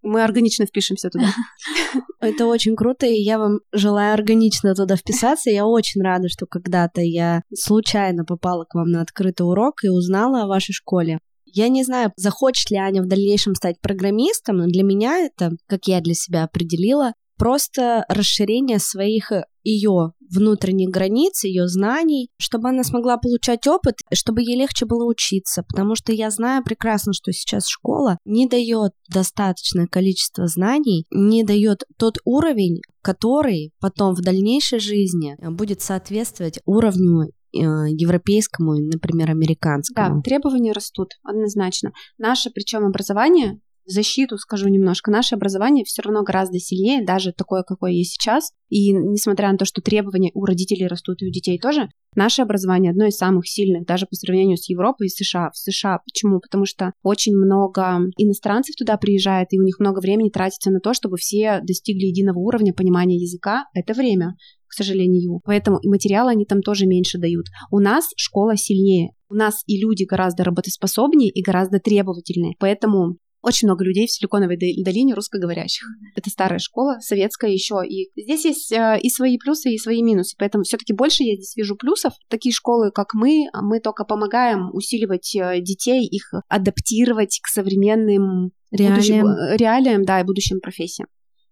Мы 0.02 0.24
органично 0.24 0.66
впишемся 0.66 1.10
туда. 1.10 1.28
Это 2.20 2.46
очень 2.46 2.76
круто, 2.76 3.06
и 3.06 3.22
я 3.22 3.38
вам 3.38 3.60
желаю 3.72 4.14
органично 4.14 4.74
туда 4.76 4.96
вписаться. 4.96 5.50
Я 5.50 5.66
очень 5.66 6.02
рада, 6.02 6.28
что 6.30 6.46
когда-то 6.46 7.02
я 7.02 7.42
случайно 7.54 8.26
попала 8.26 8.66
к 8.66 8.74
вам 8.74 8.90
на 8.90 9.02
открытый 9.02 9.46
урок 9.46 9.84
и 9.84 9.90
узнала 9.90 10.44
о 10.44 10.48
вашей 10.48 10.74
школе. 10.74 11.20
Я 11.46 11.68
не 11.68 11.84
знаю, 11.84 12.14
захочет 12.16 12.72
ли 12.72 12.78
Аня 12.78 13.02
в 13.02 13.08
дальнейшем 13.08 13.56
стать 13.56 13.82
программистом, 13.82 14.58
но 14.58 14.68
для 14.68 14.84
меня 14.84 15.18
это, 15.18 15.52
как 15.68 15.86
я 15.86 16.00
для 16.00 16.14
себя 16.14 16.44
определила, 16.44 17.14
просто 17.38 18.06
расширение 18.08 18.80
своих 18.80 19.32
ее 19.64 20.14
внутренних 20.30 20.90
границ, 20.90 21.44
ее 21.44 21.68
знаний, 21.68 22.30
чтобы 22.38 22.70
она 22.70 22.84
смогла 22.84 23.18
получать 23.18 23.68
опыт, 23.68 23.96
чтобы 24.14 24.42
ей 24.42 24.58
легче 24.58 24.86
было 24.86 25.06
учиться, 25.06 25.64
потому 25.68 25.96
что 25.96 26.14
я 26.14 26.30
знаю 26.32 26.64
прекрасно, 26.64 27.14
что 27.14 27.32
сейчас 27.32 27.68
школа 27.68 28.18
не 28.26 28.48
дает 28.48 28.94
достаточное 29.10 29.88
количество 29.88 30.48
знаний, 30.48 31.06
не 31.12 31.44
дает 31.44 31.84
тот 31.98 32.18
уровень, 32.24 32.82
который 33.02 33.74
потом 33.80 34.16
в 34.16 34.22
дальнейшей 34.22 34.80
жизни 34.80 35.36
будет 35.42 35.82
соответствовать 35.82 36.60
уровню 36.66 37.24
э, 37.54 37.58
европейскому, 37.58 38.76
например, 38.76 39.32
американскому. 39.32 40.18
Да, 40.18 40.22
требования 40.22 40.72
растут 40.72 41.14
однозначно. 41.24 41.92
Наше, 42.18 42.52
причем 42.52 42.86
образование 42.86 43.60
защиту 43.92 44.38
скажу 44.38 44.68
немножко. 44.68 45.12
Наше 45.12 45.36
образование 45.36 45.84
все 45.86 46.02
равно 46.02 46.24
гораздо 46.24 46.60
сильнее, 46.60 47.06
даже 47.06 47.34
такое, 47.34 47.64
какое 47.64 47.92
есть 47.92 48.14
сейчас. 48.14 48.52
И 48.70 48.92
несмотря 48.94 49.52
на 49.52 49.58
то, 49.58 49.66
что 49.66 49.82
требования 49.82 50.32
у 50.34 50.46
родителей 50.46 50.88
растут 50.88 51.22
и 51.22 51.28
у 51.28 51.32
детей 51.32 51.60
тоже, 51.60 51.90
наше 52.16 52.42
образование 52.42 52.92
одно 52.92 53.06
из 53.06 53.18
самых 53.18 53.48
сильных, 53.48 53.86
даже 53.86 54.06
по 54.06 54.16
сравнению 54.16 54.58
с 54.58 54.70
Европой 54.70 55.08
и 55.08 55.10
США. 55.10 55.52
В 55.52 55.58
США 55.58 56.00
почему? 56.06 56.40
Потому 56.40 56.66
что 56.66 56.94
очень 57.04 57.36
много 57.36 58.00
иностранцев 58.18 58.76
туда 58.76 58.98
приезжает, 58.98 59.50
и 59.52 59.60
у 59.60 59.64
них 59.64 59.80
много 59.80 60.00
времени 60.00 60.30
тратится 60.30 60.72
на 60.72 60.80
то, 60.80 60.94
чтобы 60.94 61.18
все 61.18 61.60
достигли 61.64 62.06
единого 62.06 62.40
уровня 62.40 62.74
понимания 62.74 63.18
языка. 63.18 63.66
Это 63.74 63.94
время 63.94 64.36
к 64.72 64.74
сожалению. 64.74 65.42
Поэтому 65.44 65.80
и 65.80 65.90
материалы 65.90 66.32
они 66.32 66.46
там 66.46 66.62
тоже 66.62 66.86
меньше 66.86 67.18
дают. 67.18 67.48
У 67.72 67.80
нас 67.80 68.10
школа 68.16 68.56
сильнее. 68.56 69.12
У 69.30 69.34
нас 69.34 69.64
и 69.68 69.78
люди 69.78 70.06
гораздо 70.06 70.46
работоспособнее 70.46 71.30
и 71.30 71.44
гораздо 71.44 71.80
требовательнее. 71.80 72.56
Поэтому 72.58 73.18
очень 73.42 73.68
много 73.68 73.84
людей 73.84 74.06
в 74.06 74.12
Силиконовой 74.12 74.58
долине 74.58 75.14
русскоговорящих. 75.16 75.88
Это 76.16 76.30
старая 76.30 76.60
школа, 76.60 76.98
советская 77.00 77.50
еще. 77.50 77.82
И 77.88 78.12
здесь 78.16 78.46
есть 78.46 78.72
э, 78.72 79.00
и 79.02 79.10
свои 79.10 79.38
плюсы, 79.38 79.72
и 79.72 79.78
свои 79.78 80.04
минусы. 80.04 80.36
Поэтому 80.38 80.64
все-таки 80.64 80.94
больше 80.94 81.24
я 81.24 81.36
здесь 81.36 81.56
вижу 81.56 81.76
плюсов. 81.76 82.14
Такие 82.30 82.54
школы, 82.54 82.92
как 82.92 83.14
мы, 83.14 83.46
мы 83.62 83.80
только 83.80 84.06
помогаем 84.06 84.70
усиливать 84.74 85.36
э, 85.36 85.60
детей, 85.62 86.06
их 86.06 86.34
адаптировать 86.48 87.40
к 87.42 87.48
современным 87.48 88.52
реалиям, 88.72 88.96
будущим, 88.96 89.28
э, 89.28 89.58
реалиям 89.58 90.06
да, 90.06 90.22
и 90.22 90.24
будущим 90.24 90.60
профессиям. 90.60 91.08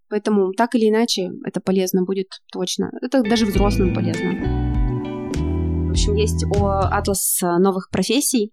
Поэтому 0.08 0.52
так 0.52 0.74
или 0.76 0.88
иначе 0.88 1.30
это 1.44 1.60
полезно 1.60 2.04
будет 2.04 2.28
точно. 2.52 2.90
Это 3.02 3.22
даже 3.22 3.46
взрослым 3.46 3.94
полезно. 3.94 4.30
В 5.88 5.90
общем, 5.90 6.14
есть 6.14 6.44
атлас 6.54 7.40
новых 7.42 7.90
профессий 7.90 8.52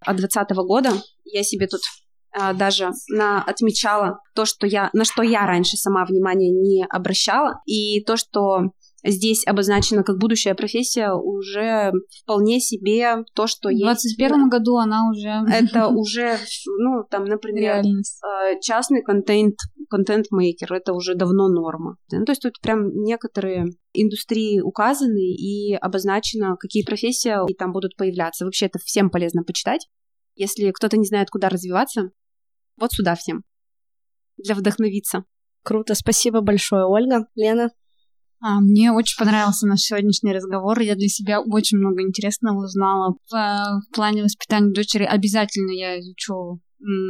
от 0.00 0.16
2020 0.16 0.56
года. 0.66 0.90
Я 1.24 1.42
себе 1.42 1.66
тут 1.66 1.80
даже 2.54 2.90
на, 3.08 3.42
отмечала 3.42 4.18
то, 4.34 4.44
что 4.44 4.66
я, 4.66 4.90
на 4.92 5.04
что 5.04 5.22
я 5.22 5.46
раньше 5.46 5.76
сама 5.76 6.04
внимания 6.04 6.50
не 6.50 6.84
обращала, 6.84 7.60
и 7.66 8.02
то, 8.04 8.16
что 8.16 8.70
здесь 9.04 9.46
обозначена 9.46 10.02
как 10.02 10.18
будущая 10.18 10.54
профессия, 10.54 11.12
уже 11.12 11.92
вполне 12.22 12.60
себе 12.60 13.24
то, 13.34 13.46
что 13.46 13.68
есть. 13.68 13.82
В 13.82 14.16
2021 14.16 14.48
году 14.48 14.76
она 14.76 15.10
уже... 15.10 15.44
Это 15.52 15.88
уже, 15.94 16.38
ну, 16.78 17.04
там, 17.10 17.24
например, 17.24 17.82
Реальность. 17.82 18.20
А, 18.24 18.58
частный 18.60 19.02
контент, 19.02 19.56
контент-мейкер, 19.90 20.72
это 20.72 20.94
уже 20.94 21.14
давно 21.14 21.48
норма. 21.48 21.96
Ну, 22.10 22.24
то 22.24 22.32
есть 22.32 22.42
тут 22.42 22.60
прям 22.60 22.88
некоторые 23.02 23.66
индустрии 23.92 24.60
указаны 24.60 25.34
и 25.34 25.74
обозначено, 25.74 26.56
какие 26.56 26.84
профессии 26.84 27.34
и 27.50 27.54
там 27.54 27.72
будут 27.72 27.96
появляться. 27.96 28.44
Вообще 28.44 28.66
это 28.66 28.78
всем 28.78 29.10
полезно 29.10 29.42
почитать. 29.44 29.86
Если 30.36 30.70
кто-то 30.72 30.96
не 30.96 31.06
знает, 31.06 31.30
куда 31.30 31.48
развиваться, 31.48 32.10
вот 32.76 32.92
сюда 32.92 33.14
всем. 33.14 33.42
Для 34.36 34.54
вдохновиться. 34.54 35.24
Круто, 35.62 35.94
спасибо 35.94 36.40
большое, 36.40 36.84
Ольга. 36.84 37.26
Лена? 37.34 37.70
А, 38.40 38.60
мне 38.60 38.92
очень 38.92 39.18
понравился 39.18 39.66
наш 39.66 39.80
сегодняшний 39.80 40.32
разговор. 40.32 40.78
Я 40.80 40.96
для 40.96 41.08
себя 41.08 41.40
очень 41.40 41.78
много 41.78 42.02
интересного 42.02 42.64
узнала. 42.64 43.14
В, 43.30 43.32
в 43.32 43.94
плане 43.94 44.22
воспитания 44.22 44.72
дочери 44.72 45.04
обязательно 45.04 45.70
я 45.70 45.98
изучу 46.00 46.60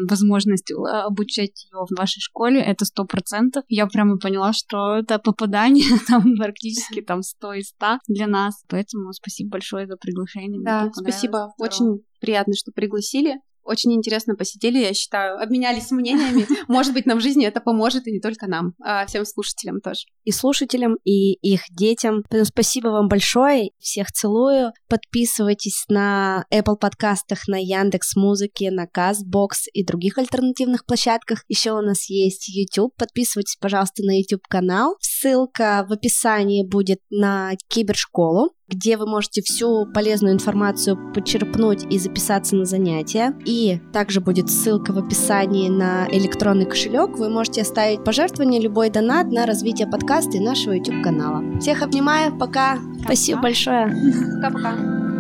возможность 0.09 0.71
э, 0.71 0.75
обучать 0.75 1.65
ее 1.65 1.85
в 1.87 1.99
вашей 1.99 2.21
школе, 2.21 2.61
это 2.61 2.85
сто 2.85 3.05
процентов. 3.05 3.65
Я 3.69 3.87
прямо 3.87 4.19
поняла, 4.19 4.53
что 4.53 4.97
это 4.97 5.19
попадание 5.19 5.99
там 6.09 6.37
практически 6.37 7.01
там 7.01 7.23
сто 7.23 7.53
из 7.53 7.69
ста 7.69 7.99
для 8.07 8.27
нас. 8.27 8.63
Поэтому 8.69 9.13
спасибо 9.13 9.51
большое 9.51 9.87
за 9.87 9.97
приглашение. 9.97 10.63
Да, 10.63 10.91
спасибо. 10.95 11.53
Очень 11.59 12.05
приятно, 12.21 12.55
что 12.55 12.73
пригласили. 12.73 13.41
Очень 13.65 13.95
интересно 13.95 14.35
посидели, 14.37 14.79
я 14.79 14.93
считаю, 14.95 15.41
обменялись 15.41 15.91
мнениями. 15.91 16.47
Может 16.69 16.93
быть, 16.93 17.07
нам 17.07 17.19
в 17.19 17.23
жизни 17.23 17.47
это 17.47 17.61
поможет, 17.61 18.07
и 18.07 18.13
не 18.13 18.21
только 18.21 18.47
нам, 18.47 18.75
а 18.83 19.07
всем 19.07 19.25
слушателям 19.25 19.81
тоже. 19.81 20.05
И 20.25 20.33
слушателям, 20.33 20.97
и 21.05 21.33
их 21.35 21.63
детям. 21.71 22.25
Спасибо 22.43 22.89
вам 22.89 23.09
большое, 23.09 23.71
всех 23.79 24.13
целую. 24.13 24.73
Подписывайтесь 24.89 25.85
на 25.89 26.45
Apple 26.53 26.77
подкастах, 26.77 27.49
на 27.49 27.57
Яндекс 27.57 28.17
Музыке, 28.17 28.71
на 28.71 28.87
Castbox 28.87 29.69
и 29.73 29.85
других 29.85 30.19
альтернативных 30.19 30.85
площадках. 30.85 31.45
Еще 31.49 31.73
у 31.73 31.81
нас 31.81 32.09
есть 32.11 32.49
YouTube. 32.49 32.95
Подписывайтесь, 32.97 33.57
пожалуйста, 33.61 34.03
на 34.03 34.19
YouTube 34.19 34.47
канал. 34.49 34.97
Ссылка 35.01 35.87
в 35.89 35.93
описании 35.93 36.67
будет 36.67 37.01
на 37.11 37.53
кибершколу 37.69 38.54
где 38.69 38.97
вы 38.97 39.07
можете 39.07 39.43
всю 39.43 39.87
полезную 39.87 40.35
информацию 40.35 41.13
почерпнуть 41.13 41.85
и 41.91 41.99
записаться 41.99 42.57
на 42.57 42.65
занятия. 42.65 43.35
И 43.45 43.81
также 43.93 44.21
будет 44.21 44.51
ссылка 44.51 44.93
в 44.93 44.99
описании 44.99 45.69
на 45.69 46.09
электронный 46.11 46.67
кошелек. 46.67 47.19
Вы 47.19 47.29
можете 47.29 47.63
оставить 47.63 48.05
пожертвование, 48.05 48.61
любой 48.61 48.91
донат 48.91 49.31
на 49.31 49.47
развитие 49.47 49.87
подкаста 49.87 50.37
и 50.37 50.41
нашего 50.41 50.73
YouTube 50.73 51.03
канала. 51.03 51.59
Всех 51.61 51.83
обнимаю, 51.83 52.37
пока. 52.37 52.79
Спасибо 53.05 53.43
большое. 53.43 53.95
Пока-пока. 54.41 55.14